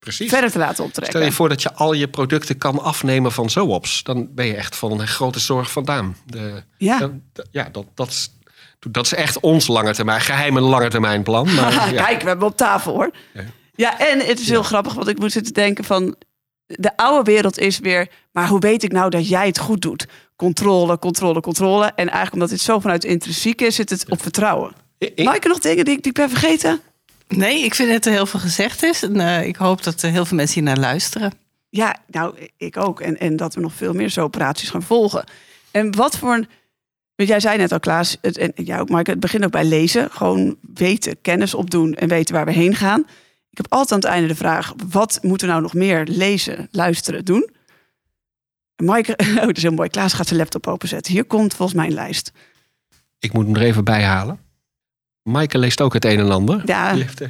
Precies. 0.05 0.29
verder 0.29 0.51
te 0.51 0.57
laten 0.57 0.83
optrekken. 0.83 1.13
Stel 1.13 1.25
je 1.29 1.31
voor 1.35 1.49
dat 1.49 1.61
je 1.61 1.73
al 1.73 1.93
je 1.93 2.07
producten 2.07 2.57
kan 2.57 2.79
afnemen 2.81 3.31
van 3.31 3.49
Zoops. 3.49 4.03
Dan 4.03 4.27
ben 4.35 4.45
je 4.45 4.55
echt 4.55 4.75
van 4.75 4.91
een 4.99 5.07
grote 5.07 5.39
zorg 5.39 5.71
vandaan. 5.71 6.17
De, 6.25 6.63
Ja. 6.77 7.09
ja, 7.51 7.69
dat, 7.71 7.85
dat 7.93 8.07
is- 8.07 8.29
Dat 8.89 9.05
is 9.05 9.13
echt 9.13 9.39
ons 9.39 9.67
lange 9.67 9.93
termijn, 9.93 10.21
geheime 10.21 10.59
lange 10.61 10.89
termijn 10.89 11.23
plan. 11.23 11.53
Maar, 11.53 11.93
ja. 11.93 12.03
Kijk, 12.05 12.21
we 12.21 12.27
hebben 12.27 12.47
op 12.47 12.57
tafel 12.57 12.93
hoor. 12.93 13.11
Ja. 13.33 13.43
Ja, 13.75 13.99
en 13.99 14.19
het 14.19 14.39
is 14.39 14.49
heel 14.49 14.63
grappig, 14.63 14.93
want 14.93 15.07
ik 15.07 15.19
moet 15.19 15.31
zitten 15.31 15.53
denken 15.53 15.83
van... 15.83 16.15
De 16.67 16.97
oude 16.97 17.31
wereld 17.31 17.57
is 17.59 17.79
weer, 17.79 18.07
maar 18.31 18.47
hoe 18.47 18.59
weet 18.59 18.83
ik 18.83 18.91
nou 18.91 19.09
dat 19.09 19.27
jij 19.29 19.47
het 19.47 19.59
goed 19.59 19.81
doet? 19.81 20.05
Controle, 20.35 20.99
controle, 20.99 21.39
controle. 21.41 21.85
En 21.85 21.95
eigenlijk 21.95 22.33
omdat 22.33 22.49
dit 22.49 22.61
zo 22.61 22.79
vanuit 22.79 23.03
intrinsiek 23.03 23.61
is, 23.61 23.75
zit 23.75 23.89
het 23.89 24.05
op 24.09 24.21
vertrouwen. 24.21 24.71
Ik- 24.97 25.19
ik 25.19 25.43
er 25.43 25.49
nog 25.49 25.59
dingen 25.59 25.85
die, 25.85 25.95
ik- 25.95 26.03
die 26.03 26.11
ik 26.11 26.17
ben 26.17 26.29
vergeten? 26.29 26.79
Nee, 27.27 27.63
ik 27.63 27.75
vind 27.75 27.91
dat 27.91 28.05
er 28.05 28.11
heel 28.11 28.25
veel 28.25 28.39
gezegd 28.39 28.83
is. 28.83 29.03
En 29.03 29.19
eh, 29.19 29.47
ik 29.47 29.55
hoop 29.55 29.83
dat 29.83 30.01
er 30.01 30.11
heel 30.11 30.25
veel 30.25 30.37
mensen 30.37 30.55
hier 30.55 30.63
naar 30.63 30.79
luisteren. 30.79 31.31
Ja, 31.69 31.95
nou, 32.07 32.49
ik 32.57 32.77
ook. 32.77 33.01
En, 33.01 33.19
en 33.19 33.35
dat 33.35 33.55
we 33.55 33.61
nog 33.61 33.73
veel 33.73 33.93
meer 33.93 34.09
zo 34.09 34.23
operaties 34.23 34.69
gaan 34.69 34.83
volgen. 34.83 35.23
En 35.71 35.95
wat 35.95 36.17
voor 36.17 36.33
een... 36.33 36.47
want 37.15 37.29
Jij 37.29 37.39
zei 37.39 37.57
net 37.57 37.71
al, 37.71 37.79
Klaas, 37.79 38.17
het, 38.21 38.37
en 38.37 38.51
jij 38.55 38.79
ook, 38.79 38.89
Maaike, 38.89 39.11
het 39.11 39.19
begint 39.19 39.45
ook 39.45 39.51
bij 39.51 39.65
lezen. 39.65 40.11
Gewoon 40.11 40.57
weten, 40.73 41.21
kennis 41.21 41.53
opdoen 41.53 41.93
en 41.93 42.07
weten 42.07 42.35
waar 42.35 42.45
we 42.45 42.51
heen 42.51 42.75
gaan. 42.75 42.99
Ik 43.49 43.57
heb 43.57 43.71
altijd 43.71 43.91
aan 43.91 43.99
het 43.99 44.07
einde 44.07 44.27
de 44.27 44.35
vraag, 44.35 44.73
wat 44.89 45.19
moeten 45.21 45.47
we 45.47 45.53
nou 45.53 45.63
nog 45.63 45.73
meer 45.73 46.05
lezen, 46.09 46.67
luisteren, 46.71 47.25
doen? 47.25 47.49
En 48.75 48.85
Maaike, 48.85 49.17
oh, 49.23 49.35
dat 49.35 49.57
is 49.57 49.61
heel 49.61 49.71
mooi. 49.71 49.89
Klaas 49.89 50.13
gaat 50.13 50.27
zijn 50.27 50.39
laptop 50.39 50.67
openzetten. 50.67 51.13
Hier 51.13 51.25
komt 51.25 51.53
volgens 51.53 51.77
mij 51.77 51.87
een 51.87 51.93
lijst. 51.93 52.31
Ik 53.19 53.33
moet 53.33 53.45
hem 53.45 53.55
er 53.55 53.61
even 53.61 53.83
bij 53.83 54.03
halen. 54.03 54.39
Maaike 55.25 55.57
leest 55.57 55.81
ook 55.81 55.93
het 55.93 56.05
een 56.05 56.19
en 56.19 56.31
ander. 56.31 56.61
Ja, 56.65 56.95
heeft, 56.95 57.21
eh, 57.21 57.29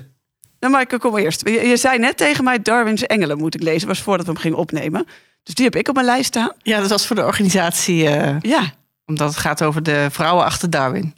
nou 0.59 0.73
Maaike, 0.73 0.97
kom 0.97 1.11
maar 1.11 1.21
eerst. 1.21 1.47
Je, 1.47 1.67
je 1.67 1.77
zei 1.77 1.99
net 1.99 2.17
tegen 2.17 2.43
mij, 2.43 2.61
Darwin's 2.61 3.03
Engelen 3.03 3.37
moet 3.37 3.55
ik 3.55 3.63
lezen. 3.63 3.87
was 3.87 4.01
voordat 4.01 4.25
we 4.25 4.31
hem 4.31 4.41
gingen 4.41 4.57
opnemen. 4.57 5.05
Dus 5.45 5.55
die 5.55 5.65
heb 5.65 5.75
ik 5.75 5.87
op 5.87 5.93
mijn 5.93 6.05
lijst 6.05 6.25
staan. 6.25 6.51
Ja, 6.61 6.79
dat 6.79 6.89
was 6.89 7.07
voor 7.07 7.15
de 7.15 7.25
organisatie, 7.25 8.07
eh, 8.07 8.39
Ja, 8.39 8.73
omdat 9.05 9.29
het 9.29 9.37
gaat 9.37 9.63
over 9.63 9.83
de 9.83 10.07
vrouwen 10.11 10.45
achter 10.45 10.69
Darwin. 10.69 11.15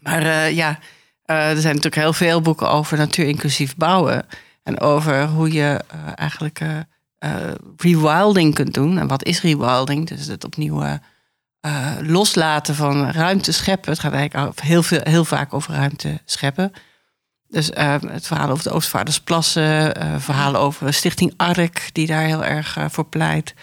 Maar 0.00 0.22
eh, 0.22 0.50
ja, 0.50 0.78
eh, 1.24 1.50
er 1.50 1.60
zijn 1.60 1.74
natuurlijk 1.74 2.02
heel 2.02 2.12
veel 2.12 2.40
boeken 2.40 2.70
over 2.70 2.98
natuurinclusief 2.98 3.76
bouwen. 3.76 4.26
En 4.62 4.80
over 4.80 5.26
hoe 5.26 5.52
je 5.52 5.80
eigenlijk 6.14 6.60
rewilding 7.76 8.54
kunt 8.54 8.74
doen. 8.74 8.98
En 8.98 9.06
wat 9.06 9.24
is 9.24 9.42
rewilding? 9.42 10.08
Dus 10.08 10.26
het 10.26 10.44
opnieuw 10.44 10.82
eh, 11.62 11.96
loslaten 12.00 12.74
van 12.74 13.10
ruimte 13.10 13.52
scheppen. 13.52 13.90
Het 13.90 14.00
gaat 14.00 14.12
eigenlijk 14.12 14.60
heel, 14.60 14.82
veel, 14.82 15.00
heel 15.02 15.24
vaak 15.24 15.54
over 15.54 15.74
ruimte 15.74 16.20
scheppen. 16.24 16.72
Dus 17.48 17.70
eh, 17.70 17.96
het 18.06 18.26
verhaal 18.26 18.50
over 18.50 18.64
de 18.64 18.70
Oostvaardersplassen, 18.70 19.94
eh 19.94 20.14
verhalen 20.18 20.60
over 20.60 20.94
Stichting 20.94 21.34
ARK, 21.36 21.88
die 21.92 22.06
daar 22.06 22.24
heel 22.24 22.44
erg 22.44 22.76
voor 22.88 23.04
pleit. 23.04 23.54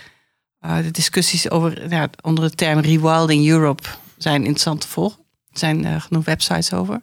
De 0.60 0.92
discussies 0.92 1.50
over, 1.50 1.90
ja, 1.90 2.10
onder 2.22 2.50
de 2.50 2.56
term 2.56 2.80
Rewilding 2.80 3.48
Europe 3.48 3.84
zijn 4.18 4.42
interessant 4.42 4.82
te 4.82 4.88
volgen. 4.88 5.20
Er 5.52 5.60
zijn 5.60 6.02
genoeg 6.02 6.26
websites 6.26 6.74
over. 6.74 7.02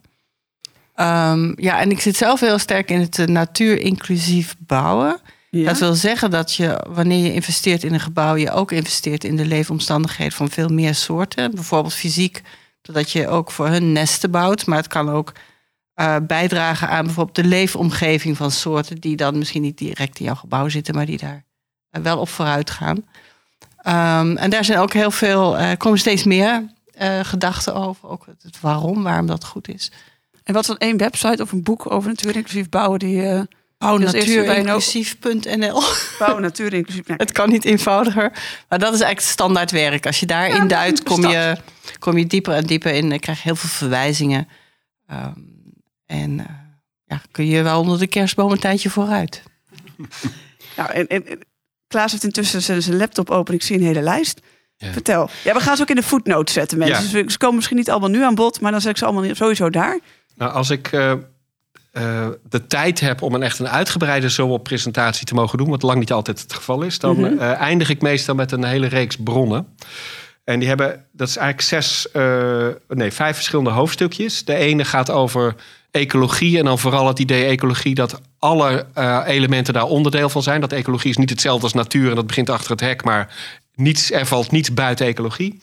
Ehm, 0.95 1.53
ja, 1.57 1.81
en 1.81 1.91
ik 1.91 2.01
zit 2.01 2.17
zelf 2.17 2.41
heel 2.41 2.59
sterk 2.59 2.91
in 2.91 3.01
het 3.01 3.27
natuurinclusief 3.29 4.57
bouwen. 4.59 5.21
Ja. 5.57 5.69
Dat 5.69 5.79
wil 5.79 5.95
zeggen 5.95 6.31
dat 6.31 6.55
je, 6.55 6.85
wanneer 6.89 7.25
je 7.25 7.33
investeert 7.33 7.85
in 7.85 7.95
een 7.95 8.01
gebouw, 8.01 8.35
je 8.37 8.51
ook 8.51 8.73
investeert 8.73 9.25
in 9.25 9.37
de 9.37 9.47
leefomstandigheden 9.47 10.33
van 10.33 10.51
veel 10.51 10.69
meer 10.69 10.95
soorten. 10.95 11.55
Bijvoorbeeld 11.55 11.95
fysiek, 11.95 12.43
doordat 12.83 13.11
je 13.11 13.29
ook 13.29 13.51
voor 13.51 13.69
hun 13.69 13.93
nesten 13.93 14.31
bouwt. 14.31 14.67
Maar 14.67 14.79
het 14.79 14.87
kan 14.87 15.11
ook 15.11 15.33
eh, 15.95 16.17
bijdragen 16.23 16.89
aan 16.89 17.05
bijvoorbeeld 17.05 17.37
de 17.37 17.45
leefomgeving 17.45 18.37
van 18.37 18.51
soorten 18.51 19.01
die 19.01 19.17
dan 19.17 19.39
misschien 19.39 19.63
niet 19.63 19.79
direct 19.79 20.19
in 20.19 20.25
jouw 20.25 20.35
gebouw 20.35 20.69
zitten, 20.69 20.95
maar 20.95 21.07
die 21.07 21.19
daar 21.19 21.45
eh, 21.91 22.03
wel 22.03 22.19
op 22.19 22.29
vooruit 22.29 22.71
gaan. 22.71 23.05
Ehm, 23.77 24.37
en 24.37 24.51
daar 24.51 24.65
zijn 24.65 24.79
ook 24.79 24.93
heel 24.93 25.11
veel, 25.11 25.59
eh 25.59 25.77
komen 25.77 25.99
steeds 25.99 26.25
meer 26.25 26.75
gedachten 27.23 27.75
over. 27.75 28.09
Ook 28.09 28.27
het, 28.43 28.61
waarom, 28.61 29.03
waarom 29.03 29.27
dat 29.27 29.45
goed 29.45 29.69
is. 29.69 29.93
En 30.45 30.53
wat 30.55 30.63
is 30.63 30.69
dan 30.69 30.79
één 30.79 30.97
website 30.97 31.43
of 31.43 31.53
een 31.53 31.63
boek 31.63 31.91
over 31.91 32.09
natuurinclusief 32.09 32.69
bouwen 32.69 32.99
die 32.99 33.47
een- 33.79 34.01
natuurinclusief.nl. 34.01 35.83
natuurinclusief. 36.41 37.07
Nou, 37.07 37.21
Het 37.25 37.33
kan 37.33 37.51
niet 37.51 37.65
eenvoudiger. 37.65 38.33
Maar 38.69 38.79
dat 38.79 38.95
is 38.95 39.01
eigenlijk 39.01 39.21
standaard 39.21 39.71
werk. 39.71 40.07
Als 40.07 40.21
je 40.21 40.27
daarin 40.27 40.69
duikt, 40.69 41.03
kom 41.03 41.27
je, 41.27 41.57
kom 41.99 42.19
je 42.19 42.27
dieper 42.27 42.55
en 42.55 42.65
dieper 42.67 42.93
in. 42.93 43.09
Dan 43.09 43.19
krijg 43.19 43.39
je 43.39 43.45
heel 43.45 43.57
veel 43.57 43.69
verwijzingen. 43.69 44.49
Ehm, 45.07 45.33
en 46.07 46.39
eh, 46.41 46.47
ja, 47.05 47.21
kun 47.31 47.47
je 47.47 47.63
wel 47.63 47.81
onder 47.81 47.99
de 47.99 48.07
kerstboom 48.07 48.53
een 48.53 48.59
tijdje 48.59 48.91
vooruit. 48.91 49.43
nou, 50.77 50.91
en, 50.91 51.07
en, 51.07 51.25
Klaas 51.89 52.11
heeft 52.11 52.25
intussen 52.25 52.63
zijn, 52.63 52.83
zijn 52.83 52.97
laptop 52.97 53.31
open. 53.31 53.55
Ik 53.55 53.63
zie 53.63 53.77
een 53.77 53.85
hele 53.85 54.01
lijst. 54.01 54.41
Ja. 54.77 54.93
Vertel. 54.93 55.31
Ja, 55.45 55.55
we 55.55 55.61
gaan 55.61 55.77
ze 55.77 55.83
ook 55.83 55.89
in 55.89 55.97
de 55.97 56.03
footnotes 56.03 56.55
zetten, 56.55 56.79
mensen. 56.79 57.19
Ja. 57.19 57.23
Dus 57.23 57.33
ze 57.33 57.39
komen 57.39 57.57
misschien 57.57 57.77
niet 57.77 57.91
allemaal 57.91 58.09
nu 58.09 58.23
aan 58.23 58.35
bod, 58.35 58.61
maar 58.61 58.71
dan 58.73 58.81
zet 58.81 58.91
ik 58.91 58.97
ze 58.97 59.05
allemaal 59.05 59.35
sowieso 59.35 59.71
daar. 59.71 59.99
Nou, 60.35 60.53
als 60.53 60.71
ik 60.71 60.93
eh, 60.93 61.13
eh, 61.97 62.27
de 62.49 62.67
tijd 62.67 63.01
heb 63.01 63.23
om 63.23 63.35
een 63.35 63.43
echt 63.43 63.59
een 63.59 63.69
uitgebreide 63.69 64.31
zo-op-presentatie 64.31 65.27
te 65.27 65.35
mogen 65.35 65.59
doen, 65.59 65.69
wat 65.69 65.83
lang 65.83 65.99
niet 65.99 66.13
altijd 66.13 66.41
het 66.41 66.53
geval 66.53 66.83
is, 66.83 66.99
dan 66.99 67.21
Mhm. 67.21 67.39
eh, 67.39 67.61
eindig 67.61 67.89
ik 67.89 68.03
meestal 68.03 68.35
met 68.35 68.53
een 68.53 68.65
hele 68.65 68.87
reeks 68.87 69.17
bronnen. 69.17 69.67
En 70.45 70.59
die 70.59 70.69
hebben, 70.69 71.05
dat 71.13 71.29
is 71.29 71.37
eigenlijk 71.37 71.69
zes, 71.69 72.11
eh, 72.11 72.67
nee, 72.89 73.11
vijf 73.13 73.35
verschillende 73.35 73.71
hoofdstukjes. 73.71 74.45
De 74.45 74.55
ene 74.55 74.85
gaat 74.85 75.11
over 75.11 75.55
ecologie 75.91 76.59
en 76.59 76.65
dan 76.65 76.79
vooral 76.79 77.07
het 77.07 77.19
idee 77.19 77.45
ecologie 77.45 77.95
dat 77.95 78.21
alle 78.39 78.87
elementen 79.27 79.75
daar 79.75 79.85
onderdeel 79.87 80.29
van 80.29 80.43
zijn. 80.43 80.61
Dat 80.61 80.73
ecologie 80.73 81.11
is 81.11 81.17
niet 81.17 81.31
hetzelfde 81.31 81.63
als 81.63 81.73
natuur 81.73 82.09
en 82.09 82.15
dat 82.17 82.27
begint 82.27 82.51
achter 82.51 82.71
het 82.71 82.81
hek, 82.81 83.05
maar 83.05 83.35
niets, 83.75 84.13
er 84.13 84.27
valt 84.27 84.51
niets 84.51 84.75
buiten 84.75 85.07
ecologie. 85.07 85.61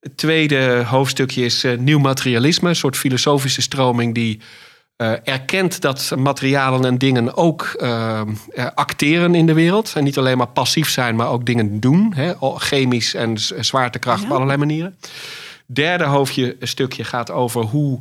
Het 0.00 0.16
tweede 0.16 0.84
hoofdstukje 0.86 1.44
is 1.44 1.64
nieuw 1.78 1.98
materialisme, 1.98 2.68
een 2.68 2.76
soort 2.76 2.96
filosofische 2.96 3.62
stroming 3.62 4.14
die 4.14 4.40
eh, 4.98 5.12
erkent 5.24 5.80
dat 5.80 6.12
materialen 6.16 6.84
en 6.84 6.98
dingen 6.98 7.36
ook 7.36 7.62
eh, 7.62 8.20
eh, 8.20 8.66
acteren 8.74 9.34
in 9.34 9.46
de 9.46 9.52
wereld. 9.52 9.92
En 9.94 10.04
niet 10.04 10.18
alleen 10.18 10.38
maar 10.38 10.48
passief 10.48 10.90
zijn, 10.90 11.16
maar 11.16 11.28
ook 11.28 11.46
dingen 11.46 11.80
doen. 11.80 12.12
Hè, 12.14 12.32
chemisch 12.40 13.14
en 13.14 13.38
zwaartekracht 13.58 14.20
Ja. 14.20 14.26
op 14.26 14.32
allerlei 14.32 14.58
manieren. 14.58 14.96
Derde 15.66 16.04
hoofdje, 16.04 16.56
stukje 16.60 17.04
gaat 17.04 17.30
over 17.30 17.62
hoe 17.62 17.98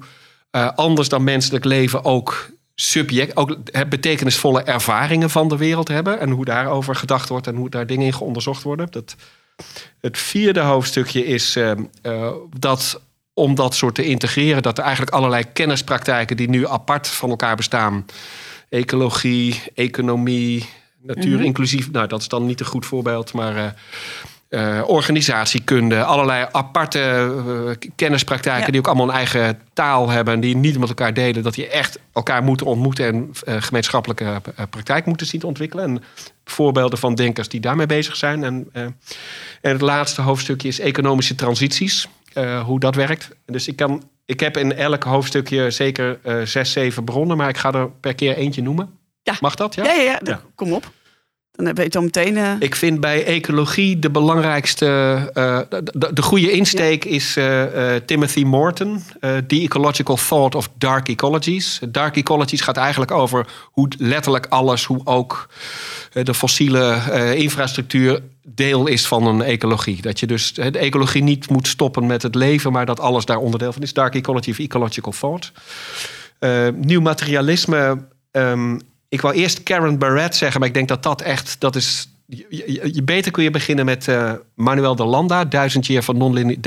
anders 0.75 1.09
dan 1.09 1.23
menselijk 1.23 1.65
leven 1.65 2.05
ook 2.05 2.49
subject, 2.75 3.35
ook 3.35 3.57
betekenisvolle 3.89 4.63
ervaringen 4.63 5.29
van 5.29 5.47
de 5.47 5.57
wereld 5.57 5.87
hebben. 5.87 6.19
En 6.19 6.29
hoe 6.29 6.45
daarover 6.45 6.95
gedacht 6.95 7.29
wordt 7.29 7.47
en 7.47 7.55
hoe 7.55 7.69
daar 7.69 7.87
dingen 7.87 8.05
in 8.05 8.13
geonderzocht 8.13 8.63
worden. 8.63 8.87
Dat, 8.89 9.15
het 10.01 10.17
vierde 10.17 10.59
hoofdstukje 10.59 11.25
is 11.25 11.57
dat 12.59 13.01
om 13.37 13.55
dat 13.55 13.75
soort 13.75 13.95
te 13.95 14.05
integreren, 14.05 14.61
dat 14.61 14.77
er 14.77 14.83
eigenlijk 14.83 15.15
allerlei 15.15 15.43
kennispraktijken 15.53 16.37
die 16.37 16.49
nu 16.49 16.67
apart 16.67 17.07
van 17.07 17.29
elkaar 17.29 17.55
bestaan. 17.55 18.05
Ecologie, 18.69 19.61
economie, 19.75 20.65
natuur, 21.01 21.35
Mhm. 21.35 21.43
inclusief. 21.43 21.91
Nou, 21.91 22.07
dat 22.07 22.21
is 22.21 22.27
dan 22.27 22.45
niet 22.45 22.59
een 22.59 22.65
goed 22.65 22.85
voorbeeld, 22.85 23.33
maar. 23.33 23.55
eh, 23.57 23.69
eh, 24.49 24.87
organisatiekunde, 24.89 26.03
allerlei 26.03 26.47
aparte 26.51 26.99
eh, 26.99 27.89
kennispraktijken 27.95 28.65
Ja. 28.65 28.71
die 28.71 28.79
ook 28.79 28.87
allemaal 28.87 29.07
een 29.09 29.15
eigen 29.15 29.59
taal 29.73 30.09
hebben 30.09 30.33
en 30.33 30.39
die 30.39 30.55
niet 30.55 30.79
met 30.79 30.89
elkaar 30.89 31.13
delen, 31.13 31.43
dat 31.43 31.53
die 31.53 31.67
echt 31.67 31.99
elkaar 32.13 32.43
moeten 32.43 32.65
ontmoeten 32.65 33.05
en 33.05 33.61
gemeenschappelijke 33.63 34.41
praktijk 34.69 35.05
moeten 35.05 35.27
zien 35.27 35.39
te 35.39 35.47
ontwikkelen. 35.47 35.85
En 35.85 36.03
voorbeelden 36.45 36.99
van 36.99 37.15
denkers 37.15 37.49
die 37.49 37.59
daarmee 37.59 37.85
bezig 37.85 38.15
zijn. 38.15 38.43
En, 38.43 38.69
en 38.73 38.95
het 39.61 39.81
laatste 39.81 40.21
hoofdstukje 40.21 40.67
is 40.67 40.79
economische 40.79 41.35
transities, 41.35 42.07
eh, 42.37 42.63
hoe 42.63 42.79
dat 42.79 42.95
werkt. 42.95 43.29
Dus 43.45 43.67
ik, 43.67 43.75
kan, 43.75 44.09
ik 44.25 44.39
heb 44.39 44.57
in 44.57 44.73
elk 44.73 45.03
hoofdstukje 45.03 45.71
zeker 45.71 46.19
eh, 46.23 46.41
zes, 46.41 46.71
zeven 46.71 47.03
bronnen, 47.03 47.37
maar 47.37 47.49
ik 47.49 47.57
ga 47.57 47.73
er 47.73 47.91
per 47.91 48.15
keer 48.15 48.35
eentje 48.35 48.61
noemen. 48.61 48.97
Ja. 49.23 49.37
Mag 49.39 49.55
dat? 49.55 49.75
Ja, 49.75 49.83
ja, 49.83 50.01
ja. 50.01 50.19
Ja. 50.23 50.41
Kom 50.55 50.73
op. 50.73 50.91
Dan 51.57 51.73
weet 51.73 51.93
je 51.93 51.99
al 51.99 52.05
meteen... 52.05 52.37
eh, 52.37 52.51
Ik 52.59 52.75
vind 52.75 52.99
bij 52.99 53.25
ecologie 53.25 53.99
de 53.99 54.09
belangrijkste, 54.09 54.85
eh, 55.33 55.59
de, 55.69 55.91
de, 55.93 56.13
de 56.13 56.21
goede 56.21 56.51
insteek 56.51 57.05
is 57.05 57.37
eh, 57.37 57.95
Timothy 58.05 58.43
Morton, 58.43 59.03
The 59.19 59.59
Ecological 59.61 60.17
Thought 60.27 60.55
of 60.55 60.69
Dark 60.77 61.07
Ecologies. 61.09 61.79
Dark 61.89 62.15
Ecologies 62.17 62.61
gaat 62.61 62.77
eigenlijk 62.77 63.11
over 63.11 63.47
hoe 63.63 63.87
letterlijk 63.97 64.45
alles, 64.49 64.85
hoe 64.85 65.01
ook 65.03 65.49
de 66.23 66.33
fossiele 66.33 66.95
infrastructuur 67.35 68.21
deel 68.43 68.87
is 68.87 69.07
van 69.07 69.27
een 69.27 69.41
ecologie. 69.41 70.01
Dat 70.01 70.19
je 70.19 70.27
dus 70.27 70.53
de 70.53 70.79
ecologie 70.79 71.23
niet 71.23 71.49
moet 71.49 71.67
stoppen 71.67 72.05
met 72.05 72.21
het 72.21 72.35
leven, 72.35 72.71
maar 72.71 72.85
dat 72.85 72.99
alles 72.99 73.25
daar 73.25 73.37
onderdeel 73.37 73.73
van 73.73 73.81
is. 73.81 73.93
Dark 73.93 74.15
Ecology 74.15 74.49
of 74.49 74.59
Ecological 74.59 75.13
Thought. 75.19 75.51
Nieuw 76.75 77.01
materialisme. 77.01 78.05
ehm, 78.31 78.77
ik 79.09 79.21
wou 79.21 79.35
eerst 79.35 79.63
Karen 79.63 79.97
Barrett 79.99 80.35
zeggen, 80.35 80.59
maar 80.59 80.69
ik 80.69 80.75
denk 80.75 80.87
dat 80.87 81.03
dat 81.03 81.21
echt, 81.21 81.55
dat 81.59 81.75
is. 81.75 82.09
Je, 82.49 83.01
beter 83.03 83.31
kun 83.31 83.43
je 83.43 83.51
beginnen 83.51 83.85
met 83.85 84.07
eh, 84.07 84.33
Manuel 84.55 84.95
de 84.95 85.05
Landa, 85.05 85.45
Duizend 85.45 85.85
Year 85.85 86.03
van 86.03 86.17
non 86.17 86.57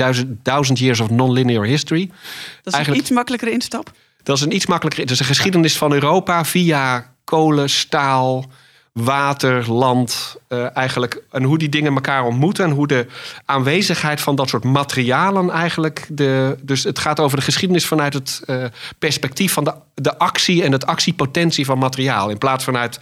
duizend, 0.43 0.79
Years 0.79 0.99
of 0.99 1.09
Non-Linear 1.09 1.65
History. 1.65 2.07
dat 2.07 2.15
is 2.15 2.73
eigenlijk- 2.73 2.87
een 2.87 2.95
iets 2.95 3.09
makkelijkere 3.09 3.51
instap. 3.51 3.91
Dat 4.23 4.37
is 4.37 4.41
een 4.43 4.55
iets 4.55 4.65
makkelijker. 4.65 5.01
Het 5.01 5.11
is 5.11 5.19
een 5.19 5.25
geschiedenis 5.25 5.77
van 5.77 5.93
Europa 5.93 6.45
via 6.45 7.13
kolen, 7.23 7.69
staal, 7.69 8.45
water, 8.91 9.71
land, 9.71 10.35
eh, 10.47 10.77
eigenlijk. 10.77 11.23
En 11.31 11.43
hoe 11.43 11.57
die 11.57 11.69
dingen 11.69 11.93
elkaar 11.93 12.25
ontmoeten. 12.25 12.65
En 12.65 12.71
hoe 12.71 12.87
de 12.87 13.05
aanwezigheid 13.45 14.21
van 14.21 14.35
dat 14.35 14.49
soort 14.49 14.63
materialen 14.63 15.49
eigenlijk. 15.49 16.07
De, 16.09 16.57
dus 16.61 16.83
het 16.83 16.99
gaat 16.99 17.19
over 17.19 17.37
de 17.37 17.43
geschiedenis 17.43 17.85
vanuit 17.85 18.13
het 18.13 18.41
eh, 18.45 18.63
perspectief 18.99 19.53
van 19.53 19.63
de, 19.63 19.73
de 19.93 20.17
actie 20.17 20.63
en 20.63 20.71
het 20.71 20.85
actiepotentie 20.85 21.65
van 21.65 21.77
materiaal. 21.77 22.29
In 22.29 22.37
plaats 22.37 22.63
vanuit 22.63 22.99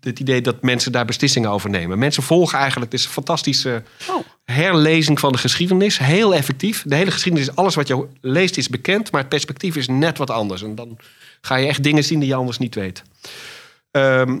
het 0.00 0.20
idee 0.20 0.40
dat 0.40 0.62
mensen 0.62 0.92
daar 0.92 1.04
beslissingen 1.04 1.50
over 1.50 1.70
nemen. 1.70 1.98
Mensen 1.98 2.22
volgen 2.22 2.58
eigenlijk. 2.58 2.92
Een 2.92 2.98
fantastische 2.98 3.82
Oh. 4.08 4.24
herlezing 4.44 5.20
van 5.20 5.32
de 5.32 5.38
geschiedenis. 5.38 5.98
Heel 5.98 6.34
effectief. 6.34 6.82
De 6.86 6.94
hele 6.94 7.10
geschiedenis 7.10 7.48
is 7.48 7.56
alles 7.56 7.74
wat 7.74 7.88
je 7.88 8.06
leest 8.20 8.56
is 8.56 8.68
bekend. 8.68 9.12
Maar 9.12 9.20
het 9.20 9.30
perspectief 9.30 9.76
is 9.76 9.88
net 9.88 10.18
wat 10.18 10.30
anders. 10.30 10.62
En 10.62 10.74
dan 10.74 10.98
ga 11.40 11.56
je 11.56 11.66
echt 11.66 11.82
dingen 11.82 12.04
zien 12.04 12.18
die 12.18 12.28
je 12.28 12.34
anders 12.34 12.58
niet 12.58 12.74
weet. 12.74 13.02
Ehm, 13.90 14.38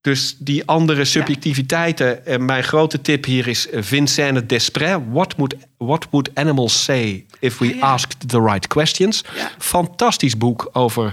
dus 0.00 0.36
die 0.38 0.66
andere 0.66 1.04
subjectiviteiten. 1.04 2.26
En 2.26 2.44
mijn 2.44 2.64
grote 2.64 3.00
tip 3.00 3.24
hier 3.24 3.48
is 3.48 3.66
Vincent 3.72 4.48
Desprez. 4.48 4.96
What 5.10 5.34
would, 5.36 5.54
what 5.76 6.06
would 6.10 6.30
animals 6.34 6.84
say 6.84 7.26
if 7.38 7.58
we 7.58 7.76
ja. 7.76 7.80
asked 7.80 8.28
the 8.28 8.42
right 8.42 8.66
questions? 8.66 9.24
Ja. 9.36 9.50
Fantastisch 9.58 10.36
boek 10.36 10.68
over 10.72 11.12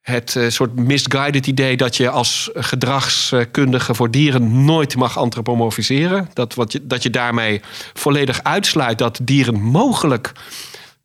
het 0.00 0.36
eh, 0.36 0.48
soort 0.48 0.74
misguided 0.74 1.46
idee 1.46 1.76
dat 1.76 1.96
je 1.96 2.10
als 2.10 2.50
gedragskundige 2.54 3.94
voor 3.94 4.10
dieren 4.10 4.64
nooit 4.64 4.96
mag 4.96 5.18
antropomorfiseren. 5.18 6.30
Dat, 6.32 6.54
wat 6.54 6.72
je, 6.72 6.86
dat 6.86 7.02
je 7.02 7.10
daarmee 7.10 7.60
volledig 7.92 8.42
uitsluit 8.42 8.98
dat 8.98 9.18
dieren 9.22 9.60
mogelijk 9.60 10.32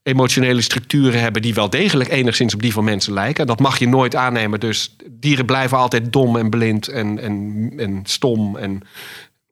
emotionele 0.07 0.61
structuren 0.61 1.21
hebben 1.21 1.41
die 1.41 1.53
wel 1.53 1.69
degelijk 1.69 2.09
enigszins 2.09 2.53
op 2.53 2.61
die 2.61 2.73
van 2.73 2.83
mensen 2.83 3.13
lijken. 3.13 3.47
Dat 3.47 3.59
mag 3.59 3.79
je 3.79 3.87
nooit 3.87 4.15
aannemen. 4.15 4.59
Dus 4.59 4.95
dieren 5.09 5.45
blijven 5.45 5.77
altijd 5.77 6.13
dom 6.13 6.37
en 6.37 6.49
blind 6.49 6.87
en, 6.87 7.19
en, 7.19 7.73
en 7.77 8.01
stom. 8.03 8.57
En 8.57 8.81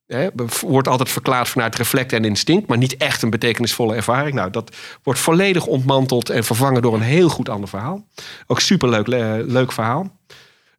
hè, 0.08 0.28
wordt 0.62 0.88
altijd 0.88 1.10
verklaard 1.10 1.48
vanuit 1.50 1.76
reflect 1.76 2.14
en 2.14 2.26
instinct, 2.26 2.68
maar 2.68 2.78
niet 2.78 2.98
echt 2.98 3.22
een 3.22 3.30
betekenisvolle 3.30 3.96
ervaring. 3.96 4.36
Nou, 4.36 4.50
dat 4.52 4.76
wordt 5.04 5.20
volledig 5.20 5.66
ontmanteld 5.66 6.30
en 6.30 6.44
vervangen 6.44 6.82
door 6.82 6.94
een 6.94 7.02
heel 7.02 7.30
goed 7.30 7.50
ander 7.50 7.70
verhaal. 7.70 8.06
Ook 8.48 8.60
superleuk 8.60 9.08
le- 9.08 9.44
leuk 9.48 9.72
verhaal. 9.72 10.18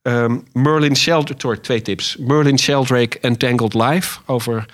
Ehm, 0.03 0.37
Merlin 0.53 0.97
Sheldrake, 0.97 1.61
twee 1.61 1.83
tips. 1.83 2.17
Merlin 2.19 2.59
Sheldrake 2.59 3.19
Entangled 3.21 3.75
Life 3.75 4.19
over 4.27 4.67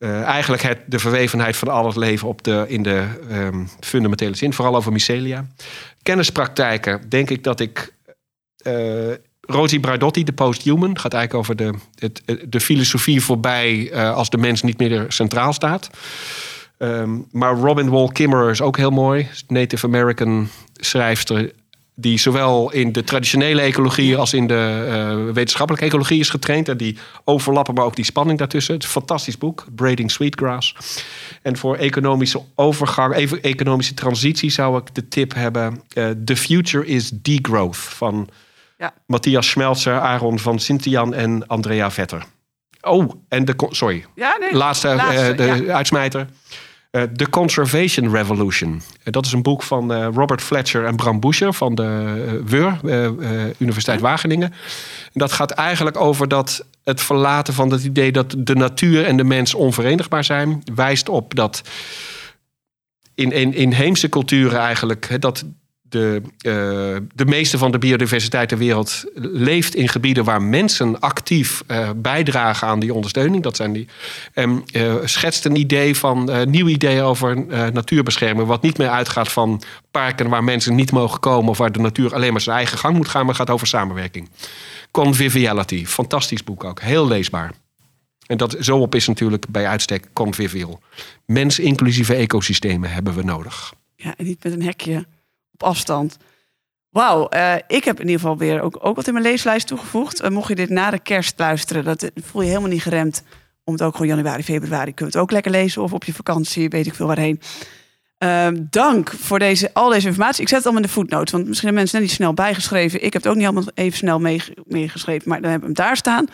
eh, 0.00 0.22
eigenlijk 0.22 0.62
het, 0.62 0.78
de 0.86 0.98
verwevenheid 0.98 1.56
van 1.56 1.68
al 1.68 1.86
het 1.86 1.96
leven 1.96 2.28
op 2.28 2.42
de, 2.42 2.64
in 2.68 2.82
de 2.82 3.06
ehm, 3.28 3.64
fundamentele 3.80 4.36
zin, 4.36 4.52
vooral 4.52 4.76
over 4.76 4.92
mycelia. 4.92 5.46
Kennispraktijken, 6.02 7.08
denk 7.08 7.30
ik 7.30 7.44
dat 7.44 7.60
ik. 7.60 7.92
eh 8.62 9.12
Rosie 9.40 9.80
Braidotti, 9.80 10.24
de 10.24 10.32
Posthuman, 10.32 10.98
gaat 10.98 11.14
eigenlijk 11.14 11.34
over 11.34 11.56
de, 11.56 11.74
het, 11.98 12.22
de 12.48 12.60
filosofie 12.60 13.22
voorbij 13.22 13.90
eh, 13.90 14.14
als 14.14 14.30
de 14.30 14.38
mens 14.38 14.62
niet 14.62 14.78
meer 14.78 15.04
centraal 15.08 15.52
staat. 15.52 15.90
Ehm, 16.78 17.18
maar 17.30 17.54
Robin 17.54 17.90
Wall 17.90 18.08
Kimmerer 18.12 18.50
is 18.50 18.60
ook 18.60 18.76
heel 18.76 18.90
mooi. 18.90 19.28
Native 19.48 19.86
American 19.86 20.48
schrijfster. 20.76 21.52
Die 22.00 22.18
zowel 22.18 22.72
in 22.72 22.92
de 22.92 23.04
traditionele 23.04 23.60
ecologie 23.60 24.16
als 24.16 24.32
in 24.34 24.46
de 24.46 24.86
eh, 24.88 25.32
wetenschappelijke 25.34 25.86
ecologie 25.86 26.20
is 26.20 26.28
getraind. 26.30 26.68
En 26.68 26.76
die 26.76 26.98
overlappen, 27.24 27.74
maar 27.74 27.84
ook 27.84 27.96
die 27.96 28.04
spanning 28.04 28.38
daartussen. 28.38 28.74
Het 28.74 28.82
is 28.82 28.88
een 28.88 28.94
fantastisch 29.00 29.38
boek, 29.38 29.64
Braiding 29.74 30.10
Sweetgrass. 30.10 30.74
En 31.42 31.56
voor 31.56 31.76
economische 31.76 32.40
overgang, 32.54 33.14
even 33.14 33.42
economische 33.42 33.94
transitie, 33.94 34.50
zou 34.50 34.78
ik 34.78 34.94
de 34.94 35.08
tip 35.08 35.34
hebben: 35.34 35.82
eh, 35.92 36.08
The 36.24 36.36
Future 36.36 36.86
is 36.86 37.10
Degrowth 37.10 37.76
van 37.76 38.28
Ja. 38.78 38.92
Matthias 39.06 39.48
Schmelzer, 39.48 40.00
Aaron 40.00 40.38
van 40.38 40.58
Sintian 40.58 41.14
en 41.14 41.46
Andrea 41.46 41.90
Vetter. 41.90 42.24
Oh, 42.82 43.10
en 43.28 43.44
de. 43.44 43.54
Sorry, 43.70 44.04
Ja, 44.14 44.36
nee. 44.40 44.54
laatste, 44.54 44.88
eh, 44.88 44.96
Laatste, 44.96 45.34
de 45.34 45.62
ja. 45.64 45.74
uitsmijter. 45.74 46.26
Eh, 46.90 47.02
The 47.02 47.30
Conservation 47.30 48.10
Revolution. 48.10 48.82
Eh, 49.02 49.12
dat 49.12 49.26
is 49.26 49.32
een 49.32 49.42
boek 49.42 49.62
van 49.62 49.92
eh, 49.92 50.08
Robert 50.14 50.42
Fletcher 50.42 50.84
en 50.84 50.96
Bram 50.96 51.20
Buscher 51.20 51.54
van 51.54 51.74
de 51.74 52.42
WUR, 52.44 52.80
Universiteit 53.58 54.00
Wageningen. 54.00 54.52
En 55.02 55.10
dat 55.12 55.32
gaat 55.32 55.50
eigenlijk 55.50 55.96
over 55.96 56.28
dat 56.28 56.66
het 56.84 57.00
verlaten 57.00 57.54
van 57.54 57.70
het 57.70 57.84
idee 57.84 58.12
dat 58.12 58.34
de 58.38 58.54
natuur 58.54 59.04
en 59.04 59.16
de 59.16 59.24
mens 59.24 59.54
onverenigbaar 59.54 60.24
zijn. 60.24 60.62
Wijst 60.74 61.08
op 61.08 61.34
dat 61.34 61.62
in, 63.14 63.32
in 63.32 63.54
inheemse 63.54 64.08
culturen 64.08 64.58
eigenlijk 64.58 65.20
dat 65.20 65.44
de, 65.90 66.22
eh, 66.38 66.52
de 67.14 67.24
meeste 67.26 67.58
van 67.58 67.70
de 67.70 67.78
biodiversiteit 67.78 68.48
ter 68.48 68.58
wereld 68.58 69.04
leeft 69.14 69.74
in 69.74 69.88
gebieden 69.88 70.24
waar 70.24 70.42
mensen 70.42 71.00
actief 71.00 71.62
eh, 71.66 71.90
bijdragen 71.96 72.68
aan 72.68 72.80
die 72.80 72.94
ondersteuning. 72.94 73.42
Dat 73.42 73.56
zijn 73.56 73.72
die. 73.72 73.88
En 74.32 74.62
eh, 74.72 74.94
schetst 75.04 75.44
een 75.44 75.56
idee 75.56 75.96
van 75.96 76.30
nieuw 76.50 76.68
idee 76.68 77.02
over 77.02 77.44
natuurbescherming, 77.72 78.48
wat 78.48 78.62
niet 78.62 78.78
meer 78.78 78.88
uitgaat 78.88 79.32
van 79.32 79.62
parken 79.90 80.28
waar 80.28 80.44
mensen 80.44 80.74
niet 80.74 80.92
mogen 80.92 81.20
komen 81.20 81.50
of 81.50 81.58
waar 81.58 81.72
de 81.72 81.80
natuur 81.80 82.14
alleen 82.14 82.32
maar 82.32 82.40
zijn 82.40 82.56
eigen 82.56 82.78
gang 82.78 82.96
moet 82.96 83.08
gaan, 83.08 83.26
maar 83.26 83.34
gaat 83.34 83.50
over 83.50 83.66
samenwerking. 83.66 84.28
Conviviality, 84.90 85.86
fantastisch 85.86 86.44
boek 86.44 86.64
ook, 86.64 86.80
heel 86.80 87.06
leesbaar. 87.06 87.52
En 88.26 88.36
dat, 88.36 88.56
zo 88.60 88.78
op 88.78 88.94
is 88.94 89.06
natuurlijk 89.06 89.48
bij 89.48 89.66
uitstek 89.66 90.06
convivial. 90.12 90.80
Mens-inclusieve 91.26 92.14
ecosystemen 92.14 92.90
hebben 92.90 93.14
we 93.14 93.22
nodig. 93.22 93.72
Ja, 93.96 94.14
en 94.16 94.24
niet 94.24 94.44
met 94.44 94.52
een 94.52 94.62
hekje 94.62 95.06
afstand. 95.62 96.16
Wauw, 96.90 97.28
eh, 97.28 97.54
ik 97.66 97.84
heb 97.84 98.00
in 98.00 98.06
ieder 98.06 98.20
geval 98.20 98.38
weer 98.38 98.60
ook, 98.60 98.78
ook 98.80 98.96
wat 98.96 99.06
in 99.06 99.12
mijn 99.12 99.24
leeslijst 99.24 99.66
toegevoegd. 99.66 100.20
Eh, 100.20 100.30
mocht 100.30 100.48
je 100.48 100.54
dit 100.54 100.68
na 100.68 100.90
de 100.90 100.98
kerst 100.98 101.38
luisteren, 101.38 101.84
dat 101.84 102.10
voel 102.14 102.42
je 102.42 102.48
helemaal 102.48 102.68
niet 102.70 102.82
geremd 102.82 103.22
om 103.64 103.72
het 103.72 103.82
ook 103.82 103.92
gewoon 103.92 104.08
januari, 104.08 104.42
februari. 104.42 104.94
Kun 104.94 105.06
je 105.06 105.12
het 105.12 105.20
ook 105.20 105.30
lekker 105.30 105.50
lezen 105.50 105.82
of 105.82 105.92
op 105.92 106.04
je 106.04 106.14
vakantie, 106.14 106.68
weet 106.68 106.86
ik 106.86 106.94
veel 106.94 107.06
waarheen. 107.06 107.40
Ehm, 108.18 108.56
dank 108.70 109.10
voor 109.10 109.38
deze, 109.38 109.70
al 109.74 109.88
deze 109.88 110.06
informatie. 110.06 110.42
Ik 110.42 110.48
zet 110.48 110.56
het 110.56 110.66
allemaal 110.66 110.82
in 110.82 110.88
de 110.88 110.94
voetnoot, 110.94 111.30
want 111.30 111.46
misschien 111.46 111.66
hebben 111.66 111.82
mensen 111.82 111.98
net 112.00 112.08
niet 112.08 112.16
snel 112.16 112.34
bijgeschreven. 112.34 113.04
Ik 113.04 113.12
heb 113.12 113.22
het 113.22 113.30
ook 113.30 113.36
niet 113.36 113.46
allemaal 113.46 113.64
even 113.74 113.98
snel 113.98 114.18
meege- 114.18 114.54
meegeschreven, 114.64 115.28
maar 115.28 115.40
dan 115.40 115.50
hebben 115.50 115.68
we 115.68 115.74
hem 115.74 115.86
daar 115.86 115.96
staan. 115.96 116.26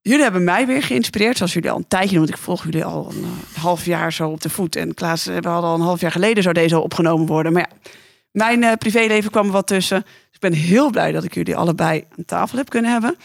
Jullie 0.00 0.22
hebben 0.22 0.44
mij 0.44 0.66
weer 0.66 0.82
geïnspireerd, 0.82 1.36
zoals 1.36 1.52
jullie 1.52 1.70
al 1.70 1.76
een 1.76 1.88
tijdje 1.88 2.10
doen. 2.10 2.24
Want 2.24 2.38
ik 2.38 2.44
volg 2.44 2.64
jullie 2.64 2.84
al 2.84 3.10
een 3.10 3.24
eh, 3.24 3.62
half 3.62 3.84
jaar 3.84 4.12
zo 4.12 4.28
op 4.28 4.40
de 4.40 4.50
voet. 4.50 4.76
En 4.76 4.94
Klaas, 4.94 5.24
we 5.24 5.32
hadden 5.32 5.52
al 5.52 5.74
een 5.74 5.80
half 5.80 6.00
jaar 6.00 6.12
geleden 6.12 6.42
zou 6.42 6.54
deze 6.54 6.74
al 6.74 6.82
opgenomen 6.82 7.26
worden. 7.26 7.52
Maar 7.52 7.70
ja, 7.70 7.90
mijn 8.34 8.62
eh, 8.62 8.72
privéleven 8.72 9.30
kwam 9.30 9.46
er 9.46 9.52
wat 9.52 9.66
tussen. 9.66 10.02
Dus 10.02 10.32
ik 10.32 10.40
ben 10.40 10.52
heel 10.52 10.90
blij 10.90 11.12
dat 11.12 11.24
ik 11.24 11.34
jullie 11.34 11.56
allebei 11.56 12.04
aan 12.18 12.24
tafel 12.24 12.58
heb 12.58 12.68
kunnen 12.68 12.90
hebben. 12.90 13.16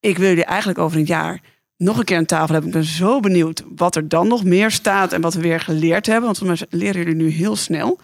Ik 0.00 0.18
wil 0.18 0.28
jullie 0.28 0.44
eigenlijk 0.44 0.78
over 0.78 0.98
een 0.98 1.04
jaar 1.04 1.40
nog 1.76 1.98
een 1.98 2.04
keer 2.04 2.16
aan 2.16 2.26
tafel 2.26 2.52
hebben. 2.52 2.70
Ik 2.70 2.76
ben 2.76 2.84
zo 2.84 3.20
benieuwd 3.20 3.62
wat 3.76 3.96
er 3.96 4.08
dan 4.08 4.28
nog 4.28 4.44
meer 4.44 4.70
staat 4.70 5.12
en 5.12 5.20
wat 5.20 5.34
we 5.34 5.40
weer 5.40 5.60
geleerd 5.60 6.06
hebben. 6.06 6.24
Want 6.24 6.42
mij 6.42 6.78
leren 6.78 7.00
jullie 7.00 7.14
nu 7.14 7.28
heel 7.28 7.56
snel. 7.56 7.98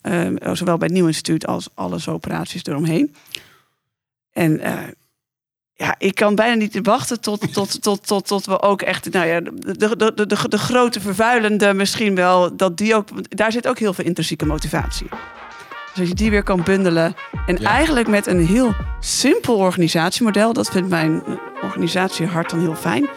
Ehm, 0.00 0.54
zowel 0.54 0.76
bij 0.76 0.86
het 0.86 0.96
Nieuw 0.96 1.06
Instituut 1.06 1.46
als 1.46 1.68
alles 1.74 2.08
operaties 2.08 2.64
eromheen. 2.64 3.14
En 4.32 4.60
eh, 4.60 4.78
ja, 5.72 5.94
ik 5.98 6.14
kan 6.14 6.34
bijna 6.34 6.54
niet 6.54 6.78
wachten 6.82 7.20
tot, 7.20 7.40
tot, 7.54 7.82
tot, 7.82 8.06
tot, 8.06 8.26
tot 8.26 8.46
we 8.46 8.62
ook 8.62 8.82
echt, 8.82 9.12
nou 9.12 9.26
ja, 9.26 9.40
de, 9.40 9.76
de, 9.76 9.96
de, 9.96 10.26
de, 10.26 10.48
de 10.48 10.58
grote 10.58 11.00
vervuilende 11.00 11.74
misschien 11.74 12.14
wel, 12.14 12.56
dat 12.56 12.76
die 12.76 12.94
ook, 12.94 13.36
daar 13.36 13.52
zit 13.52 13.68
ook 13.68 13.78
heel 13.78 13.94
veel 13.94 14.04
intrinsieke 14.04 14.46
motivatie. 14.46 15.08
Dus 15.90 15.98
als 16.00 16.08
je 16.08 16.14
die 16.14 16.30
weer 16.30 16.42
kan 16.42 16.62
bundelen. 16.64 17.14
En 17.46 17.56
Ja. 17.60 17.68
eigenlijk 17.68 18.08
met 18.08 18.26
een 18.26 18.46
heel 18.46 18.74
simpel 19.00 19.56
organisatiemodel, 19.56 20.52
dat 20.52 20.70
vindt 20.70 20.88
mijn 20.88 21.22
eh, 21.26 21.32
organisatiehart 21.62 22.50
dan 22.50 22.60
heel 22.60 22.74
fijn, 22.74 23.08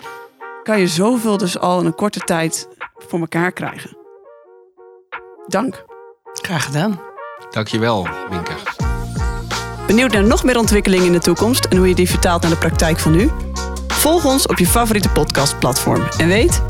kan 0.64 0.80
je 0.80 0.88
zoveel 0.88 1.38
dus 1.38 1.60
al 1.60 1.80
in 1.80 1.86
een 1.86 1.96
korte 1.96 2.20
tijd 2.20 2.68
voor 3.08 3.20
elkaar 3.20 3.52
krijgen. 3.52 3.98
Dank. 5.48 5.84
Graag 6.34 6.66
gedaan. 6.66 7.00
Dankjewel, 7.52 8.08
Winker. 8.30 8.56
Benieuwd 9.88 10.12
naar 10.12 10.24
nog 10.24 10.44
meer 10.44 10.58
ontwikkelingen 10.58 11.06
in 11.06 11.12
de 11.12 11.20
toekomst 11.20 11.66
en 11.66 11.78
hoe 11.78 11.88
je 11.88 11.96
die 11.96 12.10
vertaalt 12.10 12.42
naar 12.42 12.52
de 12.52 12.58
praktijk 12.58 13.00
van 13.00 13.12
nu? 13.12 13.30
Volg 13.88 14.26
ons 14.26 14.46
op 14.48 14.58
je 14.58 14.68
favoriete 14.68 15.10
podcastplatform. 15.10 16.04
En 16.18 16.28
weet, 16.28 16.62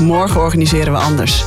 morgen 0.00 0.40
organiseren 0.40 0.92
we 0.92 0.98
anders. 0.98 1.44